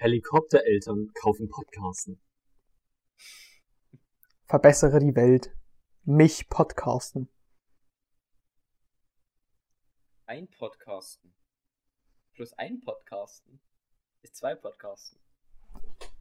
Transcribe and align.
Helikoptereltern 0.00 1.12
kaufen 1.12 1.50
Podcasten. 1.50 2.18
Verbessere 4.46 4.98
die 4.98 5.14
Welt. 5.14 5.54
Mich 6.04 6.48
podcasten. 6.48 7.28
Ein 10.24 10.48
Podcasten. 10.48 11.34
Plus 12.32 12.54
ein 12.54 12.80
Podcasten. 12.80 13.60
Ist 14.22 14.36
zwei 14.36 14.54
Podcasten. 14.54 15.20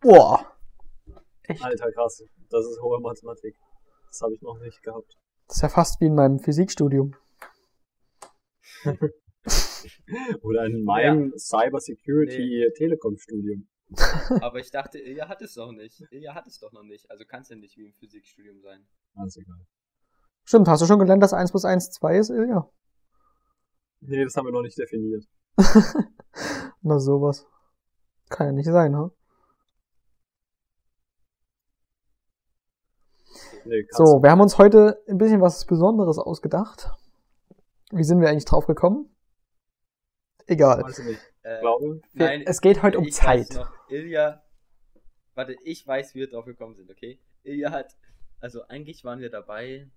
Boah. 0.01 0.57
Echt? 1.43 1.63
Alter, 1.63 1.89
krass. 1.93 2.21
Das 2.49 2.65
ist 2.65 2.81
hohe 2.81 2.99
Mathematik. 2.99 3.57
Das 4.07 4.19
habe 4.19 4.33
ich 4.33 4.41
noch 4.41 4.59
nicht 4.59 4.83
gehabt. 4.83 5.17
Das 5.47 5.55
ist 5.55 5.61
ja 5.61 5.69
fast 5.69 6.01
wie 6.01 6.07
in 6.07 6.15
meinem 6.15 6.39
Physikstudium. 6.39 7.15
Oder 10.41 10.65
in 10.65 10.83
meinem 10.83 11.33
Cyber 11.37 11.79
Security 11.79 12.67
Telekom 12.75 13.17
Studium. 13.17 13.67
Aber 14.41 14.59
ich 14.59 14.69
dachte, 14.71 14.99
Ilja 14.99 15.27
hat 15.27 15.41
es 15.41 15.55
doch 15.55 15.71
nicht. 15.71 16.03
Ilja 16.11 16.35
hat 16.35 16.47
es 16.47 16.59
doch 16.59 16.71
noch 16.71 16.83
nicht. 16.83 17.09
Also 17.09 17.25
kann 17.25 17.41
es 17.41 17.49
ja 17.49 17.55
nicht 17.55 17.75
wie 17.77 17.85
im 17.85 17.93
Physikstudium 17.93 18.61
sein. 18.61 18.85
Alles 19.15 19.37
egal. 19.37 19.65
Stimmt, 20.43 20.67
hast 20.67 20.81
du 20.81 20.85
schon 20.85 20.99
gelernt, 20.99 21.23
dass 21.23 21.33
1 21.33 21.51
plus 21.51 21.65
1 21.65 21.91
2 21.91 22.17
ist, 22.17 22.29
Ilja? 22.29 22.69
Nee, 24.01 24.23
das 24.23 24.35
haben 24.35 24.45
wir 24.45 24.51
noch 24.51 24.61
nicht 24.61 24.77
definiert. 24.77 25.25
Na 26.81 26.99
sowas. 26.99 27.47
Kann 28.29 28.47
ja 28.47 28.53
nicht 28.53 28.67
sein, 28.67 28.95
ha? 28.95 29.11
Nee, 33.65 33.83
kannst 33.83 33.97
So, 33.97 34.23
wir 34.23 34.31
haben 34.31 34.41
uns 34.41 34.57
heute 34.57 35.03
ein 35.07 35.17
bisschen 35.17 35.41
was 35.41 35.65
Besonderes 35.65 36.17
ausgedacht. 36.17 36.91
Wie 37.91 38.03
sind 38.03 38.21
wir 38.21 38.29
eigentlich 38.29 38.45
drauf 38.45 38.67
gekommen? 38.67 39.09
Egal. 40.49 40.81
Äh, 41.43 41.55
Ich 41.55 41.59
glaube, 41.61 42.01
nein, 42.13 42.43
es 42.45 42.61
geht 42.61 42.81
heute 42.83 42.97
um 42.97 43.05
ich 43.05 43.13
Zeit. 43.13 43.49
Weiß 43.49 43.55
noch, 43.55 43.71
Ilja, 43.89 44.43
warte, 45.35 45.55
ich 45.63 45.85
weiß, 45.85 46.15
wie 46.15 46.19
wir 46.19 46.29
drauf 46.29 46.45
gekommen 46.45 46.75
sind, 46.75 46.89
okay? 46.91 47.19
Ilja 47.43 47.71
hat, 47.71 47.95
also 48.39 48.63
eigentlich 48.67 49.03
waren 49.03 49.19
wir 49.19 49.29
dabei, 49.29 49.89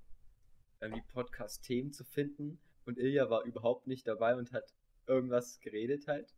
irgendwie 0.81 1.03
Podcast-Themen 1.13 1.93
zu 1.93 2.05
finden 2.05 2.61
und 2.87 2.99
Ilja 2.99 3.31
war 3.31 3.45
überhaupt 3.45 3.87
nicht 3.87 4.07
dabei 4.07 4.35
und 4.37 4.53
hat 4.53 4.65
irgendwas 5.07 5.59
geredet 5.61 6.07
halt, 6.07 6.35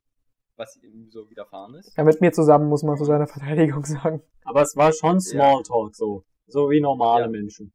was 0.56 0.76
ihm 0.82 1.10
so 1.10 1.28
widerfahren 1.30 1.74
ist. 1.74 1.96
Ja, 1.96 2.04
mit 2.04 2.20
mir 2.20 2.32
zusammen 2.32 2.68
muss 2.68 2.82
man 2.82 2.96
zu 2.96 3.04
seiner 3.04 3.26
Verteidigung 3.26 3.84
sagen. 3.84 4.22
aber 4.44 4.62
es 4.62 4.76
war 4.76 4.92
schon 4.92 5.20
Smalltalk 5.20 5.94
so. 5.96 6.24
So 6.46 6.70
wie 6.70 6.80
normale 6.80 7.24
Ja. 7.24 7.30
Menschen. 7.30 7.72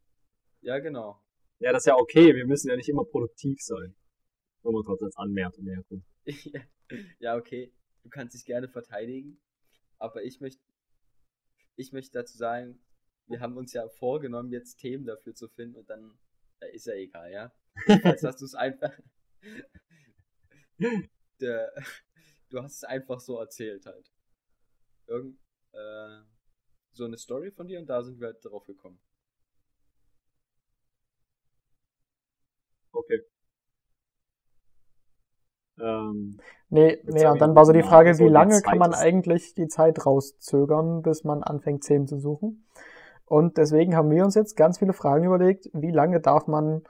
Ja, 0.62 0.80
genau. 0.80 1.20
Ja, 1.60 1.72
das 1.74 1.82
ist 1.82 1.88
ja 1.88 1.96
okay. 1.98 2.36
Wir 2.36 2.46
müssen 2.46 2.70
ja 2.70 2.76
nicht 2.76 2.88
immer 2.90 3.04
produktiv 3.04 3.58
sein. 3.62 3.96
Nur 4.64 4.74
mal 4.74 4.84
kurz 4.84 5.02
als 5.02 5.16
Anmerkung. 5.18 5.66
ja, 7.20 7.36
okay, 7.36 7.74
du 8.04 8.10
kannst 8.10 8.36
dich 8.36 8.46
gerne 8.46 8.68
verteidigen, 8.68 9.40
aber 9.98 10.24
ich 10.24 10.40
möchte, 10.42 10.62
ich 11.76 11.92
möchte 11.92 12.14
dazu 12.14 12.38
sagen, 12.38 12.80
wir 13.28 13.40
haben 13.40 13.58
uns 13.58 13.74
ja 13.74 13.88
vorgenommen, 13.90 14.52
jetzt 14.52 14.78
Themen 14.78 15.06
dafür 15.06 15.36
zu 15.36 15.48
finden 15.48 15.76
und 15.76 15.90
dann 15.90 16.18
äh, 16.62 16.74
ist 16.76 16.88
ja 16.88 16.94
egal, 16.94 17.32
ja. 17.32 17.54
Jetzt 17.88 18.24
hast 18.24 18.42
du 18.42 18.46
es 18.46 18.56
einfach. 18.56 18.92
Der, 21.40 21.72
du 22.50 22.62
hast 22.62 22.78
es 22.78 22.84
einfach 22.84 23.20
so 23.20 23.38
erzählt 23.40 23.86
halt. 23.86 24.12
Irgend, 25.08 25.40
äh, 25.72 26.22
so 26.92 27.06
eine 27.06 27.18
Story 27.18 27.52
von 27.52 27.68
dir 27.68 27.80
und 27.80 27.88
da 27.88 28.04
sind 28.04 28.20
wir 28.20 28.28
halt 28.28 28.44
drauf 28.44 28.66
gekommen. 28.66 29.00
Okay. 32.94 33.24
Ähm, 35.82 36.40
Nee, 36.72 37.00
nee, 37.04 37.18
ich 37.18 37.40
dann 37.40 37.56
war 37.56 37.66
so 37.66 37.74
die 37.74 37.82
Frage, 37.82 38.20
wie 38.20 38.28
lange 38.28 38.62
kann 38.62 38.78
man 38.78 38.94
eigentlich 38.94 39.56
die 39.56 39.68
Zeit 39.68 40.06
rauszögern, 40.06 41.02
bis 41.02 41.24
man 41.24 41.42
anfängt, 41.42 41.84
Themen 41.84 42.08
zu 42.08 42.20
suchen? 42.20 42.68
Und 43.26 43.58
deswegen 43.58 43.96
haben 43.96 44.12
wir 44.12 44.24
uns 44.24 44.36
jetzt 44.36 44.56
ganz 44.56 44.80
viele 44.80 44.94
Fragen 44.94 45.26
überlegt, 45.26 45.70
wie 45.74 45.92
lange 45.92 46.20
darf 46.20 46.48
man 46.48 46.84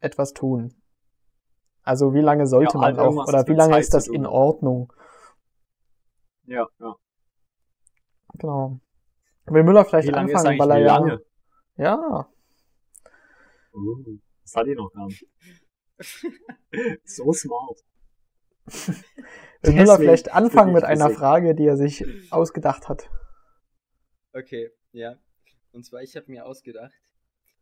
etwas 0.00 0.32
tun? 0.32 0.74
Also 1.84 2.14
wie 2.14 2.20
lange 2.20 2.46
sollte 2.46 2.74
Ja, 2.74 2.80
man 2.80 2.96
halt 2.96 2.98
auch, 2.98 3.28
oder 3.28 3.46
wie 3.46 3.54
lange 3.54 3.72
Zeit 3.72 3.82
ist 3.82 3.94
das 3.94 4.08
in. 4.08 4.26
Ordnung? 4.26 4.92
ja, 6.46 6.66
ja. 6.78 6.96
Genau. 8.38 8.78
Will 9.46 9.64
Müller 9.64 9.84
vielleicht 9.84 10.08
Wie 10.08 10.12
lange 10.12 10.34
anfangen, 10.34 10.58
weil 10.58 10.70
er 10.70 10.78
ja, 10.78 11.18
ja, 11.76 12.26
Uh, 13.74 14.18
das 14.42 14.54
hat 14.54 14.66
ich 14.66 14.76
noch 14.76 14.92
gar 14.92 15.06
nicht. 15.06 15.26
so 17.04 17.32
smart. 17.32 17.84
will 18.66 19.72
Müller 19.74 19.84
Deswegen 19.84 19.96
vielleicht 19.98 20.32
anfangen 20.32 20.72
mit 20.72 20.84
einer. 20.84 21.10
Frage, 21.10 21.54
die 21.54 21.66
er 21.66 21.76
sich 21.76 22.04
ausgedacht 22.32 22.88
hat. 22.88 23.08
Okay, 24.32 24.70
ja. 24.92 25.18
Und 25.72 25.84
zwar, 25.84 26.02
ich 26.02 26.16
habe 26.16 26.30
mir 26.30 26.46
ausgedacht, 26.46 26.92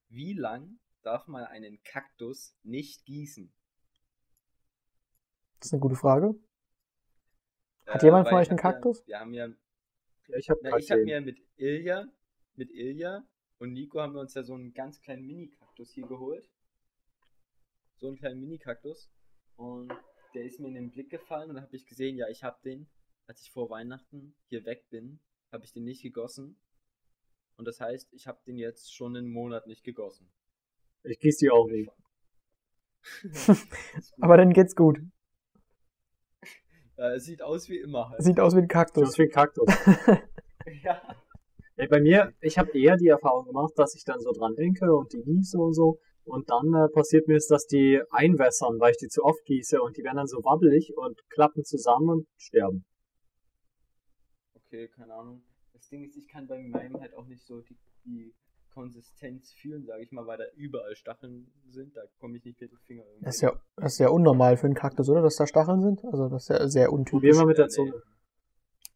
wie 0.09 0.33
lang 0.35 0.79
darf 1.03 1.27
man 1.27 1.45
einen 1.45 1.83
Kaktus 1.83 2.57
nicht 2.63 3.05
gießen? 3.05 3.53
Das 5.59 5.69
ist 5.69 5.73
eine 5.73 5.81
gute 5.81 5.97
Frage. 5.97 6.35
Hat 7.87 8.03
Äh, 8.03 8.07
jemand 8.07 8.29
von 8.29 8.39
euch 8.39 8.51
einen 8.51 8.59
hab 8.59 8.65
ja- 8.65 8.73
Kaktus? 8.73 9.07
Wir 9.07 9.21
haben 9.21 9.35
ja, 9.35 9.47
Ja, 10.29 10.37
ich 10.37 10.49
habe 10.49 10.61
habe 10.71 11.05
mir 11.05 11.21
mit 11.21 11.41
Ilja, 11.57 12.07
mit 12.55 12.71
Ilja 12.71 13.25
und 13.59 13.73
Nico 13.73 14.01
haben 14.01 14.15
wir 14.15 14.21
uns 14.21 14.35
ja 14.35 14.43
so 14.43 14.55
einen 14.55 14.73
ganz 14.73 15.01
kleinen 15.01 15.27
Mini-Kaktus 15.27 15.91
hier 15.93 16.07
geholt. 16.07 16.49
So 18.01 18.09
einen 18.09 18.17
kleinen 18.17 18.41
Mini-Kaktus. 18.41 19.11
Und 19.57 19.93
der 20.35 20.45
ist 20.45 20.59
mir 20.59 20.69
in 20.69 20.75
den 20.75 20.91
Blick 20.91 21.11
gefallen 21.11 21.51
und 21.51 21.57
dann 21.57 21.65
habe 21.65 21.77
ich 21.77 21.87
gesehen, 21.87 22.17
ja, 22.17 22.29
ich 22.29 22.43
habe 22.43 22.59
den, 22.65 22.89
als 23.27 23.43
ich 23.43 23.53
vor 23.53 23.69
Weihnachten 23.69 24.35
hier 24.49 24.65
weg 24.65 24.89
bin, 24.89 25.21
habe 25.53 25.65
ich 25.65 25.73
den 25.73 25.85
nicht 25.85 26.03
gegossen. 26.03 26.59
Und 27.57 27.67
das 27.67 27.79
heißt, 27.81 28.13
ich 28.13 28.27
habe 28.27 28.41
den 28.47 28.57
jetzt 28.57 28.95
schon 28.95 29.17
einen 29.17 29.29
Monat 29.29 29.67
nicht 29.67 29.85
gegossen. 29.85 30.33
Ich 31.03 31.19
gieße 31.19 31.45
die 31.45 31.51
auch 31.51 31.69
nicht. 31.71 31.91
Aber 34.21 34.39
dann 34.39 34.53
geht's 34.53 34.75
gut. 34.75 34.99
Ja, 36.97 37.13
es 37.13 37.25
sieht 37.25 37.43
aus 37.43 37.69
wie 37.69 37.79
immer 37.79 38.09
halt. 38.09 38.23
Sieht 38.23 38.41
aus 38.41 38.55
wie 38.55 38.61
ein 38.61 38.69
Kaktus. 38.69 39.11
ist 39.11 39.19
wie 39.19 39.25
ein 39.25 39.31
Kaktus. 39.31 39.69
Ja. 40.85 41.03
Ja, 41.77 41.87
bei 41.89 42.01
mir, 42.01 42.35
ich 42.43 42.59
habe 42.59 42.79
eher 42.79 42.99
die 42.99 43.09
Erfahrung 43.09 43.47
gemacht, 43.47 43.73
dass 43.77 43.95
ich 43.95 44.05
dann 44.05 44.21
so 44.21 44.31
dran 44.33 44.55
denke 44.55 44.95
und 44.95 45.11
die 45.15 45.23
gieße 45.23 45.59
und 45.59 45.73
so. 45.73 45.99
Und 46.25 46.51
dann 46.51 46.73
äh, 46.75 46.89
passiert 46.89 47.27
mir 47.29 47.37
es, 47.37 47.47
dass 47.47 47.67
die 47.67 48.01
einwässern, 48.11 48.79
weil 48.79 48.93
ich 48.93 48.99
die 48.99 49.09
zu 49.09 49.23
oft 49.25 49.45
gieße 49.45 49.81
und 49.83 49.97
die 49.97 50.05
werden 50.05 50.17
dann 50.17 50.27
so 50.27 50.39
wabbelig 50.45 50.97
und 50.97 51.19
klappen 51.29 51.65
zusammen 51.65 52.11
und 52.11 52.29
sterben. 52.37 52.85
Okay, 54.55 54.89
keine 54.89 55.15
Ahnung. 55.15 55.43
Das 55.73 55.89
Ding 55.89 56.05
ist, 56.05 56.17
ich 56.17 56.29
kann 56.29 56.47
bei 56.47 56.63
meinem 56.63 57.01
halt 57.01 57.15
auch 57.15 57.27
nicht 57.27 57.45
so 57.45 57.61
die, 57.63 57.77
die 58.05 58.35
Konsistenz 58.71 59.53
fühlen, 59.53 59.85
sage 59.85 60.03
ich 60.03 60.13
mal, 60.13 60.27
weil 60.27 60.39
da 60.39 60.45
überall 60.55 60.95
Stacheln 60.95 61.51
sind. 61.71 61.97
Da 61.97 62.03
komme 62.21 62.37
ich 62.37 62.45
nicht 62.45 62.61
mit 62.61 62.71
dem 62.71 62.79
Finger 62.79 63.05
irgendwie. 63.05 63.25
Das 63.25 63.37
ist 63.37 63.41
ja, 63.43 63.61
das 63.77 63.93
ist 63.95 63.99
ja 63.99 64.09
unnormal 64.09 64.57
für 64.57 64.67
einen 64.67 64.75
Kaktus, 64.75 65.09
oder? 65.09 65.23
Dass 65.23 65.37
da 65.37 65.47
Stacheln 65.47 65.81
sind? 65.81 66.05
Also 66.05 66.29
das 66.29 66.45
ist 66.45 66.49
ja 66.51 66.69
sehr 66.69 66.87
Probier 66.87 66.99
untypisch. 66.99 67.37
mal 67.37 67.47
mit 67.47 67.59
der 67.59 67.69
Zunge. 67.69 68.03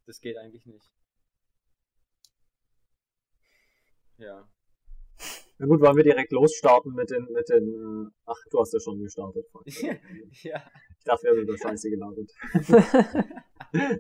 Das 0.07 0.21
geht 0.21 0.37
eigentlich 0.37 0.67
nicht. 0.67 0.93
Ja. 4.19 4.47
Na 5.59 5.67
gut, 5.67 5.81
wollen 5.81 5.97
wir 5.97 6.03
direkt 6.05 6.33
losstarten 6.33 6.95
mit 6.95 7.11
den, 7.11 7.27
mit 7.33 7.49
den, 7.49 7.69
äh, 7.69 8.11
ach, 8.27 8.37
du 8.51 8.61
hast 8.61 8.73
ja 8.73 8.81
schon 8.81 9.01
gestartet. 9.01 9.47
Ja. 10.43 10.63
Ich 10.99 11.05
dachte, 11.05 11.25
wir 11.25 11.31
haben 11.33 11.39
über 11.41 11.57
Scheiße 11.59 11.91
gelabert. 11.91 12.31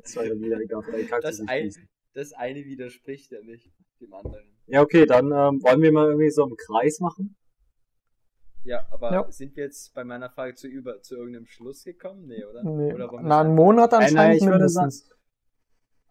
Das 0.03 0.14
war 0.16 0.25
ja 0.25 0.38
wieder 0.41 0.59
egal, 0.60 0.82
weil 0.91 1.04
Kaktus 1.06 1.38
Das 1.38 1.48
ein-. 1.48 1.70
Das 2.12 2.32
eine 2.32 2.64
widerspricht 2.64 3.32
ja 3.32 3.41
nicht 3.43 3.72
dem 4.00 4.14
anderen. 4.14 4.44
Ja, 4.66 4.82
okay, 4.82 5.04
dann 5.04 5.26
ähm, 5.26 5.60
wollen 5.64 5.82
wir 5.82 5.91
mal 5.93 6.06
irgendwie 6.06 6.31
so 6.31 6.44
einen 6.44 6.56
Kreis 6.56 7.00
machen. 7.00 7.37
Ja, 8.62 8.87
aber 8.93 9.12
Ja. 9.12 9.31
sind 9.32 9.56
wir 9.56 9.64
jetzt 9.64 9.93
bei 9.94 10.04
meiner 10.04 10.31
Frage 10.31 10.54
zu 10.54 10.69
über 10.69 11.03
zu 11.03 11.16
irgendeinem 11.16 11.47
Schluss 11.47 11.82
gekommen? 11.84 12.26
Nee, 12.26 12.44
oder? 12.44 12.62
Nee. 12.62 12.94
oder 12.94 13.10
Na, 13.22 13.41
einen 13.41 13.54
Monat 13.54 13.91
Nein, 13.93 14.00
nein, 14.00 14.09
anscheinend 14.10 14.43
ich 14.43 14.47
würde 14.48 14.69
sagen- 14.69 14.84
mindestens. 14.87 15.13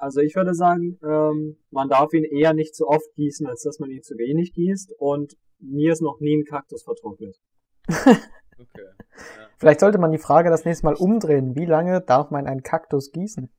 Also 0.04 0.20
ich 0.20 0.36
würde 0.36 0.54
sagen, 0.54 1.00
ähm, 1.02 1.56
man 1.72 1.88
darf 1.88 2.12
ihn 2.12 2.26
eher 2.26 2.54
nicht 2.54 2.76
zu 2.76 2.88
oft 2.90 3.16
gießen, 3.16 3.48
als 3.48 3.64
dass 3.64 3.80
man 3.80 3.90
ihn 3.90 4.04
zu 4.04 4.18
wenig 4.18 4.54
gießt. 4.54 4.96
Und 4.98 5.38
mir 5.60 5.94
ist 5.94 6.02
noch 6.02 6.20
nie 6.20 6.36
ein 6.36 6.46
Kaktus 6.46 6.84
vertrocknet. 6.84 7.40
Okay. 8.56 8.86
Ja. 9.08 9.48
Vielleicht 9.58 9.80
sollte 9.80 9.98
man 9.98 10.12
die 10.12 10.20
Frage 10.20 10.52
das 10.52 10.64
nächste 10.64 10.86
Mal 10.86 10.94
umdrehen. 10.94 11.56
Wie 11.56 11.66
lange 11.66 12.02
darf 12.02 12.30
man 12.30 12.46
einen 12.46 12.62
Kaktus 12.62 13.12
gießen? 13.12 13.52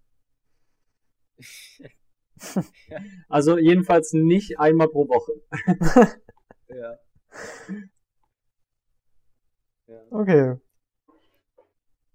Also 3.28 3.58
jedenfalls 3.58 4.12
nicht 4.12 4.58
einmal 4.60 4.88
pro 4.88 5.08
Woche. 5.08 5.32
ja. 6.68 6.94
ja. 9.86 10.02
Okay. 10.10 10.56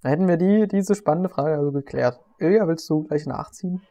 Dann 0.01 0.09
hätten 0.09 0.27
wir 0.27 0.37
die, 0.37 0.67
diese 0.67 0.95
spannende 0.95 1.29
Frage 1.29 1.57
also 1.57 1.71
geklärt. 1.71 2.19
Ilja, 2.39 2.67
willst 2.67 2.89
du 2.89 3.03
gleich 3.03 3.25
nachziehen? 3.25 3.81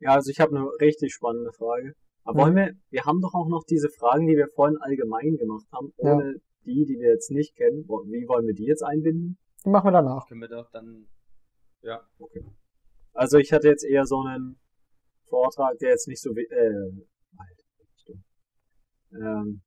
Ja, 0.00 0.14
also 0.14 0.30
ich 0.30 0.40
habe 0.40 0.56
eine 0.56 0.66
richtig 0.80 1.12
spannende 1.12 1.52
Frage. 1.52 1.94
Aber 2.24 2.42
wollen 2.42 2.56
wir, 2.56 2.72
wir 2.90 3.04
haben 3.04 3.20
doch 3.20 3.34
auch 3.34 3.48
noch 3.48 3.64
diese 3.64 3.88
Fragen, 3.88 4.26
die 4.26 4.36
wir 4.36 4.48
vorhin 4.54 4.76
allgemein 4.78 5.36
gemacht 5.36 5.66
haben, 5.72 5.92
Ja. 5.98 6.14
ohne 6.14 6.34
die, 6.64 6.84
die 6.84 6.98
wir 7.00 7.12
jetzt 7.12 7.30
nicht 7.30 7.56
kennen. 7.56 7.84
Wie 7.84 8.28
wollen 8.28 8.46
wir 8.46 8.54
die 8.54 8.66
jetzt 8.66 8.82
einbinden? 8.82 9.38
Die 9.64 9.70
machen 9.70 9.86
wir 9.86 9.92
danach. 9.92 10.26
Können 10.28 10.42
wir 10.42 10.48
doch 10.48 10.70
dann. 10.70 11.06
Ja. 11.82 12.02
Okay. 12.18 12.44
Also 13.12 13.38
ich 13.38 13.52
hatte 13.52 13.68
jetzt 13.68 13.84
eher 13.84 14.04
so 14.04 14.20
einen 14.20 14.60
Vortrag, 15.28 15.78
der 15.78 15.90
jetzt 15.90 16.06
nicht 16.08 16.20
so, 16.20 16.30
äh, 16.30 16.44
halt. 17.38 17.64
Ähm, 19.12 19.62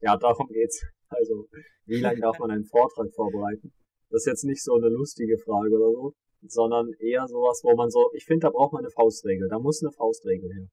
ja, 0.00 0.16
darum 0.16 0.48
geht's. 0.48 0.84
Also, 1.08 1.46
wie 1.86 2.00
lange 2.00 2.20
darf 2.20 2.38
man 2.38 2.50
einen 2.50 2.64
Vortrag 2.64 3.10
vorbereiten? 3.14 3.72
Das 4.10 4.22
ist 4.22 4.26
jetzt 4.26 4.44
nicht 4.44 4.62
so 4.62 4.74
eine 4.74 4.88
lustige 4.88 5.38
Frage 5.38 5.74
oder 5.74 5.90
so, 5.92 6.12
sondern 6.46 6.92
eher 6.98 7.26
sowas, 7.28 7.60
wo 7.64 7.74
man 7.76 7.90
so, 7.90 8.10
ich 8.14 8.24
finde, 8.24 8.46
da 8.46 8.50
braucht 8.50 8.72
man 8.72 8.80
eine 8.84 8.90
Faustregel. 8.90 9.48
Da 9.48 9.58
muss 9.58 9.82
eine 9.82 9.92
Faustregel 9.92 10.52
her. 10.52 10.66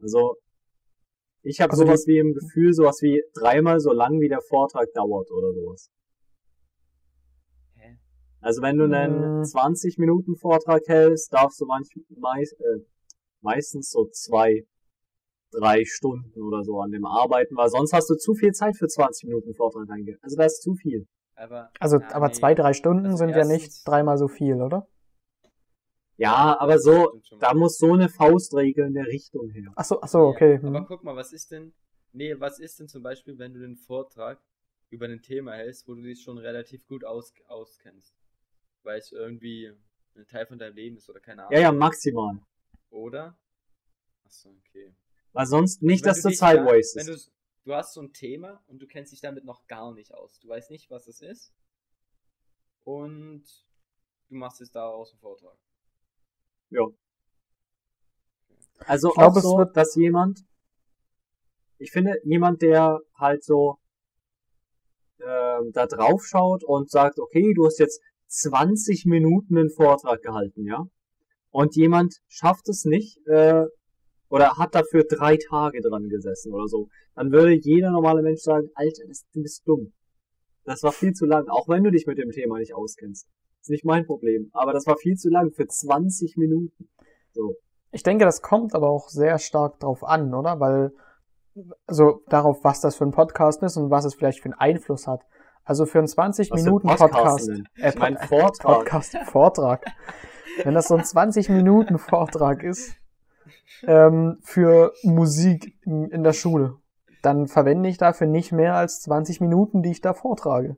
Also, 0.00 0.36
ich 1.42 1.60
habe 1.60 1.70
Also 1.72 1.84
die- 1.84 1.88
sowas 1.88 2.06
wie 2.06 2.18
im 2.18 2.32
Gefühl, 2.34 2.72
sowas 2.72 3.00
wie 3.02 3.22
dreimal 3.34 3.80
so 3.80 3.92
lang, 3.92 4.20
wie 4.20 4.28
der 4.28 4.40
Vortrag 4.40 4.92
dauert 4.94 5.30
oder 5.30 5.52
sowas. 5.52 5.90
Hä? 7.76 7.98
Also 8.40 8.62
wenn 8.62 8.78
du 8.78 8.84
einen 8.84 9.40
Mm. 9.40 9.44
20 9.44 9.98
Minuten 9.98 10.36
Vortrag 10.36 10.82
hältst, 10.86 11.32
darfst 11.32 11.60
du 11.60 11.66
manch, 11.66 11.88
meist, 12.16 12.54
äh, 12.60 12.80
meistens 13.40 13.90
so 13.90 14.06
zwei, 14.06 14.64
drei 15.50 15.84
Stunden 15.84 16.42
oder 16.42 16.64
so 16.64 16.80
an 16.80 16.90
dem 16.90 17.04
arbeiten, 17.04 17.56
weil 17.56 17.68
sonst 17.68 17.92
hast 17.92 18.10
du 18.10 18.16
zu 18.16 18.34
viel 18.34 18.52
Zeit 18.52 18.76
für 18.76 18.88
20 18.88 19.28
Minuten 19.28 19.54
Vortrag. 19.54 19.86
Also 20.22 20.36
das 20.36 20.54
ist 20.54 20.62
zu 20.62 20.74
viel. 20.74 21.06
Aber, 21.36 21.70
Also, 21.78 21.98
ja, 21.98 22.08
aber 22.14 22.28
nee. 22.28 22.32
zwei, 22.32 22.54
drei 22.54 22.72
Stunden 22.72 23.06
Also 23.06 23.18
sind 23.18 23.30
ja 23.30 23.44
nicht 23.44 23.86
dreimal 23.86 24.18
so 24.18 24.28
viel, 24.28 24.60
oder? 24.62 24.86
Ja, 26.16 26.58
aber 26.60 26.78
so, 26.78 27.20
da 27.40 27.54
muss 27.54 27.78
so 27.78 27.92
eine 27.92 28.08
Faustregel 28.08 28.86
in 28.86 28.94
der 28.94 29.06
Richtung 29.06 29.50
her. 29.50 29.72
Ach 29.74 29.84
so, 29.84 30.00
ach 30.00 30.08
so, 30.08 30.20
okay. 30.20 30.60
Ja, 30.62 30.68
aber 30.68 30.78
hm. 30.80 30.86
guck 30.86 31.02
mal, 31.02 31.16
was 31.16 31.32
ist 31.32 31.50
denn, 31.50 31.72
nee, 32.12 32.38
was 32.38 32.60
ist 32.60 32.78
denn 32.78 32.88
zum 32.88 33.02
Beispiel, 33.02 33.38
wenn 33.38 33.52
du 33.52 33.60
den 33.60 33.76
Vortrag 33.76 34.40
über 34.90 35.06
ein 35.06 35.22
Thema 35.22 35.54
hältst, 35.54 35.88
wo 35.88 35.94
du 35.94 36.02
dich 36.02 36.22
schon 36.22 36.38
relativ 36.38 36.86
gut 36.86 37.04
aus, 37.04 37.32
auskennst? 37.48 38.14
Weil 38.84 38.98
es 38.98 39.10
irgendwie 39.10 39.72
ein 40.14 40.26
Teil 40.28 40.46
von 40.46 40.58
deinem 40.58 40.76
Leben 40.76 40.96
ist 40.96 41.10
oder 41.10 41.20
keine 41.20 41.42
Ahnung. 41.42 41.54
Ja, 41.54 41.60
ja, 41.60 41.72
maximal. 41.72 42.38
Oder? 42.90 43.36
Achso, 44.24 44.50
okay. 44.50 44.94
Weil 45.32 45.46
sonst 45.46 45.82
nicht, 45.82 46.06
dass 46.06 46.22
du 46.22 46.30
Zeit 46.30 46.58
da- 46.58 46.66
Wenn 46.66 46.78
wastest. 46.78 47.26
du, 47.26 47.32
du 47.64 47.74
hast 47.74 47.94
so 47.94 48.02
ein 48.02 48.12
Thema 48.12 48.62
und 48.68 48.80
du 48.80 48.86
kennst 48.86 49.12
dich 49.12 49.20
damit 49.20 49.44
noch 49.44 49.66
gar 49.66 49.92
nicht 49.92 50.14
aus. 50.14 50.38
Du 50.38 50.48
weißt 50.48 50.70
nicht, 50.70 50.90
was 50.90 51.08
es 51.08 51.20
ist. 51.22 51.52
Und 52.84 53.44
du 54.28 54.36
machst 54.36 54.60
jetzt 54.60 54.76
daraus 54.76 55.10
einen 55.10 55.20
Vortrag. 55.20 55.58
Ja. 56.70 56.86
Also 58.86 59.08
Ich 59.08 59.14
glaub, 59.14 59.32
auch 59.32 59.36
es 59.36 59.42
so, 59.42 59.58
wird- 59.58 59.76
dass 59.76 59.94
jemand, 59.94 60.40
ich 61.78 61.90
finde, 61.90 62.18
jemand, 62.24 62.62
der 62.62 63.00
halt 63.16 63.44
so 63.44 63.78
ähm, 65.20 65.70
da 65.72 65.86
drauf 65.86 66.24
schaut 66.26 66.64
und 66.64 66.90
sagt, 66.90 67.18
okay, 67.18 67.54
du 67.54 67.66
hast 67.66 67.78
jetzt 67.78 68.00
20 68.26 69.06
Minuten 69.06 69.56
einen 69.56 69.70
Vortrag 69.70 70.22
gehalten, 70.22 70.66
ja? 70.66 70.86
Und 71.50 71.76
jemand 71.76 72.16
schafft 72.26 72.68
es 72.68 72.84
nicht, 72.84 73.24
äh, 73.26 73.64
oder 74.28 74.56
hat 74.58 74.74
dafür 74.74 75.04
drei 75.04 75.36
Tage 75.36 75.80
dran 75.80 76.08
gesessen 76.08 76.52
oder 76.52 76.66
so, 76.66 76.88
dann 77.14 77.30
würde 77.30 77.52
jeder 77.54 77.90
normale 77.90 78.22
Mensch 78.22 78.40
sagen, 78.40 78.68
Alter, 78.74 79.06
das, 79.06 79.24
du 79.32 79.42
bist 79.42 79.62
dumm. 79.66 79.92
Das 80.64 80.82
war 80.82 80.92
viel 80.92 81.12
zu 81.12 81.26
lang, 81.26 81.46
auch 81.48 81.68
wenn 81.68 81.84
du 81.84 81.90
dich 81.92 82.06
mit 82.06 82.18
dem 82.18 82.30
Thema 82.32 82.58
nicht 82.58 82.74
auskennst. 82.74 83.28
Ist 83.64 83.70
nicht 83.70 83.86
mein 83.86 84.04
Problem, 84.04 84.50
aber 84.52 84.74
das 84.74 84.86
war 84.86 84.98
viel 84.98 85.16
zu 85.16 85.30
lang 85.30 85.50
für 85.50 85.66
20 85.66 86.36
Minuten. 86.36 86.86
So. 87.32 87.54
Ich 87.92 88.02
denke, 88.02 88.26
das 88.26 88.42
kommt 88.42 88.74
aber 88.74 88.90
auch 88.90 89.08
sehr 89.08 89.38
stark 89.38 89.80
drauf 89.80 90.04
an, 90.04 90.34
oder? 90.34 90.60
Weil, 90.60 90.92
also 91.86 92.20
darauf, 92.28 92.62
was 92.62 92.82
das 92.82 92.96
für 92.96 93.06
ein 93.06 93.10
Podcast 93.12 93.62
ist 93.62 93.78
und 93.78 93.90
was 93.90 94.04
es 94.04 94.14
vielleicht 94.16 94.40
für 94.40 94.50
einen 94.50 94.58
Einfluss 94.58 95.06
hat. 95.06 95.22
Also 95.64 95.86
für 95.86 95.96
einen 95.96 96.08
20 96.08 96.50
Was 96.50 96.60
für 96.60 96.64
Minuten 96.66 96.88
Podcasten 96.88 97.10
Podcast, 97.10 97.48
denn? 97.48 97.68
äh, 97.82 97.88
Ich 97.88 97.98
mein 97.98 98.18
Vortrag. 98.28 98.78
Podcast, 98.80 99.16
Vortrag. 99.24 99.86
Wenn 100.62 100.74
das 100.74 100.88
so 100.88 100.96
ein 100.96 101.04
20 101.04 101.48
Minuten 101.48 101.96
Vortrag 101.96 102.62
ist 102.62 102.94
ähm, 103.86 104.36
für 104.42 104.92
Musik 105.04 105.74
in, 105.86 106.10
in 106.10 106.22
der 106.22 106.34
Schule, 106.34 106.76
dann 107.22 107.46
verwende 107.48 107.88
ich 107.88 107.96
dafür 107.96 108.26
nicht 108.26 108.52
mehr 108.52 108.74
als 108.74 109.00
20 109.00 109.40
Minuten, 109.40 109.82
die 109.82 109.90
ich 109.92 110.02
da 110.02 110.12
vortrage. 110.12 110.76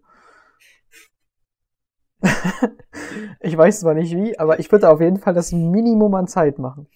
ich 3.41 3.57
weiß 3.57 3.81
zwar 3.81 3.95
nicht 3.95 4.15
wie, 4.15 4.39
aber 4.39 4.59
ich 4.59 4.71
würde 4.73 4.89
auf 4.91 5.01
jeden 5.01 5.19
Fall 5.19 5.35
das 5.35 5.53
Minimum 5.53 6.15
an 6.15 6.27
Zeit 6.27 6.59
machen. 6.59 6.89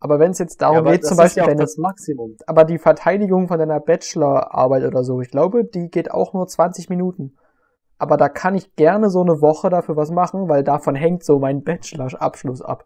Aber 0.00 0.18
wenn 0.20 0.30
es 0.30 0.38
jetzt 0.38 0.62
darum 0.62 0.86
Ja, 0.86 0.92
geht, 0.92 1.04
zum 1.04 1.16
Beispiel, 1.16 1.42
ja 1.44 1.54
das 1.54 1.76
Maximum. 1.76 2.36
aber 2.46 2.64
die 2.64 2.78
Verteidigung 2.78 3.48
von 3.48 3.58
deiner 3.58 3.80
Bachelorarbeit 3.80 4.84
oder 4.84 5.02
so, 5.02 5.20
ich 5.20 5.30
glaube, 5.30 5.64
die 5.64 5.88
geht 5.88 6.10
auch 6.12 6.32
nur 6.34 6.46
20 6.46 6.88
Minuten. 6.88 7.36
Aber 8.00 8.16
da 8.16 8.28
kann 8.28 8.54
ich 8.54 8.76
gerne 8.76 9.10
so 9.10 9.20
eine 9.22 9.40
Woche 9.40 9.70
dafür 9.70 9.96
was 9.96 10.12
machen, 10.12 10.48
weil 10.48 10.62
davon 10.62 10.94
hängt 10.94 11.24
so 11.24 11.40
mein 11.40 11.64
Bachelor-Abschluss 11.64 12.62
ab. 12.62 12.84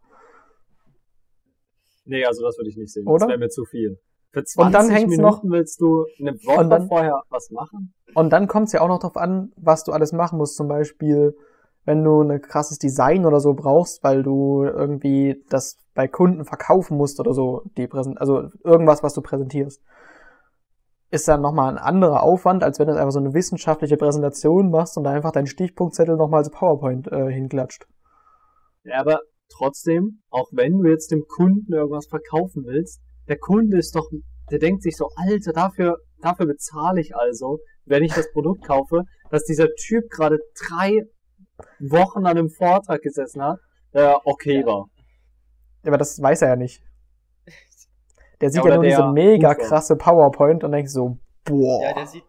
Nee, 2.05 2.25
also 2.25 2.43
das 2.43 2.57
würde 2.57 2.71
ich 2.71 2.77
nicht 2.77 2.93
sehen. 2.93 3.07
Oder? 3.07 3.21
Das 3.27 3.29
wäre 3.29 3.39
mir 3.39 3.49
zu 3.49 3.65
viel. 3.65 3.99
Für 4.33 4.41
Und 4.41 4.47
20 4.49 4.73
dann 4.73 4.91
hängt's 4.91 5.17
Minuten 5.17 5.49
noch- 5.49 5.53
willst 5.53 5.81
du 5.81 6.07
eine 6.19 6.33
Woche 6.45 6.61
Und 6.61 6.71
dann- 6.71 6.89
vorher 6.89 7.23
was 7.29 7.51
machen? 7.51 7.93
Und 8.15 8.31
dann 8.33 8.49
kommt 8.49 8.69
es 8.69 8.73
ja 8.73 8.81
auch 8.81 8.89
noch 8.89 8.99
drauf 9.01 9.17
an, 9.17 9.53
was 9.57 9.85
du 9.85 9.93
alles 9.93 10.13
machen 10.13 10.39
musst. 10.39 10.57
Zum 10.57 10.69
Beispiel, 10.69 11.37
wenn 11.85 12.05
du 12.05 12.23
ein 12.23 12.41
krasses 12.41 12.79
Design 12.79 13.27
oder 13.27 13.41
so 13.41 13.55
brauchst, 13.55 14.05
weil 14.05 14.23
du 14.23 14.65
irgendwie 14.65 15.43
das 15.49 15.79
bei 15.95 16.09
Kunden 16.09 16.45
verkaufen 16.45 16.97
musst 16.97 17.19
oder 17.21 17.35
so, 17.35 17.63
die 17.77 17.87
Präsent 17.89 18.21
also 18.21 18.49
irgendwas, 18.65 19.03
was 19.03 19.15
du 19.15 19.21
präsentierst. 19.21 19.83
Ist 21.11 21.29
dann 21.29 21.43
nochmal 21.43 21.73
ein 21.73 21.79
anderer 21.79 22.23
Aufwand, 22.23 22.65
als 22.65 22.79
wenn 22.79 22.87
du 22.87 22.95
einfach 22.95 23.13
so 23.13 23.19
eine 23.19 23.35
wissenschaftliche 23.35 23.97
Präsentation 23.97 24.71
machst 24.71 24.97
und 24.97 25.05
da 25.05 25.11
einfach 25.11 25.33
deinen 25.33 25.47
Stichpunktzettel 25.47 26.17
nochmal 26.17 26.39
als 26.39 26.51
PowerPoint 26.51 27.09
äh, 27.09 27.31
hinklatscht. 27.31 27.87
Ja, 28.85 29.01
aber 29.01 29.21
trotzdem, 29.51 30.23
auch 30.31 30.49
wenn 30.53 30.79
du 30.79 30.89
jetzt 30.89 31.11
dem 31.11 31.25
Kunden 31.29 31.73
irgendwas 31.73 32.07
verkaufen 32.07 32.65
willst, 32.65 33.01
der 33.29 33.39
Kunde 33.39 33.79
ist 33.79 33.95
doch, 33.95 34.09
der 34.51 34.59
denkt 34.59 34.83
sich 34.83 34.97
so, 34.97 35.09
Alter, 35.17 35.53
dafür, 35.53 35.99
dafür 36.21 36.47
bezahle 36.47 37.01
ich 37.01 37.15
also, 37.15 37.59
wenn 37.85 38.03
ich 38.03 38.15
das 38.15 38.33
Produkt 38.33 38.65
kaufe, 38.65 39.03
dass 39.31 39.45
dieser 39.45 39.69
Typ 39.75 40.09
gerade 40.11 40.39
drei 40.69 41.03
Wochen 41.79 42.21
an 42.21 42.27
einem 42.39 42.51
Vortrag 42.51 43.03
gesessen 43.03 43.43
hat, 43.43 43.59
der 43.93 44.21
okay 44.27 44.61
Ja. 44.61 44.67
war. 44.67 44.87
Aber 45.85 45.99
das 45.99 46.21
weiß 46.21 46.43
er 46.43 46.49
ja 46.49 46.57
nicht. 46.57 46.83
Der 48.41 48.51
sieht 48.51 48.65
Ja, 48.65 48.71
ja, 48.71 48.75
nur 48.77 48.85
diese 48.85 49.13
mega 49.13 49.55
krasse 49.55 49.97
PowerPoint 49.97 50.65
und 50.65 50.73
denkt 50.73 50.91
so, 50.91 51.19
boah. 51.45 51.83
Ja, 51.83 51.95
der 51.95 52.07
sieht, 52.07 52.25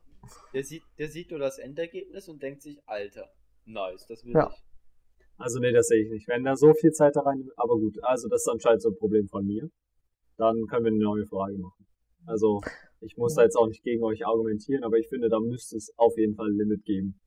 der 0.54 0.64
sieht, 0.64 0.84
der 1.00 1.10
sieht 1.10 1.32
nur 1.32 1.40
das 1.40 1.58
Endergebnis 1.58 2.28
und 2.30 2.42
denkt 2.42 2.62
sich, 2.62 2.80
Alter, 2.86 3.30
nice, 3.66 4.06
das 4.08 4.24
will 4.24 4.34
Ja. 4.34 4.50
ich. 4.52 4.64
Also 5.38 5.60
nee, 5.60 5.72
das 5.72 5.88
sehe 5.88 6.04
ich 6.04 6.10
nicht. 6.12 6.28
Wenn 6.28 6.44
da 6.44 6.56
so 6.56 6.74
viel 6.74 6.92
Zeit 6.92 7.16
da 7.16 7.22
rein, 7.22 7.50
aber 7.58 7.76
gut, 7.78 7.98
also 8.04 8.28
das 8.30 8.42
ist 8.42 8.48
anscheinend 8.48 8.82
so 8.84 8.90
ein 8.90 8.98
Problem 8.98 9.28
von 9.28 9.46
mir. 9.46 9.70
Dann 10.38 10.66
können 10.68 10.86
wir 10.86 10.92
eine 10.92 11.04
neue 11.04 11.26
Frage 11.26 11.58
machen. 11.58 11.86
Also 12.26 12.62
ich 13.02 13.18
muss 13.18 13.34
da 13.36 13.44
jetzt 13.44 13.56
auch 13.56 13.68
nicht 13.68 13.84
gegen 13.84 14.04
euch 14.04 14.26
argumentieren, 14.26 14.84
aber 14.84 14.98
ich 14.98 15.10
finde, 15.10 15.30
da 15.30 15.40
müsste 15.40 15.76
es 15.78 15.92
auf 15.98 16.18
jeden 16.18 16.36
Fall 16.36 16.48
ein 16.50 16.58
Limit 16.58 16.86
geben. 16.86 17.20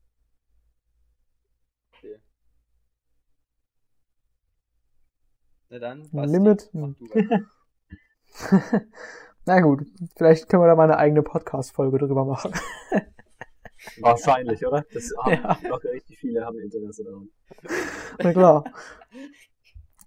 Na 5.68 5.78
dann, 5.78 6.02
Ein 6.02 6.10
Basti, 6.12 6.32
Limit? 6.32 6.70
mach 6.72 6.94
du 6.94 7.04
weiter. 7.10 7.44
Na 9.44 9.60
gut, 9.60 9.86
vielleicht 10.16 10.48
können 10.48 10.62
wir 10.62 10.66
da 10.68 10.74
mal 10.76 10.84
eine 10.84 10.98
eigene 10.98 11.22
Podcast-Folge 11.22 11.98
drüber 11.98 12.24
machen. 12.24 12.52
Wahrscheinlich, 14.00 14.66
oder? 14.66 14.84
Das 14.92 15.10
haben 15.22 15.32
Ja. 15.62 15.68
noch 15.68 15.82
richtig 15.84 16.18
viele 16.18 16.44
haben 16.44 16.58
Interesse 16.58 17.04
daran. 17.04 17.28
Na 18.22 18.32
klar. 18.32 18.64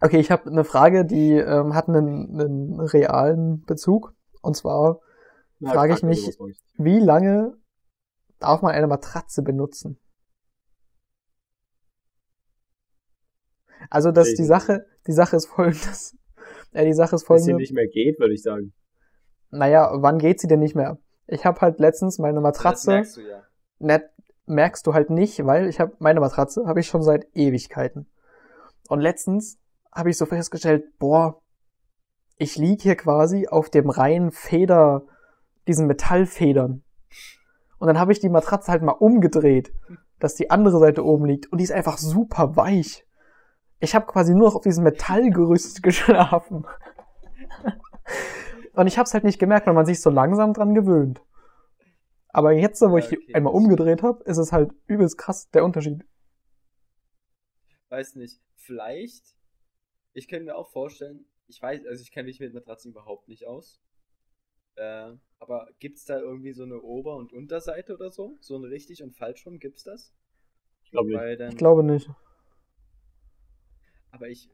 Okay, 0.01 0.19
ich 0.19 0.31
habe 0.31 0.49
eine 0.49 0.63
Frage, 0.63 1.05
die 1.05 1.33
ähm, 1.33 1.73
hat 1.73 1.87
einen, 1.87 2.39
einen 2.39 2.79
realen 2.79 3.63
Bezug. 3.65 4.13
Und 4.41 4.55
zwar, 4.55 4.99
Frage 5.63 5.93
ich 5.93 6.03
mich- 6.03 6.37
wie 6.77 6.99
lange 6.99 7.57
darf 8.39 8.61
man 8.61 8.71
eine 8.73 8.87
Matratze 8.87 9.41
benutzen? 9.43 9.97
Also, 13.89 14.12
dass 14.12 14.33
die. 14.33 14.43
Sache, 14.45 14.86
die 15.07 15.12
Sache 15.13 15.36
ist 15.36 15.48
folgendes. 15.48 16.15
Ja, 16.71 16.83
die 16.83 16.93
Sache 16.93 17.15
ist 17.15 17.27
Wenn 17.27 17.38
es 17.38 17.45
hier 17.45 17.53
folgende. 17.53 17.62
nicht 17.63 17.74
mehr 17.74 17.88
geht, 17.88 18.19
würde 18.19 18.33
ich 18.36 18.43
sagen. 18.43 18.74
Naja, 19.50 19.89
wann 19.95 20.19
geht 20.19 20.39
sie 20.39 20.48
denn 20.48 20.59
nicht 20.59 20.75
mehr? 20.75 21.00
Ich 21.25 21.43
habe 21.43 21.59
halt 21.62 21.79
letztens 21.79 22.19
meine 22.19 22.36
Das 22.36 22.43
Matratze. 22.43 22.91
merkst 22.91 23.17
du 23.17 23.21
ja. 23.21 23.41
net, 23.79 24.03
merkst 24.45 24.86
du 24.86 24.93
halt 24.93 25.09
nicht, 25.09 25.43
weil 25.48 25.67
ich 25.67 25.79
habe 25.79 25.95
meine 25.98 26.19
Matratze 26.19 26.67
habe 26.67 26.79
ich 26.79 26.86
schon 26.88 27.01
seit 27.01 27.25
Ewigkeiten. 27.36 28.07
Und 28.88 29.00
letztens 29.00 29.57
habe 29.91 30.12
ich 30.12 30.17
so 30.17 30.27
festgestellt, 30.27 30.86
boah, 31.00 31.41
ich 32.38 32.55
lieg 32.55 32.83
hier 32.83 32.95
quasi 32.95 33.48
auf 33.48 33.71
dem 33.71 33.89
reinen 33.89 34.31
Feder, 34.31 35.07
diesen 35.67 35.88
Metallfedern. 35.88 36.83
Und 37.79 37.88
dann 37.88 38.00
habe 38.00 38.12
ich 38.12 38.19
die 38.19 38.29
Matratze 38.29 38.71
halt 38.71 38.83
mal 38.83 38.91
umgedreht, 38.91 39.71
dass 40.19 40.36
die 40.36 40.51
andere 40.51 40.77
Seite 40.77 41.03
oben 41.03 41.25
liegt 41.25 41.51
und 41.51 41.57
die 41.57 41.63
ist 41.63 41.71
einfach 41.71 41.98
super 41.98 42.55
weich. 42.55 43.07
Ich 43.81 43.95
habe 43.95 44.05
quasi 44.05 44.33
nur 44.33 44.48
noch 44.50 44.55
auf 44.55 44.63
diesem 44.63 44.83
Metallgerüst 44.86 45.83
geschlafen. 45.83 46.65
Und 48.74 48.88
ich 48.88 48.98
habe 48.98 49.05
es 49.05 49.13
halt 49.13 49.24
nicht 49.24 49.39
gemerkt, 49.39 49.67
weil 49.67 49.74
man 49.74 49.86
sich 49.86 50.01
so 50.01 50.09
langsam 50.09 50.53
dran 50.53 50.74
gewöhnt. 50.74 51.21
Aber 52.29 52.51
jetzt, 52.53 52.81
wo 52.81 52.98
Ja, 52.98 52.98
ich 52.98 53.07
die 53.07 53.19
okay. 53.19 53.33
einmal 53.33 53.53
umgedreht 53.53 54.01
habe, 54.03 54.24
ist 54.24 54.38
es 54.38 54.51
halt 54.51 54.71
übelst 54.88 55.17
krass 55.17 55.50
der 55.51 55.63
Unterschied. 55.63 56.03
Weiß 57.89 58.15
nicht, 58.15 58.41
vielleicht 58.55 59.36
ich 60.13 60.27
könnte 60.27 60.45
mir 60.45 60.55
auch 60.57 60.69
vorstellen, 60.71 61.25
ich 61.48 61.62
weiß, 61.62 61.86
also 61.88 62.01
ich 62.01 62.12
kenne 62.12 62.27
mich 62.27 62.39
mit 62.39 62.53
Matratzen 62.53 62.91
überhaupt 62.91 63.27
nicht 63.29 63.48
aus. 63.48 63.81
Äh, 64.75 65.13
aber 65.39 65.69
gibt's 65.79 66.05
da 66.05 66.19
irgendwie 66.19 66.53
so 66.53 66.63
eine 66.63 66.81
Ober- 66.81 67.17
und 67.17 67.33
Unterseite 67.33 67.95
oder 67.95 68.12
so? 68.12 68.38
So 68.41 68.57
ein 68.57 68.65
richtig 68.65 69.03
und 69.03 69.15
falsch 69.17 69.45
rum, 69.45 69.59
gibt's 69.59 69.83
das? 69.83 70.13
Ich 70.83 70.91
glaube 70.91 71.09
nicht. 71.12 71.29
Ich 71.48 71.57
glaube 71.57 71.83
nicht. 71.83 72.09
Aber 74.11 74.27
ich, 74.29 74.49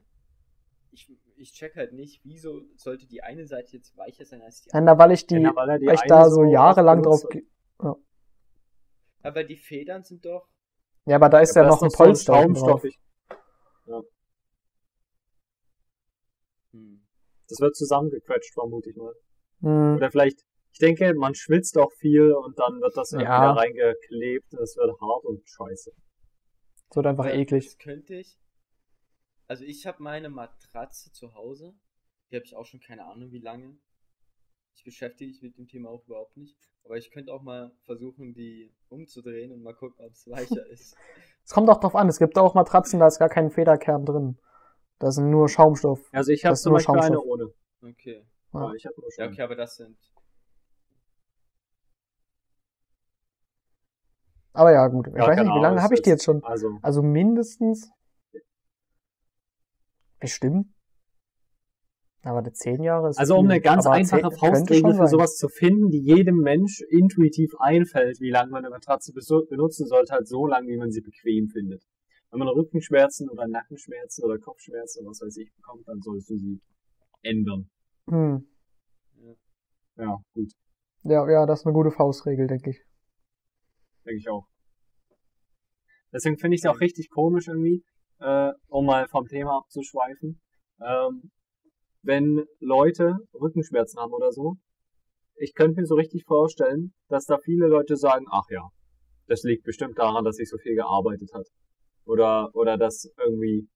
ich, 0.92 1.08
ich 1.36 1.52
check 1.52 1.76
halt 1.76 1.92
nicht, 1.92 2.20
wieso 2.24 2.62
sollte 2.76 3.06
die 3.06 3.22
eine 3.22 3.46
Seite 3.46 3.72
jetzt 3.76 3.96
weicher 3.96 4.24
sein 4.24 4.42
als 4.42 4.62
die 4.62 4.70
Ja, 4.70 4.78
andere. 4.78 4.96
na, 4.96 4.98
weil 5.04 5.12
ich 5.12 5.26
die, 5.26 5.36
Ja, 5.36 5.54
weil 5.54 5.68
er 5.70 5.78
die 5.78 5.86
weil 5.86 5.94
ich 5.94 6.00
da 6.02 6.24
so 6.28 6.36
so 6.36 6.44
jahrelang 6.44 7.02
drauf. 7.02 7.22
ge- 7.28 7.44
Aber 9.22 9.42
die 9.44 9.56
Federn 9.56 10.04
sind 10.04 10.24
doch. 10.24 10.48
Ja, 11.04 11.16
aber 11.16 11.28
da 11.28 11.40
ist 11.40 11.54
ja, 11.56 11.62
aber 11.62 11.70
noch 11.70 11.82
ein 11.82 11.90
so 11.90 11.96
Polster 11.96 12.32
drauf. 12.32 12.42
schaumstoffig. 12.44 12.98
Hm. 16.72 17.02
Das 17.48 17.60
wird 17.60 17.76
zusammengequetscht, 17.76 18.54
vermute 18.54 18.90
ich 18.90 18.96
mal. 18.96 19.14
Hm. 19.60 19.96
Oder 19.96 20.10
vielleicht, 20.10 20.40
ich 20.72 20.78
denke, 20.78 21.14
man 21.14 21.34
schwitzt 21.34 21.78
auch 21.78 21.92
viel 21.92 22.32
und 22.32 22.58
dann 22.58 22.80
wird 22.80 22.96
das 22.96 23.12
irgendwie 23.12 23.30
Ja. 23.30 23.40
da 23.46 23.52
reingeklebt 23.52 24.52
und 24.52 24.60
es 24.62 24.76
wird 24.76 24.90
hart 25.00 25.24
und 25.24 25.48
scheiße. 25.48 25.92
Es 26.90 26.96
wird 26.96 27.06
einfach 27.06 27.26
eklig. 27.26 27.66
Das 27.66 27.78
könnte 27.78 28.14
ich. 28.16 28.36
Also 29.48 29.64
ich 29.64 29.86
habe 29.86 30.02
meine 30.02 30.28
Matratze 30.28 31.10
zu 31.12 31.34
Hause. 31.34 31.74
Die 32.30 32.36
habe 32.36 32.44
ich 32.44 32.54
auch 32.56 32.66
schon 32.66 32.80
keine 32.80 33.06
Ahnung 33.06 33.30
wie 33.32 33.38
lange. 33.40 33.76
Ich 34.76 34.84
beschäftige 34.84 35.30
mich 35.30 35.42
mit 35.42 35.56
dem 35.58 35.68
Thema 35.68 35.88
auch 35.90 36.04
überhaupt 36.06 36.36
nicht. 36.36 36.56
Aber 36.84 36.96
ich 36.96 37.10
könnte 37.10 37.32
auch 37.32 37.42
mal 37.42 37.72
versuchen, 37.84 38.34
die 38.34 38.72
umzudrehen 38.88 39.52
und 39.52 39.62
mal 39.62 39.74
gucken, 39.74 40.04
ob 40.04 40.12
es 40.12 40.28
weicher 40.28 40.66
ist. 40.70 40.96
Es 41.44 41.52
kommt 41.52 41.70
auch 41.70 41.78
drauf 41.80 41.94
an, 41.94 42.08
es 42.08 42.18
gibt 42.18 42.36
auch 42.38 42.54
Matratzen, 42.54 42.98
da 43.00 43.06
ist 43.06 43.18
gar 43.18 43.28
kein 43.28 43.50
Federkern 43.50 44.04
drin. 44.04 44.36
Da 44.98 45.10
sind 45.12 45.30
nur 45.30 45.48
Schaumstoff. 45.48 46.00
Also 46.12 46.32
ich 46.32 46.44
habe 46.44 46.56
zum 46.56 46.70
nur 46.70 46.78
Beispiel 46.78 46.98
eine 47.00 47.16
Schaumstoff. 47.16 47.24
ohne. 47.30 47.52
Okay. 47.82 48.24
Ja. 48.52 48.60
Ja, 48.60 48.74
ich 48.74 48.86
habe 48.86 49.00
nur 49.00 49.10
Ja, 49.16 49.26
Schaum. 49.26 49.32
okay, 49.32 49.42
aber 49.42 49.54
das 49.54 49.76
sind. 49.76 49.96
Aber 54.52 54.72
ja, 54.72 54.86
gut. 54.88 55.06
Ich 55.08 55.14
Ja, 55.14 55.26
weiß 55.26 55.36
nicht, 55.38 55.46
wie 55.46 55.50
Ahnung, 55.52 55.62
lange 55.62 55.82
habe 55.82 55.94
ich 55.94 56.02
die 56.02 56.10
jetzt 56.10 56.24
schon? 56.24 56.42
Also, 56.42 56.78
Also 56.82 57.02
mindestens. 57.02 57.90
Bestimmt. 60.18 60.66
Aber 62.22 62.42
die 62.42 62.52
zehn 62.52 62.82
Jahre 62.82 63.10
ist. 63.10 63.18
also 63.18 63.36
um 63.36 63.48
eine 63.48 63.60
ganz 63.60 63.86
einfache 63.86 64.32
Faustregel 64.32 64.94
für 64.94 65.06
sowas 65.06 65.36
zu 65.36 65.48
finden, 65.48 65.90
die 65.90 66.00
jedem 66.00 66.38
Mensch 66.38 66.80
intuitiv 66.88 67.54
einfällt, 67.60 68.18
wie 68.20 68.30
lange 68.30 68.50
man 68.50 68.64
eine 68.64 68.70
Matratze 68.70 69.12
benutzen 69.12 69.86
sollte, 69.86 70.12
halt 70.12 70.26
so 70.26 70.44
lange, 70.46 70.66
wie 70.66 70.76
man 70.76 70.90
sie 70.90 71.02
bequem 71.02 71.46
findet. 71.46 71.84
Wenn 72.30 72.40
man 72.40 72.48
Rückenschmerzen 72.48 73.30
oder 73.30 73.46
Nackenschmerzen 73.46 74.24
oder 74.24 74.38
Kopfschmerzen 74.38 75.02
oder 75.02 75.10
was 75.10 75.20
weiß 75.20 75.36
ich 75.36 75.54
bekommt, 75.54 75.86
dann 75.86 76.00
solltest 76.00 76.30
du 76.30 76.36
sie 76.36 76.60
ändern. 77.22 77.70
Hm. 78.08 78.44
Ja, 79.96 80.18
gut, 80.34 80.52
Ja, 81.04 81.30
ja, 81.30 81.46
das 81.46 81.60
ist 81.60 81.66
eine 81.66 81.74
gute 81.74 81.92
Faustregel, 81.92 82.48
denke 82.48 82.70
ich. 82.70 82.84
denke 84.04 84.18
ich 84.18 84.28
auch. 84.28 84.46
Deswegen 86.12 86.38
finde 86.38 86.56
ich 86.56 86.64
es 86.64 86.66
auch 86.66 86.80
richtig 86.80 87.08
komisch 87.10 87.48
irgendwie, 87.48 87.84
äh, 88.20 88.52
um 88.68 88.86
mal 88.86 89.06
vom 89.08 89.26
Thema 89.26 89.58
abzuschweifen, 89.58 90.40
ähm, 90.80 91.30
wenn 92.02 92.44
Leute 92.60 93.16
Rückenschmerzen 93.34 94.00
haben 94.00 94.12
oder 94.12 94.32
so. 94.32 94.56
Ich 95.38 95.54
könnte 95.54 95.80
mir 95.80 95.86
so 95.86 95.94
richtig 95.96 96.24
vorstellen, 96.24 96.94
dass 97.08 97.26
da 97.26 97.38
viele 97.38 97.66
Leute 97.66 97.96
sagen, 97.96 98.26
ach 98.30 98.44
ja, 98.50 98.68
das 99.26 99.42
liegt 99.42 99.64
bestimmt 99.64 99.98
daran, 99.98 100.24
dass 100.24 100.38
ich 100.38 100.48
so 100.48 100.56
viel 100.58 100.74
gearbeitet 100.76 101.30
hat. 101.34 101.46
Oder, 102.04 102.50
oder 102.54 102.76
dass 102.78 103.10
irgendwie 103.18 103.68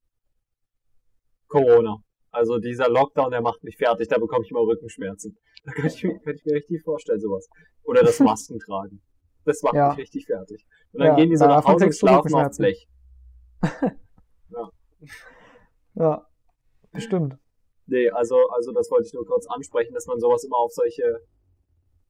Corona. 1.49 1.97
Also 2.31 2.59
dieser 2.59 2.89
Lockdown, 2.89 3.33
der 3.33 3.41
macht 3.43 3.63
mich 3.65 3.77
fertig, 3.77 4.07
da 4.09 4.19
bekomme 4.19 4.45
ich 4.45 4.51
immer 4.51 4.61
Rückenschmerzen. 4.61 5.37
Da 5.65 5.73
könnte 5.73 5.89
ich, 5.95 6.03
mir- 6.05 6.19
könnte 6.21 6.39
ich 6.39 6.45
mir 6.47 6.55
richtig 6.55 6.83
vorstellen, 6.83 7.21
sowas. 7.21 7.47
Oder 7.83 8.03
das 8.03 8.19
Masken 8.21 8.59
tragen. 8.61 9.03
Das 9.45 9.61
macht 9.63 9.75
Ja. 9.75 9.89
mich 9.91 9.99
richtig 9.99 10.25
fertig. 10.25 10.65
Und 10.93 11.01
dann 11.01 11.09
Ja, 11.09 11.17
gehen 11.17 11.29
die 11.29 11.37
so 11.37 11.45
nach 11.45 11.63
Hause 11.67 11.85
und 11.87 11.95
schlafen 11.95 12.33
auf. 12.33 12.57
Blech. 12.57 12.89
Ja, 15.95 16.27
bestimmt. 16.93 17.37
Nee, 17.87 18.09
also, 18.11 18.37
also 18.51 18.73
das 18.73 18.91
wollte 18.91 19.07
ich 19.07 19.13
nur 19.13 19.27
kurz 19.27 19.47
ansprechen, 19.49 19.93
dass 19.95 20.07
man 20.07 20.21
sowas 20.21 20.45
immer 20.45 20.59
auf 20.59 20.73
solche, 20.73 21.21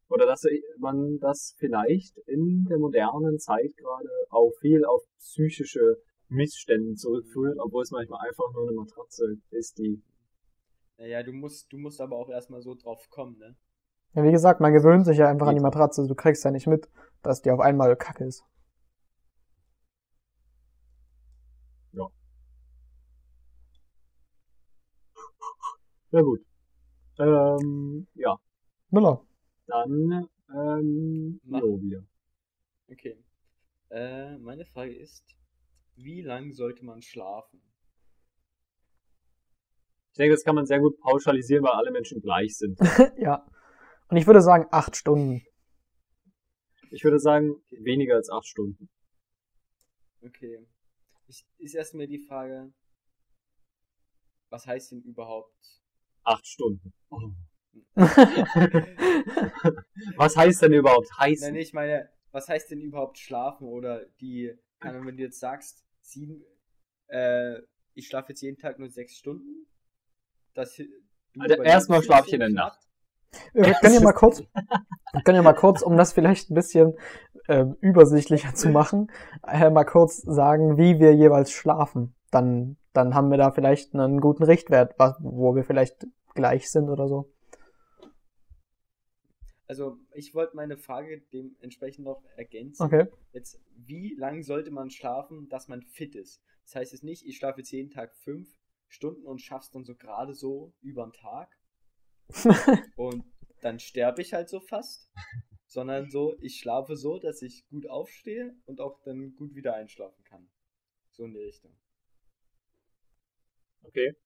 oder 0.09 0.27
dass 0.27 0.45
man 0.79 1.19
das 1.19 1.55
vielleicht 1.59 2.19
in 2.27 2.67
der 2.69 2.79
modernen 2.79 3.39
Zeit 3.39 3.75
gerade 3.77 4.11
auch 4.31 4.53
viel 4.61 4.85
auf 4.85 5.03
psychische 5.19 5.97
Missstände 6.29 6.95
zurückführt, 6.95 7.59
obwohl 7.59 7.83
es 7.83 7.91
manchmal 7.91 8.27
einfach 8.29 8.53
nur 8.53 8.69
eine 8.69 8.77
Matratze 8.77 9.37
ist, 9.51 9.79
die, 9.79 10.03
Naja, 10.99 11.23
du 11.23 11.33
musst, 11.33 11.73
du 11.73 11.79
musst 11.79 12.01
aber 12.01 12.17
auch 12.17 12.29
erstmal 12.29 12.61
so 12.61 12.75
drauf 12.75 13.09
kommen, 13.09 13.39
ne? 13.39 13.57
Ja, 14.15 14.25
wie 14.25 14.33
gesagt, 14.33 14.61
man 14.61 14.73
gewöhnt 14.73 15.07
sich 15.07 15.19
ja 15.19 15.29
einfach 15.29 15.47
an 15.47 15.55
die 15.55 15.63
Matratze. 15.63 16.07
Du 16.07 16.15
kriegst 16.17 16.45
ja 16.45 16.51
nicht 16.51 16.67
mit, 16.67 16.89
dass 17.23 17.43
die 17.43 17.51
auf 17.51 17.61
einmal 17.61 17.97
kacke 17.97 18.25
ist. 18.25 18.45
Na 26.11 26.23
gut. 26.23 26.45
Ähm, 27.19 28.07
ja, 28.15 28.39
Müller. 28.91 29.25
dann, 29.67 30.29
ähm, 30.55 31.41
Mach. 31.45 31.61
jo, 31.61 31.81
wieder. 31.81 32.05
Okay. 32.91 33.23
Äh, 33.91 34.39
meine 34.39 34.65
Frage 34.65 34.95
ist, 34.95 35.25
wie 35.97 36.23
lang 36.23 36.53
sollte 36.53 36.85
man 36.85 37.03
schlafen? 37.03 37.61
Ich 40.13 40.17
denke, 40.17 40.35
das 40.35 40.45
kann 40.45 40.55
man 40.55 40.67
sehr 40.67 40.81
gut 40.81 40.99
pauschalisieren, 41.01 41.65
weil 41.65 41.73
alle 41.73 41.91
Menschen 41.91 42.21
gleich 42.21 42.57
sind. 42.57 42.79
ja. 43.19 43.47
Und 44.09 44.17
ich 44.17 44.27
würde 44.27 44.41
sagen, 44.41 44.67
acht 44.71 44.97
Stunden. 44.97 45.43
Ich 46.91 47.05
würde 47.05 47.21
sagen, 47.21 47.63
weniger 47.71 48.17
als 48.17 48.31
acht 48.31 48.47
Stunden. 48.47 48.89
Okay. 50.23 50.67
Ich, 51.29 51.47
ist 51.59 51.75
erstmal 51.75 52.09
die 52.09 52.19
Frage, 52.19 52.73
was 54.49 54.67
heißt 54.67 54.93
denn 54.93 55.03
überhaupt? 55.03 55.80
Acht 56.31 56.47
Stunden. 56.47 56.93
Was 60.17 60.37
heißt 60.37 60.63
denn 60.63 60.73
überhaupt 60.73 61.09
heißen? 61.19 61.53
Nein, 61.53 61.61
ich 61.61 61.73
meine, 61.73 62.09
was 62.31 62.49
heißt 62.49 62.71
denn 62.71 62.81
überhaupt 62.81 63.19
schlafen 63.19 63.67
oder 63.67 64.07
die, 64.21 64.57
wenn 64.81 65.17
du 65.17 65.23
jetzt 65.23 65.41
sagst, 65.41 65.85
sieben, 66.01 66.45
äh, 67.09 67.59
ich 67.95 68.07
schlafe 68.07 68.29
jetzt 68.29 68.43
jeden 68.43 68.59
Tag 68.59 68.79
nur 68.79 68.89
sechs 68.91 69.17
Stunden, 69.17 69.67
das, 70.55 70.77
du 70.77 70.85
Also 71.39 71.63
erstmal 71.63 71.99
jetzt 71.99 72.07
schlaf 72.07 72.29
ich 72.29 72.35
in 72.35 72.41
der 72.41 72.51
Nacht. 72.51 72.79
Wir 73.53 73.75
können 73.75 73.95
ja 73.95 74.01
mal 74.01 74.13
kurz, 74.13 74.41
wir 74.41 75.23
können 75.25 75.37
ja 75.37 75.43
mal 75.43 75.55
kurz, 75.55 75.83
um 75.83 75.97
das 75.97 76.13
vielleicht 76.13 76.51
ein 76.51 76.55
bisschen 76.55 76.97
ähm, 77.49 77.77
übersichtlicher 77.81 78.55
zu 78.55 78.69
machen, 78.69 79.11
äh, 79.47 79.69
mal 79.71 79.85
kurz 79.85 80.19
sagen, 80.23 80.79
wie 80.79 81.01
wir 81.01 81.15
jeweils 81.15 81.51
schlafen. 81.51 82.15
Dann, 82.31 82.77
dann 82.93 83.15
haben 83.15 83.31
wir 83.31 83.39
da 83.39 83.51
vielleicht 83.51 83.95
einen 83.95 84.21
guten 84.21 84.45
Richtwert, 84.45 84.95
was, 84.99 85.17
wo 85.21 85.57
wir 85.57 85.65
vielleicht 85.65 86.07
gleich 86.35 86.71
sind 86.71 86.89
oder 86.89 87.09
so. 87.09 87.33
Also, 89.67 89.99
ich 90.15 90.35
wollte 90.35 90.57
meine 90.57 90.77
Frage 90.77 91.23
dementsprechend 91.33 92.05
noch 92.05 92.25
ergänzen. 92.37 92.83
Okay. 92.83 93.07
Jetzt, 93.33 93.61
wie 93.77 94.15
lang 94.17 94.43
sollte 94.43 94.73
man 94.73 94.91
schlafen, 94.91 95.49
dass 95.49 95.69
man 95.69 95.83
fit 95.83 96.17
ist? 96.17 96.43
Das 96.65 96.75
heißt 96.75 96.93
jetzt 96.93 97.05
nicht, 97.05 97.25
ich 97.25 97.37
schlafe 97.37 97.61
jetzt 97.61 97.71
jeden 97.71 97.91
Tag 97.91 98.15
fünf 98.17 98.49
Stunden 98.89 99.25
und 99.27 99.41
schaff's 99.41 99.71
dann 99.71 99.85
so 99.85 99.95
gerade 99.95 100.35
so 100.35 100.73
über 100.81 101.05
den 101.05 101.13
Tag 101.13 101.57
und 102.97 103.25
dann 103.61 103.79
sterbe 103.79 104.23
ich 104.23 104.33
halt 104.33 104.49
so 104.49 104.61
fast, 104.61 105.09
sondern 105.67 106.11
so, 106.11 106.37
ich 106.41 106.59
schlafe 106.59 106.97
so, 106.97 107.19
dass 107.19 107.43
ich 107.43 107.67
gut 107.69 107.89
aufstehe 107.89 108.57
und 108.67 108.81
auch 108.81 109.01
dann 109.03 109.37
gut 109.37 109.55
wieder 109.55 109.75
einschlafen 109.75 110.25
kann. 110.25 110.51
So 111.13 111.25
in 111.25 111.33
die 111.33 111.41
Richtung. 111.41 111.77
Okay. 113.83 114.17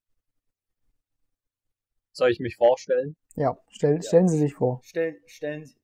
Soll 2.15 2.31
ich 2.31 2.39
mich 2.39 2.55
vorstellen? 2.55 3.17
Ja, 3.35 3.59
stell, 3.71 3.97
Ja. 3.97 4.03
stellen 4.03 4.29
Sie 4.29 4.39
sich 4.39 4.55
vor. 4.55 4.81
Stellen, 4.85 5.17
stellen 5.27 5.67
Sie. 5.67 5.77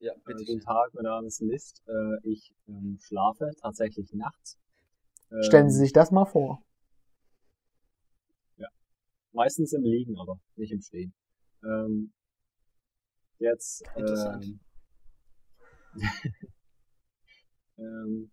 Ja, 0.00 0.12
Äh, 0.12 0.20
bitte. 0.26 0.44
guten 0.44 0.60
Tag, 0.60 0.92
mein 0.92 1.04
Name 1.04 1.26
ist 1.26 1.40
List. 1.40 1.82
Äh, 1.86 2.28
ich 2.28 2.52
ähm, 2.68 2.98
schlafe 3.00 3.50
tatsächlich 3.58 4.12
nachts. 4.12 4.58
Ähm, 5.30 5.42
Stellen 5.42 5.70
Sie 5.70 5.78
sich 5.78 5.94
das 5.94 6.10
mal 6.10 6.26
vor. 6.26 6.62
Meistens 9.34 9.72
im 9.72 9.82
Liegen, 9.82 10.18
aber 10.18 10.38
nicht 10.56 10.72
im 10.72 10.82
Stehen. 10.82 11.14
Ähm, 11.64 12.12
jetzt. 13.38 13.82
Interessant. 13.96 14.44
Ähm, 14.44 14.60
ähm, 17.78 18.30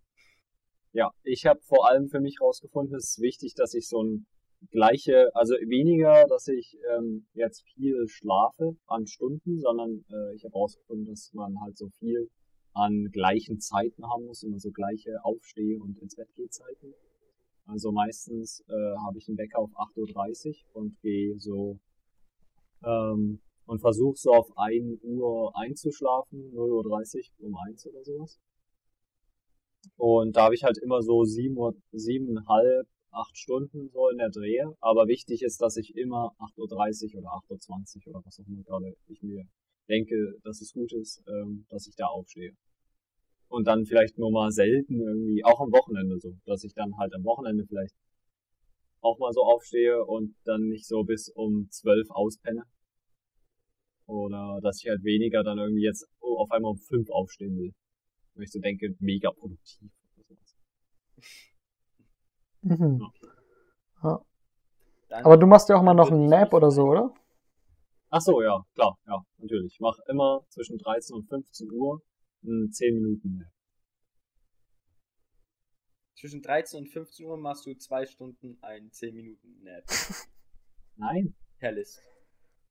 ja, 0.92 1.10
ich 1.22 1.46
habe 1.46 1.58
vor 1.62 1.88
allem 1.88 2.10
für 2.10 2.20
mich 2.20 2.38
rausgefunden, 2.42 2.94
es 2.96 3.12
ist 3.12 3.22
wichtig, 3.22 3.54
dass 3.54 3.72
ich 3.72 3.88
so 3.88 4.02
ein 4.02 4.26
gleiche, 4.70 5.34
also 5.34 5.54
weniger, 5.54 6.26
dass 6.28 6.48
ich 6.48 6.78
ähm, 6.96 7.26
jetzt 7.34 7.62
viel 7.74 8.06
schlafe 8.08 8.76
an 8.86 9.06
Stunden, 9.06 9.58
sondern 9.58 10.04
äh, 10.10 10.34
ich 10.34 10.44
habe 10.44 10.54
rausgefunden, 10.54 11.06
dass 11.06 11.32
man 11.32 11.60
halt 11.60 11.78
so 11.78 11.88
viel 11.98 12.28
an 12.72 13.10
gleichen 13.10 13.60
Zeiten 13.60 14.06
haben 14.06 14.26
muss, 14.26 14.42
immer 14.42 14.58
so 14.58 14.70
gleiche 14.70 15.24
Aufsteh- 15.24 15.76
und 15.76 15.98
ins 15.98 16.14
Bett 16.16 16.28
Zeiten. 16.50 16.94
Also 17.66 17.92
meistens 17.92 18.64
äh, 18.68 18.96
habe 19.04 19.18
ich 19.18 19.28
einen 19.28 19.38
Wecker 19.38 19.58
auf 19.58 19.70
8.30 19.70 20.48
Uhr 20.48 20.82
und 20.82 21.00
gehe 21.00 21.38
so 21.38 21.78
ähm, 22.84 23.40
und 23.66 23.80
versuche 23.80 24.16
so 24.16 24.32
auf 24.32 24.56
1 24.56 25.00
Uhr 25.02 25.56
einzuschlafen, 25.56 26.52
0.30 26.52 27.30
Uhr 27.38 27.48
um 27.48 27.56
1 27.56 27.86
oder 27.86 28.04
sowas. 28.04 28.40
Und 29.96 30.36
da 30.36 30.44
habe 30.44 30.54
ich 30.54 30.64
halt 30.64 30.78
immer 30.78 31.02
so 31.02 31.24
7 31.24 31.56
Uhr, 31.56 31.74
7,5, 31.92 32.86
8 33.12 33.36
Stunden 33.36 33.90
so 33.90 34.08
in 34.08 34.18
der 34.18 34.30
Drehe. 34.30 34.76
Aber 34.80 35.08
wichtig 35.08 35.42
ist, 35.42 35.60
dass 35.60 35.76
ich 35.76 35.96
immer 35.96 36.34
8.30 36.38 37.14
Uhr 37.14 37.20
oder 37.20 37.28
8.20 37.48 38.06
Uhr 38.06 38.14
oder 38.14 38.24
was 38.24 38.40
auch 38.40 38.46
immer 38.46 38.62
gerade 38.62 38.96
ich 39.06 39.22
mir 39.22 39.44
denke, 39.88 40.38
dass 40.44 40.60
es 40.60 40.72
gut 40.72 40.92
ist, 40.92 41.22
ähm, 41.26 41.66
dass 41.68 41.86
ich 41.86 41.96
da 41.96 42.06
aufstehe. 42.06 42.52
Und 43.48 43.66
dann 43.66 43.84
vielleicht 43.84 44.16
nur 44.16 44.30
mal 44.30 44.52
selten 44.52 45.00
irgendwie, 45.00 45.44
auch 45.44 45.60
am 45.60 45.72
Wochenende 45.72 46.20
so, 46.20 46.36
dass 46.46 46.62
ich 46.62 46.72
dann 46.72 46.96
halt 46.98 47.12
am 47.14 47.24
Wochenende 47.24 47.66
vielleicht 47.66 47.94
auch 49.00 49.18
mal 49.18 49.32
so 49.32 49.42
aufstehe 49.42 50.04
und 50.04 50.36
dann 50.44 50.68
nicht 50.68 50.86
so 50.86 51.02
bis 51.02 51.28
um 51.28 51.68
12 51.70 52.10
auspenne. 52.10 52.64
Oder 54.06 54.60
dass 54.62 54.82
ich 54.82 54.88
halt 54.88 55.02
weniger 55.02 55.42
dann 55.42 55.58
irgendwie 55.58 55.84
jetzt 55.84 56.06
auf 56.20 56.50
einmal 56.50 56.72
um 56.72 56.78
5 56.78 57.10
aufstehen 57.10 57.56
will. 57.56 57.72
Weil 58.34 58.44
ich 58.44 58.52
so 58.52 58.60
denke, 58.60 58.94
mega 59.00 59.30
produktiv. 59.30 59.90
Mhm. 62.62 63.00
Ja. 64.02 64.24
Aber 65.10 65.36
du 65.36 65.46
machst 65.46 65.68
ja 65.68 65.76
auch 65.76 65.82
mal 65.82 65.94
noch 65.94 66.10
einen 66.10 66.26
Nap 66.26 66.52
oder 66.52 66.70
so, 66.70 66.84
oder? 66.84 67.12
Ach 68.10 68.20
so, 68.20 68.42
ja, 68.42 68.64
klar, 68.74 68.98
ja, 69.06 69.24
natürlich. 69.38 69.74
Ich 69.74 69.80
mache 69.80 70.02
immer 70.08 70.44
zwischen 70.48 70.78
13 70.78 71.16
und 71.16 71.28
15 71.28 71.70
Uhr 71.72 72.02
einen 72.42 72.70
10 72.72 72.94
Minuten 72.94 73.38
Nap. 73.38 73.52
Zwischen 76.16 76.42
13 76.42 76.80
und 76.80 76.88
15 76.88 77.26
Uhr 77.26 77.36
machst 77.38 77.66
du 77.66 77.74
zwei 77.74 78.04
Stunden 78.06 78.58
einen 78.62 78.92
10 78.92 79.14
Minuten 79.14 79.62
Nap. 79.62 79.84
Nein. 80.96 81.34
Herr 81.58 81.72
List. 81.72 82.00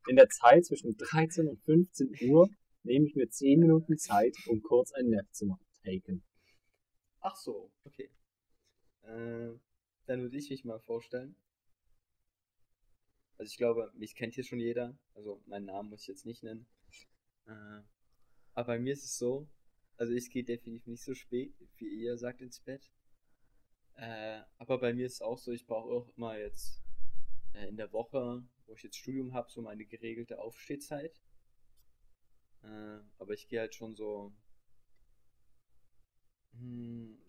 In 0.08 0.16
der 0.16 0.30
Zeit 0.30 0.66
zwischen 0.66 0.96
13 0.98 1.48
und 1.48 1.60
15 1.64 2.12
Uhr 2.30 2.50
nehme 2.84 3.06
ich 3.06 3.16
mir 3.16 3.30
10 3.30 3.60
Minuten 3.60 3.98
Zeit, 3.98 4.36
um 4.48 4.62
kurz 4.62 4.92
einen 4.94 5.12
Nap 5.12 5.26
zu 5.32 5.58
taken. 5.84 6.24
Ach 7.22 7.36
so, 7.36 7.72
okay. 7.86 8.10
Äh, 9.04 9.58
dann 10.10 10.22
würde 10.24 10.38
ich 10.38 10.50
mich 10.50 10.66
mal 10.66 10.80
vorstellen. 10.80 11.36
Also 13.38 13.52
ich 13.52 13.58
glaube, 13.58 13.92
mich 13.96 14.16
kennt 14.16 14.34
hier 14.34 14.44
schon 14.44 14.60
jeder. 14.60 14.98
Also 15.14 15.40
meinen 15.46 15.66
Namen 15.66 15.90
muss 15.90 16.02
ich 16.02 16.08
jetzt 16.08 16.26
nicht 16.26 16.42
nennen. 16.42 16.66
Äh, 17.46 17.82
aber 18.56 18.74
bei 18.74 18.80
mir 18.80 18.94
ist 18.94 19.06
es 19.06 19.20
so, 19.20 19.48
also 19.98 20.12
ich 20.14 20.32
gehe 20.32 20.44
definitiv 20.44 20.88
nicht 20.88 21.04
so 21.04 21.14
spät, 21.14 21.54
wie 21.78 21.88
ihr 21.88 22.18
sagt, 22.18 22.42
ins 22.42 22.60
Bett. 22.60 22.90
Äh, 23.98 24.42
aber 24.58 24.80
bei 24.80 24.94
mir 24.94 25.06
ist 25.06 25.14
es 25.14 25.22
auch 25.22 25.38
so, 25.38 25.52
ich 25.52 25.68
brauche 25.68 25.90
auch 25.90 26.10
immer 26.18 26.38
jetzt 26.40 26.82
äh, 27.54 27.68
in 27.68 27.78
der 27.78 27.94
Woche, 27.94 28.44
wo 28.66 28.74
ich 28.74 28.82
jetzt 28.82 28.98
Studium 28.98 29.34
habe, 29.34 29.52
so 29.52 29.62
meine 29.62 29.86
geregelte 29.86 30.40
Aufstehzeit. 30.40 31.22
Aber 33.20 33.32
ich 33.34 33.48
gehe 33.48 33.62
halt 33.62 33.74
schon 33.74 33.96
so 33.96 34.34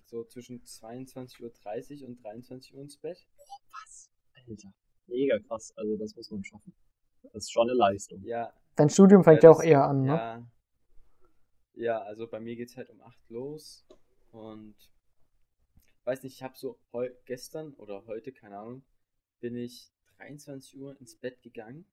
so 0.04 0.24
zwischen 0.24 0.62
22.30 0.62 2.02
Uhr 2.02 2.08
und 2.08 2.24
23 2.24 2.74
Uhr 2.74 2.82
ins 2.82 2.96
Bett. 2.96 3.26
Boah, 3.36 3.60
was? 3.70 4.10
Alter 4.34 4.72
mega 5.10 5.38
krass. 5.40 5.72
Also 5.76 5.96
das 5.96 6.16
muss 6.16 6.30
man 6.30 6.44
schaffen. 6.44 6.72
Das 7.22 7.44
ist 7.44 7.52
schon 7.52 7.68
eine 7.68 7.76
Leistung. 7.76 8.22
Ja. 8.24 8.52
Dein 8.76 8.88
Studium 8.88 9.24
fängt 9.24 9.42
ja, 9.42 9.50
ja 9.50 9.56
auch 9.56 9.62
eher 9.62 9.84
an, 9.84 10.02
ne? 10.02 10.08
Ja. 10.08 10.46
Ja, 11.74 12.02
also 12.02 12.26
bei 12.26 12.40
mir 12.40 12.56
geht's 12.56 12.76
halt 12.76 12.90
um 12.90 13.00
8 13.00 13.30
los 13.30 13.86
und 14.32 14.74
weiß 16.04 16.22
nicht, 16.22 16.34
ich 16.34 16.42
habe 16.42 16.56
so 16.58 16.78
heu 16.92 17.08
gestern 17.24 17.74
oder 17.74 18.04
heute, 18.06 18.32
keine 18.32 18.58
Ahnung, 18.58 18.82
bin 19.40 19.56
ich 19.56 19.90
23 20.18 20.78
Uhr 20.78 21.00
ins 21.00 21.16
Bett 21.16 21.40
gegangen, 21.42 21.86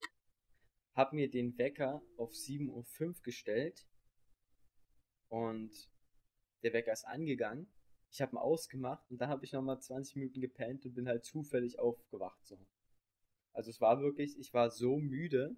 habe 0.94 1.16
mir 1.16 1.30
den 1.30 1.58
Wecker 1.58 2.02
auf 2.18 2.32
7.05 2.32 3.08
Uhr 3.08 3.14
gestellt 3.24 3.88
und 5.30 5.90
der 6.68 6.74
Wecker 6.74 6.92
ist 6.92 7.08
angegangen. 7.08 7.68
Ich 8.10 8.22
habe 8.22 8.36
ihn 8.36 8.38
ausgemacht 8.38 9.10
und 9.10 9.20
dann 9.20 9.30
habe 9.30 9.46
ich 9.46 9.54
nochmal 9.54 9.80
20 9.80 10.16
Minuten 10.18 10.42
gepennt 10.42 10.86
und 10.86 10.94
bin 10.94 11.08
halt 11.08 11.24
zufällig 11.26 11.80
aufgewacht. 11.80 12.46
So. 12.46 12.58
Also 13.54 13.70
es 13.70 13.82
war 13.82 14.02
wirklich, 14.02 14.38
ich 14.38 14.54
war 14.54 14.70
so 14.70 14.98
müde, 14.98 15.56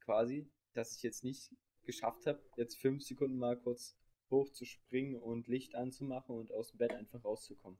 quasi, 0.00 0.50
dass 0.74 0.96
ich 0.96 1.02
jetzt 1.02 1.24
nicht 1.24 1.50
geschafft 1.84 2.26
habe, 2.26 2.42
jetzt 2.56 2.76
fünf 2.76 3.02
Sekunden 3.02 3.38
mal 3.38 3.56
kurz 3.56 3.96
hochzuspringen 4.30 5.16
und 5.16 5.48
Licht 5.48 5.74
anzumachen 5.74 6.36
und 6.36 6.52
aus 6.52 6.70
dem 6.70 6.78
Bett 6.78 6.92
einfach 6.92 7.24
rauszukommen. 7.24 7.78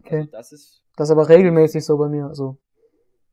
Okay. 0.00 0.18
Also 0.18 0.30
das 0.30 0.52
ist. 0.52 0.84
Das 0.96 1.08
ist 1.08 1.12
aber 1.12 1.28
regelmäßig 1.28 1.84
so 1.84 1.96
bei 1.96 2.08
mir. 2.08 2.26
Also 2.26 2.58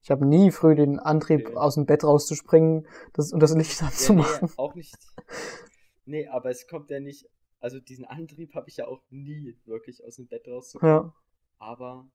ich 0.01 0.11
habe 0.11 0.25
nie 0.25 0.51
früh 0.51 0.75
den 0.75 0.99
Antrieb, 0.99 1.47
okay. 1.47 1.57
aus 1.57 1.75
dem 1.75 1.85
Bett 1.85 2.03
rauszuspringen 2.03 2.87
das, 3.13 3.33
und 3.33 3.41
das 3.41 3.53
Licht 3.55 3.81
anzumachen. 3.83 4.47
Ja, 4.47 4.53
nee, 4.53 4.53
auch 4.57 4.75
nicht. 4.75 4.97
Nee, 6.07 6.27
aber 6.27 6.49
es 6.49 6.67
kommt 6.67 6.89
ja 6.89 6.99
nicht. 6.99 7.29
Also 7.59 7.79
diesen 7.79 8.05
Antrieb 8.05 8.53
habe 8.53 8.69
ich 8.69 8.77
ja 8.77 8.87
auch 8.87 9.03
nie 9.09 9.57
wirklich 9.65 10.03
aus 10.03 10.15
dem 10.15 10.27
Bett 10.27 10.47
rauszukommen. 10.47 10.95
Ja. 11.07 11.15
Aber 11.57 12.09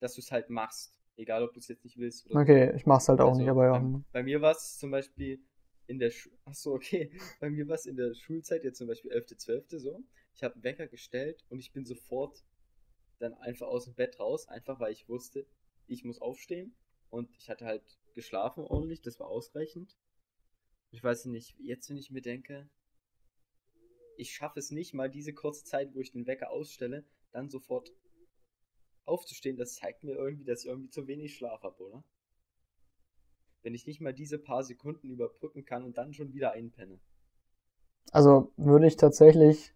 dass 0.00 0.14
du 0.14 0.20
es 0.20 0.30
halt 0.32 0.50
machst. 0.50 1.00
Egal, 1.16 1.44
ob 1.44 1.52
du 1.52 1.60
es 1.60 1.68
jetzt 1.68 1.84
nicht 1.84 1.96
willst 1.96 2.26
oder 2.26 2.40
Okay, 2.40 2.70
so. 2.70 2.76
ich 2.76 2.86
mach's 2.86 3.08
halt 3.08 3.20
auch 3.20 3.28
also, 3.28 3.40
nicht, 3.40 3.48
aber 3.48 3.66
ja. 3.66 3.78
Bei, 3.78 4.02
bei 4.12 4.22
mir 4.24 4.40
war 4.40 4.52
es 4.52 4.78
zum 4.78 4.90
Beispiel 4.90 5.40
in 5.86 5.98
der 5.98 6.10
Schule, 6.10 6.36
achso, 6.44 6.74
okay, 6.74 7.10
bei 7.40 7.50
mir 7.50 7.68
war 7.68 7.76
es 7.76 7.86
in 7.86 7.96
der 7.96 8.14
Schulzeit, 8.14 8.64
jetzt 8.64 8.78
zum 8.78 8.88
Beispiel 8.88 9.12
11.12. 9.12 9.78
so, 9.78 10.02
ich 10.34 10.42
habe 10.42 10.54
einen 10.54 10.64
Wecker 10.64 10.88
gestellt 10.88 11.44
und 11.50 11.60
ich 11.60 11.72
bin 11.72 11.84
sofort 11.84 12.44
dann 13.18 13.34
einfach 13.34 13.68
aus 13.68 13.84
dem 13.84 13.94
Bett 13.94 14.18
raus, 14.18 14.48
einfach 14.48 14.80
weil 14.80 14.92
ich 14.92 15.08
wusste, 15.08 15.46
ich 15.86 16.04
muss 16.04 16.20
aufstehen 16.20 16.74
und 17.10 17.30
ich 17.38 17.48
hatte 17.48 17.64
halt 17.64 17.98
geschlafen 18.14 18.64
ordentlich, 18.64 19.00
das 19.02 19.20
war 19.20 19.28
ausreichend. 19.28 19.96
Ich 20.90 21.02
weiß 21.02 21.26
nicht, 21.26 21.56
jetzt 21.60 21.88
wenn 21.90 21.96
ich 21.96 22.10
mir 22.10 22.22
denke, 22.22 22.68
ich 24.16 24.32
schaffe 24.32 24.58
es 24.58 24.70
nicht 24.70 24.94
mal 24.94 25.10
diese 25.10 25.32
kurze 25.32 25.64
Zeit, 25.64 25.94
wo 25.94 26.00
ich 26.00 26.12
den 26.12 26.26
Wecker 26.26 26.50
ausstelle, 26.50 27.04
dann 27.32 27.48
sofort 27.48 27.92
aufzustehen, 29.04 29.56
das 29.56 29.74
zeigt 29.74 30.04
mir 30.04 30.14
irgendwie, 30.14 30.44
dass 30.44 30.60
ich 30.60 30.70
irgendwie 30.70 30.90
zu 30.90 31.06
wenig 31.06 31.34
Schlaf 31.34 31.62
habe, 31.62 31.82
oder? 31.82 32.04
Wenn 33.62 33.74
ich 33.74 33.86
nicht 33.86 34.00
mal 34.00 34.12
diese 34.12 34.38
paar 34.38 34.62
Sekunden 34.62 35.10
überbrücken 35.10 35.64
kann 35.64 35.84
und 35.84 35.96
dann 35.96 36.12
schon 36.12 36.32
wieder 36.32 36.52
einpenne. 36.52 37.00
Also 38.12 38.52
würde 38.56 38.86
ich 38.86 38.96
tatsächlich. 38.96 39.74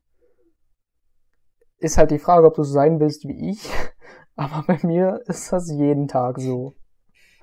Ist 1.79 1.97
halt 1.97 2.11
die 2.11 2.19
Frage, 2.19 2.47
ob 2.47 2.55
du 2.55 2.65
so 2.65 2.73
sein 2.73 3.01
willst 3.01 3.27
wie 3.27 3.51
ich. 3.51 3.69
Aber 4.37 4.65
bei 4.67 4.79
mir 4.87 5.23
ist 5.27 5.53
das 5.53 5.71
jeden 5.71 6.07
Tag 6.07 6.41
so. 6.41 6.75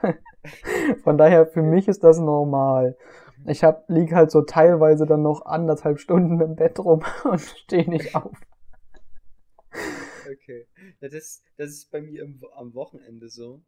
Von 1.04 1.18
daher, 1.18 1.48
für 1.48 1.62
mich 1.62 1.88
ist 1.88 2.04
das 2.04 2.20
normal. 2.20 2.98
Ich 3.48 3.64
hab, 3.64 3.90
lieg 3.90 4.14
halt 4.14 4.32
so 4.32 4.42
teilweise 4.42 5.06
dann 5.06 5.22
noch 5.22 5.46
anderthalb 5.46 6.00
Stunden 6.00 6.40
im 6.42 6.56
Bett 6.56 6.80
rum 6.80 7.04
und 7.24 7.42
stehe 7.42 7.90
nicht 7.90 8.16
auf. 8.16 8.36
Okay. 10.26 10.68
Das, 11.02 11.44
das 11.58 11.70
ist 11.70 11.92
bei 11.92 12.02
mir 12.02 12.24
im, 12.24 12.42
am 12.56 12.74
Wochenende 12.74 13.30
so. 13.30 13.62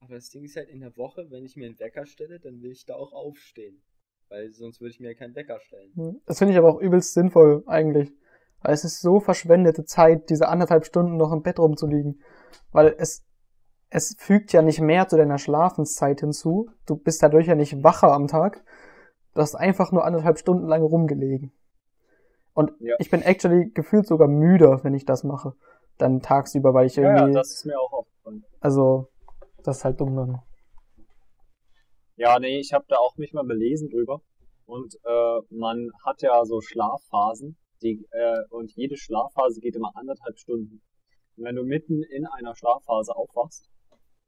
Aber 0.00 0.14
das 0.14 0.30
Ding 0.30 0.44
ist 0.44 0.56
halt 0.56 0.68
in 0.68 0.80
der 0.80 0.96
Woche, 0.96 1.30
wenn 1.30 1.44
ich 1.44 1.56
mir 1.56 1.66
einen 1.66 1.78
Wecker 1.80 2.06
stelle, 2.06 2.38
dann 2.38 2.62
will 2.62 2.70
ich 2.70 2.84
da 2.84 2.94
auch 2.94 3.12
aufstehen. 3.12 3.82
Weil 4.28 4.52
sonst 4.52 4.80
würde 4.80 4.90
ich 4.90 5.00
mir 5.00 5.12
ja 5.12 5.18
keinen 5.18 5.34
Wecker 5.34 5.58
stellen. 5.60 5.92
Hm, 5.94 6.20
das 6.26 6.38
finde 6.38 6.52
ich 6.52 6.58
aber 6.58 6.68
auch 6.68 6.80
übelst 6.80 7.14
sinnvoll, 7.14 7.64
eigentlich. 7.66 8.12
Weil 8.60 8.74
es 8.74 8.84
ist 8.84 9.00
so 9.00 9.20
verschwendete 9.20 9.84
Zeit, 9.84 10.30
diese 10.30 10.48
anderthalb 10.48 10.84
Stunden 10.84 11.16
noch 11.16 11.32
im 11.32 11.42
Bett 11.42 11.58
rumzuliegen. 11.58 12.22
Weil 12.72 12.94
es, 12.98 13.24
es 13.88 14.14
fügt 14.18 14.52
ja 14.52 14.62
nicht 14.62 14.80
mehr 14.80 15.08
zu 15.08 15.16
deiner 15.16 15.38
Schlafenszeit 15.38 16.20
hinzu. 16.20 16.70
Du 16.86 16.96
bist 16.96 17.22
dadurch 17.22 17.46
ja 17.46 17.54
nicht 17.54 17.82
wacher 17.82 18.12
am 18.12 18.26
Tag. 18.26 18.62
Du 19.38 19.42
hast 19.42 19.54
einfach 19.54 19.92
nur 19.92 20.04
anderthalb 20.04 20.36
Stunden 20.36 20.66
lang 20.66 20.82
rumgelegen. 20.82 21.52
Und 22.54 22.72
ja. 22.80 22.96
ich 22.98 23.08
bin 23.08 23.22
actually 23.22 23.70
gefühlt 23.70 24.04
sogar 24.04 24.26
müder, 24.26 24.82
wenn 24.82 24.94
ich 24.94 25.04
das 25.04 25.22
mache 25.22 25.54
dann 25.96 26.20
tagsüber, 26.20 26.74
weil 26.74 26.88
ich 26.88 26.98
irgendwie. 26.98 27.20
Ja, 27.20 27.30
das 27.30 27.52
ist 27.52 27.64
mir 27.64 27.78
auch 27.78 27.92
aufgefallen. 27.92 28.44
Also, 28.58 29.06
das 29.62 29.76
ist 29.76 29.84
halt 29.84 30.00
dumm 30.00 30.16
dann. 30.16 30.42
Ja, 32.16 32.40
nee, 32.40 32.58
ich 32.58 32.72
habe 32.72 32.84
da 32.88 32.96
auch 32.96 33.16
mich 33.16 33.32
mal 33.32 33.44
belesen 33.44 33.88
drüber. 33.90 34.22
Und 34.66 34.96
äh, 35.04 35.40
man 35.50 35.88
hat 36.04 36.20
ja 36.22 36.44
so 36.44 36.60
Schlafphasen, 36.60 37.56
die, 37.80 38.04
äh, 38.10 38.40
und 38.50 38.72
jede 38.74 38.96
Schlafphase 38.96 39.60
geht 39.60 39.76
immer 39.76 39.92
anderthalb 39.94 40.36
Stunden. 40.36 40.82
Und 41.36 41.44
wenn 41.44 41.54
du 41.54 41.62
mitten 41.62 42.02
in 42.02 42.26
einer 42.26 42.56
Schlafphase 42.56 43.14
aufwachst 43.14 43.70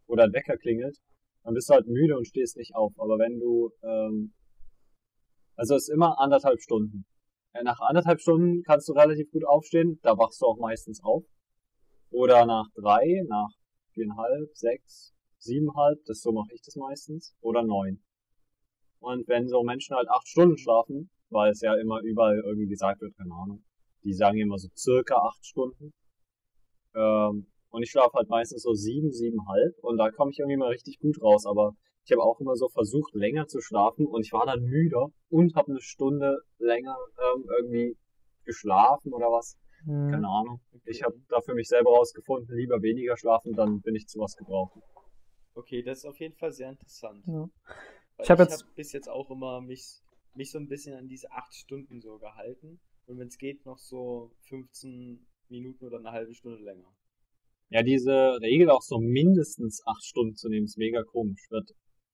oder 0.06 0.22
ein 0.22 0.32
Wecker 0.32 0.56
klingelt, 0.56 0.98
dann 1.42 1.54
bist 1.54 1.68
du 1.68 1.74
halt 1.74 1.88
müde 1.88 2.16
und 2.16 2.28
stehst 2.28 2.56
nicht 2.56 2.76
auf. 2.76 2.92
Aber 2.96 3.18
wenn 3.18 3.40
du, 3.40 3.72
ähm, 3.82 4.34
also 5.60 5.74
es 5.74 5.88
ist 5.88 5.94
immer 5.94 6.18
anderthalb 6.18 6.58
Stunden. 6.62 7.04
Nach 7.62 7.80
anderthalb 7.80 8.18
Stunden 8.22 8.62
kannst 8.62 8.88
du 8.88 8.94
relativ 8.94 9.30
gut 9.30 9.44
aufstehen, 9.44 9.98
da 10.02 10.16
wachst 10.16 10.40
du 10.40 10.46
auch 10.46 10.58
meistens 10.58 11.02
auf. 11.04 11.22
Oder 12.08 12.46
nach 12.46 12.68
drei, 12.74 13.22
nach 13.28 13.50
viereinhalb, 13.92 14.48
sechs, 14.54 15.12
siebenhalb, 15.36 15.98
das 16.06 16.22
so 16.22 16.32
mache 16.32 16.54
ich 16.54 16.62
das 16.62 16.76
meistens. 16.76 17.36
Oder 17.42 17.62
neun. 17.62 18.02
Und 19.00 19.28
wenn 19.28 19.48
so 19.48 19.62
Menschen 19.62 19.96
halt 19.96 20.08
acht 20.08 20.26
Stunden 20.26 20.56
schlafen, 20.56 21.10
weil 21.28 21.50
es 21.50 21.60
ja 21.60 21.74
immer 21.74 22.00
überall 22.00 22.40
irgendwie 22.42 22.68
gesagt 22.68 23.02
wird, 23.02 23.14
keine 23.18 23.34
Ahnung, 23.34 23.62
die 24.02 24.14
sagen 24.14 24.38
immer 24.38 24.56
so 24.56 24.68
circa 24.74 25.16
acht 25.16 25.44
Stunden, 25.44 25.92
ähm, 26.94 27.48
Und 27.68 27.82
ich 27.82 27.90
schlafe 27.90 28.14
halt 28.14 28.30
meistens 28.30 28.62
so 28.62 28.72
sieben, 28.72 29.12
siebenhalb 29.12 29.76
und 29.82 29.98
da 29.98 30.10
komme 30.10 30.30
ich 30.30 30.38
irgendwie 30.38 30.56
mal 30.56 30.70
richtig 30.70 30.98
gut 31.00 31.20
raus. 31.22 31.44
Aber 31.44 31.74
ich 32.10 32.16
habe 32.16 32.24
auch 32.24 32.40
immer 32.40 32.56
so 32.56 32.68
versucht, 32.68 33.14
länger 33.14 33.46
zu 33.46 33.60
schlafen 33.60 34.04
und 34.06 34.26
ich 34.26 34.32
war 34.32 34.44
dann 34.44 34.64
müder 34.64 35.12
und 35.28 35.54
habe 35.54 35.70
eine 35.70 35.80
Stunde 35.80 36.42
länger 36.58 36.96
ähm, 37.36 37.44
irgendwie 37.56 37.96
geschlafen 38.44 39.12
oder 39.12 39.26
was. 39.26 39.56
Hm. 39.84 40.10
Keine 40.10 40.26
Ahnung. 40.26 40.60
Ich 40.86 41.04
habe 41.04 41.14
da 41.28 41.40
für 41.40 41.54
mich 41.54 41.68
selber 41.68 41.90
rausgefunden, 41.90 42.56
lieber 42.56 42.82
weniger 42.82 43.16
schlafen, 43.16 43.54
dann 43.54 43.80
bin 43.80 43.94
ich 43.94 44.08
zu 44.08 44.18
was 44.18 44.34
gebraucht. 44.34 44.76
Okay, 45.54 45.82
das 45.82 45.98
ist 45.98 46.04
auf 46.04 46.18
jeden 46.18 46.34
Fall 46.34 46.52
sehr 46.52 46.70
interessant. 46.70 47.24
Ja. 47.28 47.48
Ich 48.22 48.28
hab 48.30 48.40
jetzt- 48.40 48.64
hab 48.64 48.74
bis 48.74 48.92
jetzt 48.92 49.08
auch 49.08 49.30
immer 49.30 49.60
mich, 49.60 50.00
mich 50.34 50.50
so 50.50 50.58
ein 50.58 50.66
bisschen 50.66 50.96
an 50.96 51.06
diese 51.06 51.30
acht 51.30 51.54
Stunden 51.54 52.00
so 52.00 52.18
gehalten. 52.18 52.80
Und 53.06 53.18
wenn 53.18 53.28
es 53.28 53.38
geht, 53.38 53.64
noch 53.66 53.78
so 53.78 54.32
15 54.48 55.24
Minuten 55.48 55.84
oder 55.84 55.98
eine 55.98 56.10
halbe 56.10 56.34
Stunde 56.34 56.60
länger. 56.62 56.92
Ja, 57.70 57.82
diese 57.84 58.38
Regel 58.40 58.68
auch 58.68 58.82
so 58.82 58.98
mindestens 58.98 59.80
acht 59.86 60.02
Stunden 60.04 60.34
zu 60.34 60.48
nehmen, 60.48 60.64
ist 60.64 60.76
mega 60.76 61.04
komisch. 61.04 61.46
Wird, 61.50 61.70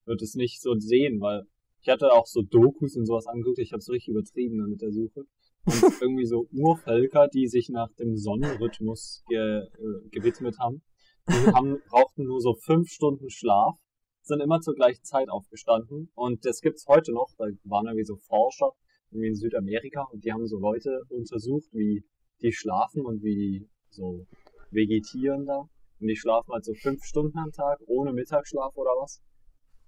wird 0.07 0.21
es 0.21 0.35
nicht 0.35 0.61
so 0.61 0.73
sehen, 0.77 1.21
weil 1.21 1.43
ich 1.81 1.89
hatte 1.89 2.11
auch 2.11 2.25
so 2.25 2.41
Dokus 2.41 2.95
und 2.95 3.05
sowas 3.05 3.27
angeguckt, 3.27 3.59
ich 3.59 3.73
habe 3.73 3.81
so 3.81 3.91
richtig 3.91 4.09
übertrieben 4.09 4.57
mit 4.69 4.81
der 4.81 4.91
Suche. 4.91 5.25
Und 5.65 5.73
irgendwie 6.01 6.25
so 6.25 6.47
Urvölker, 6.51 7.27
die 7.27 7.47
sich 7.47 7.69
nach 7.69 7.91
dem 7.93 8.17
Sonnenrhythmus 8.17 9.23
ge, 9.27 9.37
äh, 9.37 10.09
gewidmet 10.09 10.57
haben, 10.59 10.81
die 11.29 11.51
haben, 11.53 11.81
brauchten 11.89 12.23
nur 12.23 12.41
so 12.41 12.55
fünf 12.55 12.89
Stunden 12.89 13.29
Schlaf, 13.29 13.75
sind 14.21 14.41
immer 14.41 14.59
zur 14.59 14.75
gleichen 14.75 15.03
Zeit 15.03 15.29
aufgestanden. 15.29 16.09
Und 16.15 16.45
das 16.45 16.61
gibt's 16.61 16.87
heute 16.87 17.13
noch, 17.13 17.29
da 17.37 17.45
waren 17.63 17.85
irgendwie 17.85 18.05
so 18.05 18.17
Forscher, 18.17 18.71
irgendwie 19.11 19.29
in 19.29 19.35
Südamerika, 19.35 20.07
und 20.11 20.23
die 20.23 20.33
haben 20.33 20.47
so 20.47 20.57
Leute 20.57 21.03
untersucht, 21.09 21.69
wie 21.71 22.03
die 22.41 22.51
schlafen 22.51 23.05
und 23.05 23.23
wie 23.23 23.35
die 23.35 23.69
so 23.89 24.25
vegetieren 24.71 25.45
da. 25.45 25.69
Und 25.99 26.07
die 26.07 26.15
schlafen 26.15 26.53
halt 26.53 26.65
so 26.65 26.73
fünf 26.73 27.03
Stunden 27.03 27.37
am 27.37 27.51
Tag, 27.51 27.79
ohne 27.87 28.13
Mittagsschlaf 28.13 28.75
oder 28.75 28.91
was. 29.01 29.21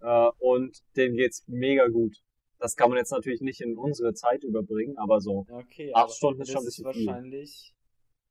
Äh, 0.02 0.30
und 0.40 0.82
denen 0.96 1.16
geht's 1.16 1.44
mega 1.48 1.88
gut. 1.88 2.18
Das 2.60 2.76
kann 2.76 2.90
man 2.90 2.98
jetzt 2.98 3.12
natürlich 3.12 3.42
nicht 3.42 3.62
in 3.62 3.78
unsere 3.78 4.14
Zeit 4.14 4.44
überbringen, 4.44 4.98
aber 4.98 5.22
so. 5.22 5.46
Ja, 5.50 5.58
Okay, 5.60 5.92
Acht 5.94 6.04
aber 6.06 6.12
Stunden 6.14 6.42
ist 6.42 6.50
das 6.50 6.54
schon 6.54 6.64
ein 6.64 6.68
ist 6.68 6.76
bisschen 6.78 6.94
viel. 6.94 7.06
wahrscheinlich. 7.08 7.76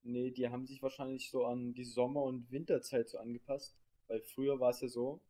Nee, 0.02 0.30
die 0.30 0.48
haben 0.48 0.66
sich 0.66 0.82
wahrscheinlich 0.82 1.30
so 1.30 1.44
an 1.44 1.72
die 1.74 1.84
Sommer- 1.84 2.22
und 2.22 2.50
Winterzeit 2.50 3.08
so 3.08 3.18
angepasst. 3.18 3.76
Weil 4.06 4.20
früher 4.22 4.58
war 4.60 4.70
es 4.70 4.80
ja 4.80 4.88
so, 4.88 5.20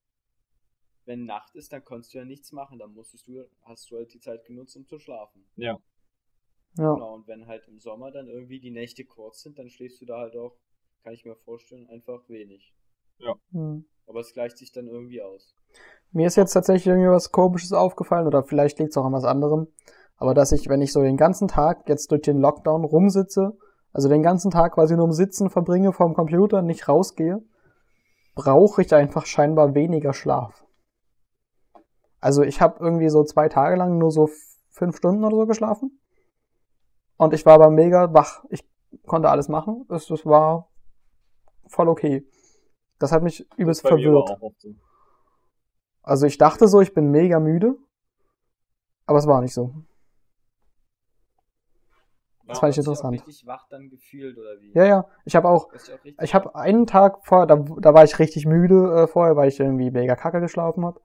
wenn 1.05 1.25
Nacht 1.25 1.55
ist, 1.57 1.73
dann 1.73 1.85
konntest 1.85 2.15
du 2.15 2.19
ja 2.19 2.25
nichts 2.25 2.53
machen. 2.53 2.79
Dann 2.79 2.93
musstest 2.93 3.27
du, 3.27 3.45
hast 3.63 3.91
du 3.91 3.97
halt 3.97 4.13
die 4.13 4.21
Zeit 4.21 4.45
genutzt, 4.45 4.77
um 4.77 4.87
zu 4.87 4.99
schlafen. 4.99 5.45
Ja. 5.57 5.81
Ja. 6.77 6.95
Genau, 6.95 7.15
und 7.15 7.27
wenn 7.27 7.47
halt 7.47 7.67
im 7.67 7.79
Sommer 7.81 8.11
dann 8.13 8.29
irgendwie 8.29 8.61
die 8.61 8.71
Nächte 8.71 9.05
kurz 9.05 9.43
sind, 9.43 9.59
dann 9.59 9.69
schläfst 9.71 10.01
du 10.01 10.07
da 10.07 10.19
halt 10.19 10.37
auch, 10.37 10.57
kann 11.03 11.15
ich 11.15 11.25
mir 11.25 11.35
vorstellen, 11.35 11.89
einfach 11.89 12.29
wenig. 12.29 12.73
Hm. 13.53 13.85
Aber 14.07 14.21
es 14.21 14.33
gleicht 14.33 14.59
sich 14.59 14.71
dann 14.71 14.87
irgendwie 14.87 15.23
aus. 15.23 15.57
Mir 16.11 16.27
ist 16.27 16.37
jetzt 16.37 16.53
tatsächlich 16.53 16.87
irgendwie 16.87 17.11
was 17.11 17.33
Komisches 17.33 17.73
aufgefallen 17.73 18.27
oder 18.27 18.43
vielleicht 18.43 18.79
liegt 18.79 18.91
es 18.91 18.97
auch 18.97 19.05
an 19.05 19.13
was 19.13 19.25
anderem. 19.25 19.69
Aber 20.17 20.35
dass 20.35 20.53
ich, 20.53 20.69
wenn 20.69 20.83
ich 20.83 20.93
so 20.93 21.01
den 21.01 21.17
ganzen 21.17 21.49
Tag 21.49 21.89
jetzt 21.89 22.11
durch 22.11 22.23
den 22.23 22.39
Lockdown 22.39 22.85
rumsitze, 22.85 23.57
also 23.93 24.09
den 24.09 24.23
ganzen 24.23 24.51
Tag 24.51 24.75
quasi 24.75 24.97
nur 24.97 25.07
im 25.07 25.13
Sitzen 25.13 25.51
verbringe 25.51 25.93
vorm 25.93 26.15
Computer, 26.15 26.63
nicht 26.63 26.89
rausgehe, 26.89 27.41
brauche 28.35 28.83
ich 28.83 28.95
einfach 28.95 29.27
scheinbar 29.27 29.75
weniger 29.75 30.13
Schlaf. 30.13 30.65
Also 32.21 32.43
ich 32.43 32.61
habe 32.61 32.83
irgendwie 32.83 33.09
so 33.09 33.23
zwei 33.25 33.49
Tage 33.49 33.77
lang 33.77 33.99
nur 33.99 34.11
so 34.11 34.29
fünf 34.71 34.97
Stunden 34.97 35.25
oder 35.25 35.37
so 35.37 35.47
geschlafen. 35.47 36.01
Und 37.17 37.35
ich 37.35 37.45
war 37.47 37.55
aber 37.55 37.71
mega 37.71 38.13
wach. 38.13 38.45
Ich 38.51 38.65
konnte 39.07 39.29
alles 39.29 39.49
machen. 39.49 39.85
Es, 39.91 40.07
das 40.07 40.25
war 40.25 40.69
voll 41.67 41.89
okay. 41.89 42.27
Das 42.99 43.13
hat 43.13 43.23
mich 43.23 43.47
übelst 43.57 43.87
verwirrt. 43.87 44.37
Also 46.03 46.27
ich 46.27 46.39
dachte 46.39 46.69
so, 46.69 46.81
ich 46.81 46.95
bin 46.95 47.11
mega 47.11 47.41
müde, 47.41 47.77
aber 49.07 49.19
es 49.19 49.27
war 49.27 49.41
nicht 49.41 49.55
so. 49.55 49.75
Das 52.49 52.61
fand 52.61 52.73
ich 52.73 52.79
hast 52.79 52.87
du 52.87 52.91
interessant. 52.93 53.15
Richtig 53.15 53.47
wach 53.47 53.69
dann 53.69 53.91
gefühlt 53.91 54.39
oder 54.39 54.59
wie? 54.59 54.73
Ja, 54.73 54.85
ja, 54.85 55.07
ich 55.27 55.37
habe 55.37 55.49
auch, 55.49 55.67
auch 55.67 56.23
ich 56.23 56.35
habe 56.35 56.55
einen 56.55 56.87
Tag 56.87 57.27
vor, 57.27 57.47
da, 57.47 57.57
da 57.57 57.93
war 57.93 58.05
ich 58.05 58.19
richtig 58.19 58.47
müde 58.47 59.03
äh, 59.03 59.07
vorher, 59.07 59.37
weil 59.37 59.49
ich 59.49 59.61
irgendwie 59.61 59.91
mega 59.91 60.17
kacke 60.17 60.41
geschlafen 60.41 60.85
habe 60.87 61.01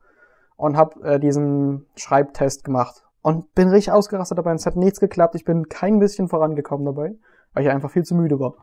und 0.56 0.78
habe 0.78 1.04
äh, 1.04 1.20
diesen 1.20 1.86
Schreibtest 1.98 2.64
gemacht 2.64 3.04
und 3.22 3.54
bin 3.56 3.68
richtig 3.68 3.92
ausgerastet 3.92 4.38
dabei. 4.38 4.52
und 4.52 4.58
Es 4.58 4.66
hat 4.66 4.78
nichts 4.78 5.02
geklappt, 5.02 5.36
ich 5.36 5.44
bin 5.44 5.68
kein 5.68 6.00
bisschen 6.00 6.30
vorangekommen 6.30 6.86
dabei, 6.86 7.16
weil 7.54 7.64
ich 7.64 7.70
einfach 7.70 7.92
viel 7.92 8.04
zu 8.04 8.16
müde 8.16 8.40
war. 8.40 8.56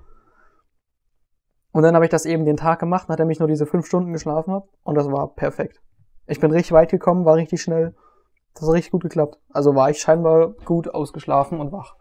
Und 1.73 1.83
dann 1.83 1.95
habe 1.95 2.07
ich 2.07 2.11
das 2.11 2.25
eben 2.25 2.47
den 2.47 2.57
Tag 2.57 2.81
gemacht, 2.81 3.09
nachdem 3.09 3.31
ich 3.31 3.39
nur 3.39 3.49
diese 3.49 3.67
fünf 3.67 3.87
Stunden 3.87 4.13
geschlafen 4.13 4.53
habe 4.53 4.69
und 4.85 4.95
das 4.95 5.11
war 5.11 5.35
perfekt. 5.35 5.83
Ich 6.31 6.39
bin 6.39 6.53
richtig 6.53 6.71
weit 6.71 6.93
gekommen, 6.93 7.25
war 7.25 7.35
richtig 7.35 7.61
schnell. 7.61 7.93
Das 8.55 8.63
hat 8.63 8.75
richtig 8.75 8.93
gut 8.93 9.03
geklappt. 9.03 9.41
Also 9.49 9.75
war 9.75 9.91
ich 9.91 9.99
scheinbar 9.99 10.53
gut 10.65 10.87
ausgeschlafen 10.87 11.59
und 11.59 11.73
wach. 11.73 11.97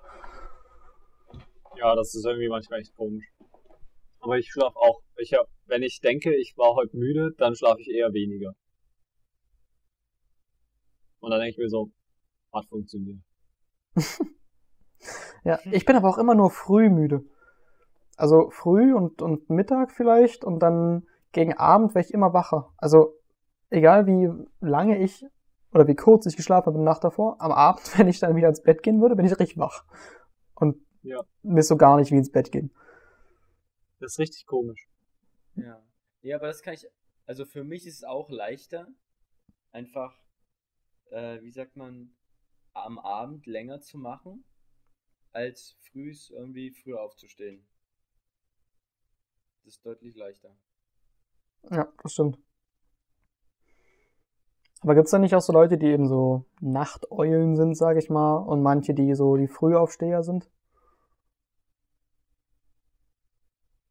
Ja, 1.78 1.96
das 1.96 2.14
ist 2.14 2.26
irgendwie 2.26 2.48
manchmal 2.48 2.80
echt 2.80 2.96
komisch. 2.96 3.26
Aber 4.20 4.38
ich 4.38 4.52
schlafe 4.52 4.78
auch. 4.78 5.02
Ich 5.18 5.34
hab, 5.34 5.48
wenn 5.66 5.82
ich 5.82 6.00
denke, 6.02 6.36
ich 6.36 6.56
war 6.58 6.76
heute 6.76 6.96
müde, 6.96 7.32
dann 7.40 7.56
schlafe 7.56 7.82
ich 7.82 7.90
eher 7.90 8.14
weniger. 8.14 8.54
Und 11.22 11.32
dann 11.32 11.40
denke 11.40 11.52
ich 11.54 11.58
mir 11.58 11.70
so, 11.70 11.90
hat 12.54 12.66
funktioniert. 12.68 13.20
Ja, 15.46 15.58
ich 15.72 15.86
bin 15.86 15.96
aber 15.96 16.10
auch 16.10 16.18
immer 16.18 16.36
nur 16.36 16.50
früh 16.50 16.90
müde. 16.90 17.24
Also 18.18 18.50
früh 18.50 18.94
und, 18.94 19.22
und 19.22 19.50
Mittag 19.50 19.94
vielleicht 19.94 20.44
und 20.44 20.60
dann 20.60 21.08
gegen 21.32 21.54
Abend 21.54 21.96
wäre 21.96 22.04
ich 22.04 22.14
immer 22.14 22.34
wacher. 22.34 22.74
Also 22.76 23.16
egal 23.70 24.08
wie 24.08 24.30
lange 24.62 24.98
ich 25.02 25.26
oder 25.72 25.88
wie 25.88 25.96
kurz 25.96 26.26
ich 26.26 26.36
geschlafen 26.36 26.68
habe 26.68 26.78
die 26.78 26.84
Nacht 26.84 27.04
davor, 27.04 27.40
am 27.40 27.52
Abend, 27.52 27.82
wenn 27.98 28.08
ich 28.08 28.20
dann 28.20 28.36
wieder 28.36 28.50
ins 28.50 28.64
Bett 28.64 28.84
gehen 28.84 29.02
würde, 29.02 29.16
bin 29.16 29.26
ich 29.26 29.40
richtig 29.40 29.58
wach. 29.58 29.84
Und 30.56 30.78
Ja. 31.04 31.24
mir 31.44 31.64
so 31.64 31.78
gar 31.78 31.98
nicht 31.98 32.12
wie 32.12 32.18
ins 32.18 32.32
Bett 32.32 32.52
gehen. 32.52 32.72
Das 34.00 34.14
ist 34.14 34.20
richtig 34.20 34.46
komisch. 34.46 34.88
Ja. 35.56 35.84
Ja, 36.22 36.38
aber 36.38 36.48
das 36.48 36.62
kann 36.62 36.74
ich. 36.74 36.88
Also 37.26 37.46
für 37.46 37.64
mich 37.64 37.86
ist 37.86 37.98
es 37.98 38.04
auch 38.04 38.30
leichter, 38.30 38.88
einfach, 39.72 40.14
äh, 41.12 41.42
wie 41.42 41.52
sagt 41.52 41.76
man, 41.76 42.16
am 42.74 42.98
Abend 42.98 43.46
länger 43.46 43.82
zu 43.82 43.98
machen, 43.98 44.44
als 45.32 45.78
früh 45.80 46.14
irgendwie 46.32 46.72
früher 46.72 47.02
aufzustehen. 47.02 47.66
Das 49.64 49.76
ist 49.76 49.86
deutlich 49.86 50.16
leichter. 50.16 50.56
Ja, 51.70 51.92
das 52.02 52.14
stimmt. 52.14 52.40
Aber 54.82 54.96
gibt's 54.96 55.12
da 55.12 55.20
nicht 55.20 55.36
auch 55.36 55.42
so 55.42 55.52
Leute, 55.52 55.78
die 55.78 55.88
eben 55.88 56.08
so 56.08 56.46
Nachteulen 56.62 57.56
sind, 57.58 57.76
sage 57.76 58.00
ich 58.00 58.10
mal, 58.10 58.38
und 58.38 58.62
manche, 58.62 58.94
die 58.94 59.14
so 59.14 59.36
die 59.36 59.48
Frühaufsteher 59.48 60.24
sind? 60.24 60.50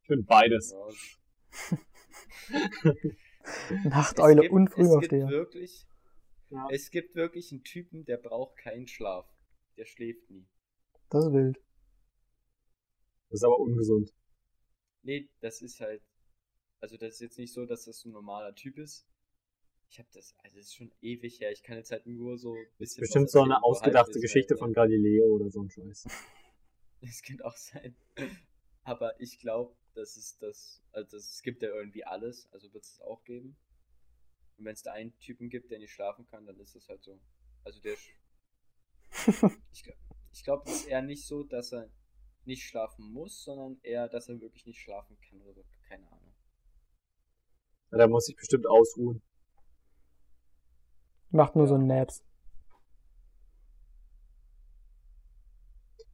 Ich 0.03 0.09
bin 0.09 0.25
beides. 0.25 0.73
Ja, 0.73 1.79
Nachteule 3.85 4.43
gibt, 4.43 4.53
und 4.55 4.69
es 4.71 4.75
gibt 4.75 4.87
Frühaufsteher. 4.89 5.29
wirklich, 5.29 5.87
Ja. 6.51 6.67
es 6.71 6.91
gibt 6.91 7.15
wirklich 7.15 7.53
einen 7.53 7.63
Typen, 7.65 8.05
der 8.07 8.17
braucht 8.17 8.57
keinen 8.57 8.87
Schlaf. 8.89 9.27
Der 9.77 9.85
schläft 9.85 10.31
nie. 10.31 10.47
Das 11.11 11.27
ist 11.27 11.33
wild. 11.33 11.57
Das 13.31 13.41
ist 13.41 13.45
aber 13.45 13.59
ungesund. 13.59 14.13
Nee, 15.03 15.29
das 15.41 15.61
ist 15.63 15.81
halt. 15.81 16.03
Also, 16.81 16.97
das 16.97 17.15
ist 17.15 17.21
jetzt 17.21 17.39
nicht 17.39 17.53
so, 17.53 17.67
dass 17.67 17.85
das 17.85 18.05
ein 18.05 18.13
normaler 18.13 18.55
Typ 18.55 18.79
ist. 18.79 19.07
Ich 19.91 19.99
habe 19.99 20.09
das, 20.13 20.35
also, 20.39 20.57
das 20.57 20.67
ist 20.67 20.75
schon 20.75 20.93
ewig 21.01 21.41
her. 21.41 21.51
Ich 21.51 21.63
kann 21.63 21.77
jetzt 21.77 21.91
halt 21.91 22.07
nur 22.07 22.37
so 22.37 22.55
ein 22.55 22.67
bisschen. 22.79 23.01
Bestimmt 23.01 23.31
so 23.31 23.41
eine 23.41 23.55
erzählen, 23.55 23.65
ausgedachte 23.65 23.99
Halbwissen 23.99 24.23
Geschichte 24.23 24.55
halt, 24.55 24.59
von? 24.61 24.73
Galileo 24.75 25.25
oder 25.27 25.51
so 25.51 25.63
ein 25.63 25.71
Scheiß. 25.71 26.07
Das 27.01 27.23
könnte 27.23 27.45
auch 27.45 27.55
sein. 27.55 27.95
Aber 28.83 29.21
ich 29.21 29.39
glaube, 29.39 29.77
das 29.95 30.17
ist 30.17 30.43
das. 30.43 30.83
Also, 30.91 31.17
das, 31.17 31.31
es 31.31 31.43
gibt 31.43 31.63
ja 31.63 31.69
irgendwie 31.69 32.05
alles. 32.05 32.49
Also, 32.53 32.73
wird 32.75 32.83
es 32.85 33.01
auch 33.03 33.23
geben. 33.23 33.57
Und 34.57 34.65
wenn 34.65 34.75
es 34.75 34.83
da 34.83 34.93
einen 34.95 35.17
Typen 35.21 35.49
gibt, 35.49 35.71
der 35.71 35.79
nicht 35.79 35.93
schlafen 35.93 36.27
kann, 36.27 36.45
dann 36.45 36.59
ist 36.59 36.75
das 36.75 36.89
halt 36.89 37.05
so. 37.05 37.21
Also, 37.63 37.81
der. 37.81 37.97
Ich, 39.73 39.83
gl- 39.85 39.97
ich 40.33 40.43
glaube, 40.43 40.65
es 40.69 40.81
ist 40.81 40.87
eher 40.89 41.03
nicht 41.03 41.25
so, 41.25 41.45
dass 41.45 41.73
er 41.73 41.89
nicht 42.45 42.65
schlafen 42.65 43.13
muss, 43.13 43.45
sondern 43.45 43.79
eher, 43.83 44.09
dass 44.09 44.29
er 44.29 44.41
wirklich 44.41 44.67
nicht 44.67 44.81
schlafen 44.81 45.17
kann 45.21 45.41
oder 45.43 45.55
so. 45.55 45.65
Keine 45.89 46.11
Ahnung. 46.11 46.35
Ja, 47.93 47.99
der 47.99 48.09
muss 48.09 48.27
sich 48.27 48.35
bestimmt 48.37 48.67
ausruhen. 48.67 49.23
Macht 51.31 51.57
nur 51.57 51.65
Ja. 51.67 51.69
so 51.71 51.79
Naps. 51.79 52.23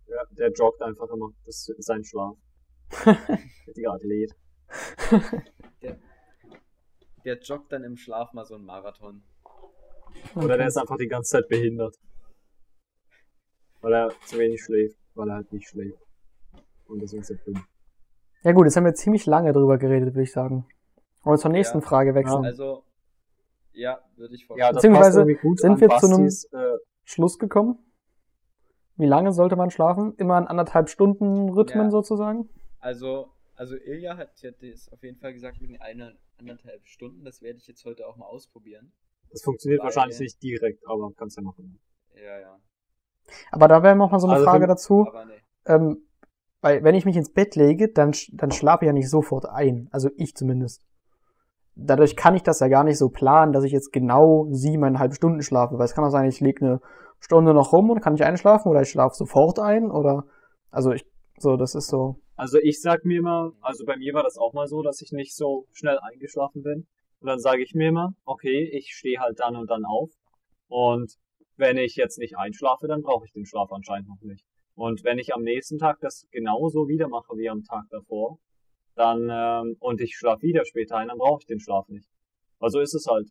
Ja, 0.07 0.24
der 0.31 0.53
joggt 0.53 0.83
einfach 0.83 1.09
immer. 1.11 1.31
Das 1.44 1.68
ist 1.68 1.85
sein 1.85 2.05
Schlaf. 2.05 2.37
Richtiger 3.66 3.92
Athlet. 3.92 4.35
Der 7.24 7.38
joggt 7.40 7.72
dann 7.72 7.85
im 7.85 7.96
Schlaf 7.96 8.35
mal 8.35 8.44
so 8.44 8.55
einen 8.55 8.66
Marathon. 8.66 9.22
Oder 10.35 10.59
der 10.59 10.66
ist 10.66 10.77
einfach 10.77 10.98
die 10.98 11.09
ganze 11.09 11.31
Zeit 11.38 11.48
behindert. 11.48 11.96
Weil 13.81 13.94
er 13.94 14.11
zu 14.27 14.38
wenig 14.38 14.62
schläft. 14.62 14.98
Weil 15.14 15.31
er 15.31 15.37
halt 15.37 15.50
nicht 15.50 15.66
schläft. 15.66 15.98
Und 16.87 17.00
deswegen 17.00 17.22
ist 17.22 17.31
er 17.31 17.37
dumm. 17.38 17.64
Ja 18.42 18.53
gut, 18.53 18.66
jetzt 18.66 18.77
haben 18.77 18.85
wir 18.85 18.92
ziemlich 18.92 19.24
lange 19.24 19.55
drüber 19.55 19.79
geredet, 19.79 20.12
würde 20.14 20.24
ich 20.24 20.33
sagen. 20.33 20.66
Wollen 21.22 21.37
wir 21.38 21.40
zur 21.40 21.50
nächsten 21.50 21.79
Ja. 21.81 21.87
Frage 21.87 22.14
wechseln. 22.14 22.44
Also, 22.44 22.85
ja, 23.74 24.00
würde 24.16 24.34
ich 24.34 24.42
Ja, 24.42 24.46
vorstellen. 24.46 24.74
das 24.74 24.82
Beziehungsweise 24.82 25.24
sind 25.24 25.80
wir 25.80 25.88
zu 25.96 26.06
einem- 26.06 26.24
Bastis, 26.24 26.44
äh, 26.52 26.78
Schluss 27.04 27.38
gekommen? 27.38 27.78
Wie 28.96 29.06
lange 29.06 29.32
sollte 29.32 29.56
man 29.56 29.70
schlafen? 29.70 30.14
Immer 30.16 30.38
in 30.38 30.46
anderthalb 30.46 30.88
Stunden 30.88 31.48
Rhythmen 31.50 31.87
Ja. 31.87 31.90
sozusagen? 31.90 32.48
Also, 32.80 33.32
also 33.56 33.76
Ilja 33.76 34.16
hat 34.16 34.40
ja 34.40 34.50
das 34.52 34.90
auf 34.92 35.02
jeden 35.02 35.18
Fall 35.18 35.32
gesagt 35.32 35.60
mit 35.60 35.70
den 35.70 35.80
einer, 35.80 36.12
anderthalb 36.38 36.87
Stunden. 36.87 37.24
Das 37.24 37.42
werde 37.42 37.58
ich 37.58 37.66
jetzt 37.66 37.84
heute 37.84 38.06
auch 38.06 38.16
mal 38.16 38.26
ausprobieren. 38.26 38.92
das 39.30 39.42
funktioniert 39.42 39.80
Weil- 39.80 39.87
wahrscheinlich 39.87 40.20
nicht 40.20 40.40
direkt, 40.42 40.87
aber 40.87 41.10
kannst 41.16 41.37
ja 41.37 41.42
machen. 41.42 41.80
Ja, 42.14 42.38
ja. 42.38 42.58
Aber 43.50 43.66
da 43.66 43.82
wäre 43.82 43.96
noch 43.96 44.12
mal 44.12 44.20
so 44.20 44.26
eine 44.28 44.34
Also 44.34 44.44
Frage 44.46 44.66
dazu. 44.68 45.06
Aber 45.08 45.24
nee. 45.24 45.42
Ähm, 45.66 46.06
weil 46.60 46.84
wenn 46.84 46.94
ich 46.94 47.04
mich 47.04 47.16
ins 47.16 47.32
Bett 47.32 47.56
lege, 47.56 47.88
dann, 47.88 48.12
dann 48.32 48.52
schlafe 48.52 48.84
ich 48.84 48.87
ja 48.87 48.92
nicht 48.92 49.10
sofort 49.10 49.46
ein. 49.46 49.88
Also 49.90 50.08
ich 50.16 50.37
zumindest. 50.37 50.87
Dadurch 51.76 52.16
kann 52.16 52.34
ich 52.34 52.42
das 52.42 52.60
ja 52.60 52.68
gar 52.68 52.84
nicht 52.84 52.98
so 52.98 53.08
planen, 53.08 53.52
dass 53.52 53.64
ich 53.64 53.72
jetzt 53.72 53.92
genau 53.92 54.46
siebeneinhalb 54.50 55.14
Stunden 55.14 55.42
schlafe. 55.42 55.78
Weil 55.78 55.87
es 55.87 55.94
kann 55.94 56.04
auch 56.04 56.10
sein, 56.10 56.28
ich 56.28 56.40
lege 56.40 56.64
eine 56.64 56.80
Stunde 57.18 57.54
noch 57.54 57.72
rum 57.72 57.90
und 57.90 58.00
kann 58.00 58.12
nicht 58.12 58.24
einschlafen 58.24 58.68
oder 58.68 58.82
ich 58.82 58.90
schlafe 58.90 59.16
sofort 59.16 59.58
ein 59.58 59.90
oder 59.90 60.24
also 60.70 60.92
ich 60.92 61.04
so, 61.38 61.56
das 61.56 61.74
ist 61.74 61.88
so. 61.88 62.16
Also 62.37 62.58
ich 62.58 62.80
sag 62.80 63.04
mir 63.04 63.18
immer, 63.18 63.52
also 63.60 63.84
bei 63.84 63.96
mir 63.96 64.14
war 64.14 64.22
das 64.22 64.38
auch 64.38 64.52
mal 64.52 64.66
so, 64.66 64.82
dass 64.82 65.00
ich 65.00 65.12
nicht 65.12 65.34
so 65.37 65.66
schnell 65.72 65.98
eingeschlafen 65.98 66.62
bin. 66.62 66.87
Und 67.20 67.28
dann 67.28 67.38
sage 67.38 67.62
ich 67.62 67.74
mir 67.74 67.88
immer, 67.88 68.14
okay, 68.24 68.68
ich 68.72 68.92
stehe 68.92 69.18
halt 69.18 69.40
dann 69.40 69.56
und 69.56 69.70
dann 69.70 69.84
auf. 69.84 70.10
Und 70.68 71.14
wenn 71.56 71.76
ich 71.76 71.96
jetzt 71.96 72.18
nicht 72.18 72.37
einschlafe, 72.37 72.87
dann 72.87 73.02
brauche 73.02 73.26
ich 73.26 73.32
den 73.32 73.46
Schlaf 73.46 73.72
anscheinend 73.72 74.08
noch 74.08 74.20
nicht. 74.22 74.44
Und 74.74 75.04
wenn 75.04 75.18
ich 75.18 75.34
am 75.34 75.42
nächsten 75.42 75.78
Tag 75.78 76.00
das 76.00 76.26
genauso 76.32 76.88
wieder 76.88 77.08
mache 77.08 77.37
wie 77.37 77.48
am 77.48 77.62
Tag 77.62 77.84
davor, 77.90 78.38
dann 78.94 79.28
ähm, 79.30 79.76
und 79.80 80.00
ich 80.00 80.16
schlafe 80.16 80.42
wieder 80.42 80.64
später 80.64 80.96
ein, 80.96 81.09
dann 81.09 81.18
brauche 81.18 81.40
ich 81.40 81.46
den 81.46 81.61
Schlaf 81.61 81.88
nicht. 81.88 82.09
Also 82.59 82.80
ist 82.80 82.94
es 82.94 83.07
halt. 83.07 83.28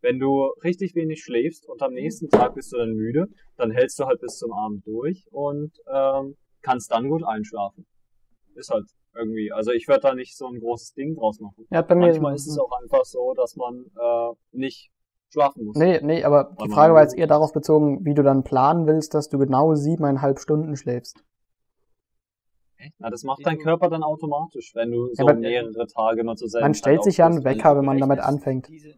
Wenn 0.00 0.18
du 0.18 0.50
richtig 0.64 0.96
wenig 0.96 1.22
schläfst 1.22 1.68
und 1.68 1.80
am 1.80 1.92
nächsten 1.92 2.28
Tag 2.28 2.54
bist 2.54 2.72
du 2.72 2.76
dann 2.76 2.94
müde, 2.94 3.28
dann 3.56 3.70
hältst 3.70 4.00
du 4.00 4.04
halt 4.04 4.20
bis 4.20 4.36
zum 4.36 4.52
Abend 4.52 4.84
durch 4.84 5.28
und 5.30 5.70
ähm, 5.94 6.36
kannst 6.60 6.90
dann 6.90 7.08
gut 7.08 7.22
einschlafen. 7.24 7.86
Ist 8.56 8.70
halt 8.70 8.86
irgendwie. 9.14 9.52
Also 9.52 9.70
ich 9.70 9.86
würde 9.86 10.00
da 10.00 10.14
nicht 10.14 10.36
so 10.36 10.48
ein 10.48 10.58
großes 10.58 10.94
Ding 10.94 11.14
draus 11.14 11.38
machen. 11.38 11.66
Ja, 11.70 11.82
bei 11.82 11.94
mir. 11.94 12.06
Manchmal 12.06 12.34
ist 12.34 12.48
es 12.48 12.58
auch 12.58 12.72
einfach 12.82 13.04
so, 13.04 13.32
dass 13.34 13.54
man 13.54 13.84
äh, 13.96 14.34
nicht 14.50 14.90
schlafen 15.32 15.64
muss. 15.64 15.76
Nee, 15.76 16.00
nee, 16.02 16.24
aber 16.24 16.54
Weil 16.56 16.66
die 16.66 16.74
Frage 16.74 16.94
war 16.94 17.02
jetzt 17.02 17.16
eher 17.16 17.26
darauf 17.26 17.52
bezogen, 17.52 18.04
wie 18.04 18.14
du 18.14 18.22
dann 18.22 18.42
planen 18.44 18.86
willst, 18.86 19.14
dass 19.14 19.28
du 19.28 19.38
genau 19.38 19.74
siebeneinhalb 19.74 20.38
Stunden 20.38 20.76
schläfst. 20.76 21.22
Na, 22.98 23.10
das 23.10 23.22
macht 23.24 23.44
dein 23.44 23.58
Körper 23.58 23.88
dann 23.88 24.02
automatisch, 24.02 24.74
wenn 24.74 24.90
du 24.90 25.14
so 25.14 25.22
aber- 25.22 25.34
mehrere 25.34 25.86
Tage 25.86 26.24
mal 26.24 26.36
zur 26.36 26.48
selben 26.48 26.64
Man 26.64 26.74
Zeit 26.74 26.80
stellt 26.80 27.04
sich 27.04 27.16
ja 27.18 27.26
einen. 27.26 27.44
Wecker, 27.44 27.76
wenn 27.76 27.84
man 27.84 27.98
damit 27.98 28.20
anfängt. 28.20 28.68
Diese, 28.68 28.94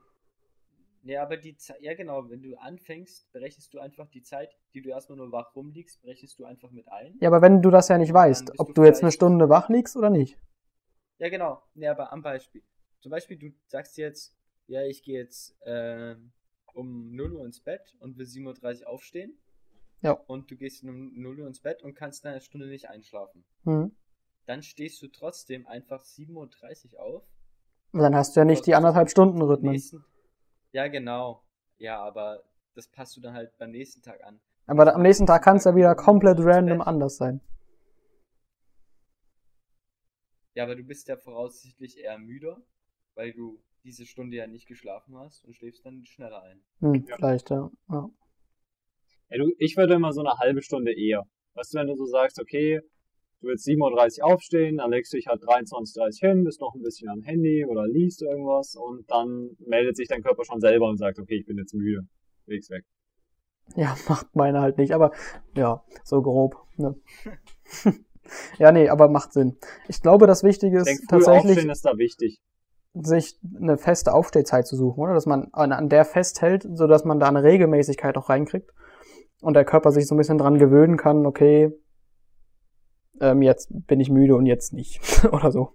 ja, 1.02 1.22
aber 1.22 1.36
die 1.36 1.54
Zeit, 1.56 1.80
ja 1.82 1.94
genau, 1.94 2.30
wenn 2.30 2.42
du 2.42 2.56
anfängst, 2.56 3.30
berechnest 3.32 3.74
du 3.74 3.78
einfach 3.78 4.08
die 4.08 4.22
Zeit, 4.22 4.56
die 4.72 4.80
du 4.80 4.88
erstmal 4.88 5.18
nur 5.18 5.30
wach 5.32 5.54
rumliegst, 5.54 6.00
berechnest 6.00 6.38
du 6.38 6.44
einfach 6.44 6.70
mit 6.70 6.90
ein. 6.90 7.16
Ja, 7.20 7.28
aber 7.28 7.42
wenn 7.42 7.60
du 7.60 7.70
das 7.70 7.88
ja 7.88 7.98
nicht 7.98 8.14
weißt, 8.14 8.58
ob 8.58 8.68
du 8.68 8.74
du 8.74 8.84
jetzt 8.84 9.02
eine 9.02 9.12
Stunde 9.12 9.48
wach 9.50 9.68
liegst 9.68 9.96
oder 9.96 10.08
nicht. 10.08 10.38
Ja, 11.18 11.28
genau. 11.28 11.62
Ja, 11.74 11.90
aber 11.90 12.12
am 12.12 12.22
Beispiel. 12.22 12.62
Zum 13.00 13.10
Beispiel, 13.10 13.36
du 13.38 13.50
sagst 13.66 13.98
jetzt, 13.98 14.34
ja, 14.66 14.82
ich 14.82 15.02
gehe 15.02 15.18
jetzt 15.20 15.54
ähm, 15.66 16.32
um 16.72 17.14
0 17.14 17.34
Uhr 17.34 17.44
ins 17.44 17.60
Bett 17.60 17.94
und 18.00 18.16
will 18.16 18.24
7.30 18.26 18.82
Uhr 18.82 18.88
aufstehen. 18.88 19.38
Ja. 20.04 20.12
Und 20.26 20.50
du 20.50 20.56
gehst 20.56 20.84
um 20.84 21.12
0 21.20 21.40
Uhr 21.40 21.46
ins 21.46 21.60
Bett 21.60 21.82
und 21.82 21.94
kannst 21.94 22.24
dann 22.24 22.32
eine 22.32 22.40
Stunde 22.42 22.66
nicht 22.68 22.88
einschlafen. 22.90 23.44
Hm. 23.64 23.96
Dann 24.46 24.62
stehst 24.62 25.00
du 25.02 25.08
trotzdem 25.08 25.66
einfach 25.66 26.04
7.30 26.04 26.92
Uhr 26.94 27.00
auf. 27.00 27.22
Und 27.92 28.00
Dann 28.00 28.14
hast 28.14 28.36
du 28.36 28.40
ja 28.40 28.44
nicht 28.44 28.66
die 28.66 28.74
anderthalb 28.74 29.08
Stunden 29.08 29.40
Rhythmen. 29.40 29.72
nächsten- 29.72 30.04
Ja, 30.72 30.88
genau. 30.88 31.42
Ja, 31.78 32.00
aber 32.02 32.42
das 32.74 32.88
passt 32.88 33.16
du 33.16 33.20
dann 33.20 33.34
halt 33.34 33.56
beim 33.58 33.70
nächsten 33.70 34.02
Tag 34.02 34.22
an. 34.24 34.40
Aber 34.66 34.94
am 34.94 35.02
nächsten 35.02 35.26
Tag 35.26 35.42
kann 35.42 35.56
es 35.56 35.64
ja 35.64 35.74
wieder 35.74 35.94
Tag 35.96 36.04
komplett 36.04 36.38
random 36.40 36.80
anders 36.82 37.16
sein. 37.16 37.40
Ja, 40.54 40.64
aber 40.64 40.76
du 40.76 40.84
bist 40.84 41.08
ja 41.08 41.16
voraussichtlich 41.16 41.98
eher 41.98 42.18
müder, 42.18 42.60
weil 43.14 43.32
du 43.32 43.60
diese 43.84 44.06
Stunde 44.06 44.36
ja 44.36 44.46
nicht 44.46 44.66
geschlafen 44.66 45.16
hast 45.18 45.44
und 45.44 45.54
schläfst 45.54 45.84
dann 45.84 46.04
schneller 46.04 46.42
ein. 46.42 46.62
Hm, 46.80 47.06
Ja. 47.06 47.16
vielleicht, 47.16 47.50
ja. 47.50 47.70
Ja. 49.30 49.36
Ja, 49.36 49.44
du, 49.44 49.52
ich 49.58 49.76
würde 49.76 49.94
immer 49.94 50.12
so 50.12 50.20
eine 50.20 50.38
halbe 50.38 50.62
Stunde 50.62 50.92
eher. 50.92 51.24
Weißt 51.54 51.74
du, 51.74 51.78
wenn 51.78 51.86
du 51.86 51.94
so 51.94 52.06
sagst, 52.06 52.40
okay, 52.40 52.80
du 53.40 53.48
willst 53.48 53.66
7.30 53.66 54.20
Uhr 54.20 54.26
aufstehen, 54.26 54.78
dann 54.78 54.90
legst 54.90 55.12
du 55.12 55.16
dich 55.16 55.26
halt 55.26 55.42
23.30 55.42 56.22
Uhr 56.22 56.28
hin, 56.28 56.44
bist 56.44 56.60
noch 56.60 56.74
ein 56.74 56.82
bisschen 56.82 57.08
am 57.08 57.22
Handy 57.22 57.64
oder 57.64 57.86
liest 57.86 58.22
irgendwas 58.22 58.74
und 58.74 59.08
dann 59.10 59.50
meldet 59.58 59.96
sich 59.96 60.08
dein 60.08 60.22
Körper 60.22 60.44
schon 60.44 60.60
selber 60.60 60.88
und 60.88 60.96
sagt, 60.96 61.18
okay, 61.18 61.36
ich 61.36 61.46
bin 61.46 61.58
jetzt 61.58 61.74
müde, 61.74 62.06
leg's 62.46 62.70
weg. 62.70 62.84
Ja, 63.76 63.96
macht 64.08 64.34
meine 64.34 64.60
halt 64.60 64.78
nicht, 64.78 64.92
aber 64.92 65.12
ja, 65.56 65.84
so 66.02 66.22
grob. 66.22 66.56
Ne? 66.76 66.96
ja, 68.58 68.72
nee, 68.72 68.88
aber 68.88 69.08
macht 69.08 69.32
Sinn. 69.32 69.56
Ich 69.88 70.02
glaube, 70.02 70.26
das 70.26 70.42
Wichtige 70.42 70.82
Ich 70.82 70.88
ist 70.88 71.00
früh 71.02 71.18
tatsächlich, 71.18 71.52
aufstehen 71.52 71.70
ist 71.70 71.84
da 71.84 71.96
wichtig. 71.98 72.40
sich 72.94 73.38
eine 73.56 73.78
feste 73.78 74.12
Aufstehzeit 74.12 74.66
zu 74.66 74.76
suchen, 74.76 75.00
oder? 75.00 75.14
Dass 75.14 75.26
man 75.26 75.48
an, 75.52 75.72
an 75.72 75.88
der 75.88 76.04
festhält, 76.04 76.66
so 76.72 76.86
dass 76.86 77.04
man 77.04 77.20
da 77.20 77.28
eine 77.28 77.42
Regelmäßigkeit 77.42 78.16
auch 78.16 78.28
reinkriegt 78.28 78.70
und 79.40 79.54
der 79.54 79.64
Körper 79.64 79.90
sich 79.90 80.06
so 80.06 80.14
ein 80.14 80.18
bisschen 80.18 80.38
dran 80.38 80.58
gewöhnen 80.58 80.96
kann, 80.96 81.26
okay, 81.26 81.72
ähm, 83.20 83.42
jetzt 83.42 83.68
bin 83.86 84.00
ich 84.00 84.10
müde 84.10 84.34
und 84.36 84.46
jetzt 84.46 84.72
nicht. 84.72 85.00
oder 85.32 85.50
so. 85.50 85.72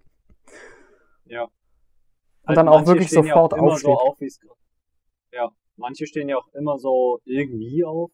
Ja. 1.26 1.48
Und 2.48 2.56
dann 2.56 2.68
auch 2.68 2.86
wirklich 2.88 3.08
stehen 3.08 3.26
ja 3.26 3.34
sofort 3.34 3.54
auch 3.54 3.58
immer 3.58 3.72
aufsteht. 3.72 4.32
So 4.34 4.50
auf, 4.50 4.58
ja, 5.32 5.52
manche 5.76 6.08
stehen 6.08 6.30
ja 6.30 6.38
auch 6.38 6.48
immer 6.54 6.78
so 6.78 7.20
irgendwie 7.26 7.84
auf, 7.84 8.12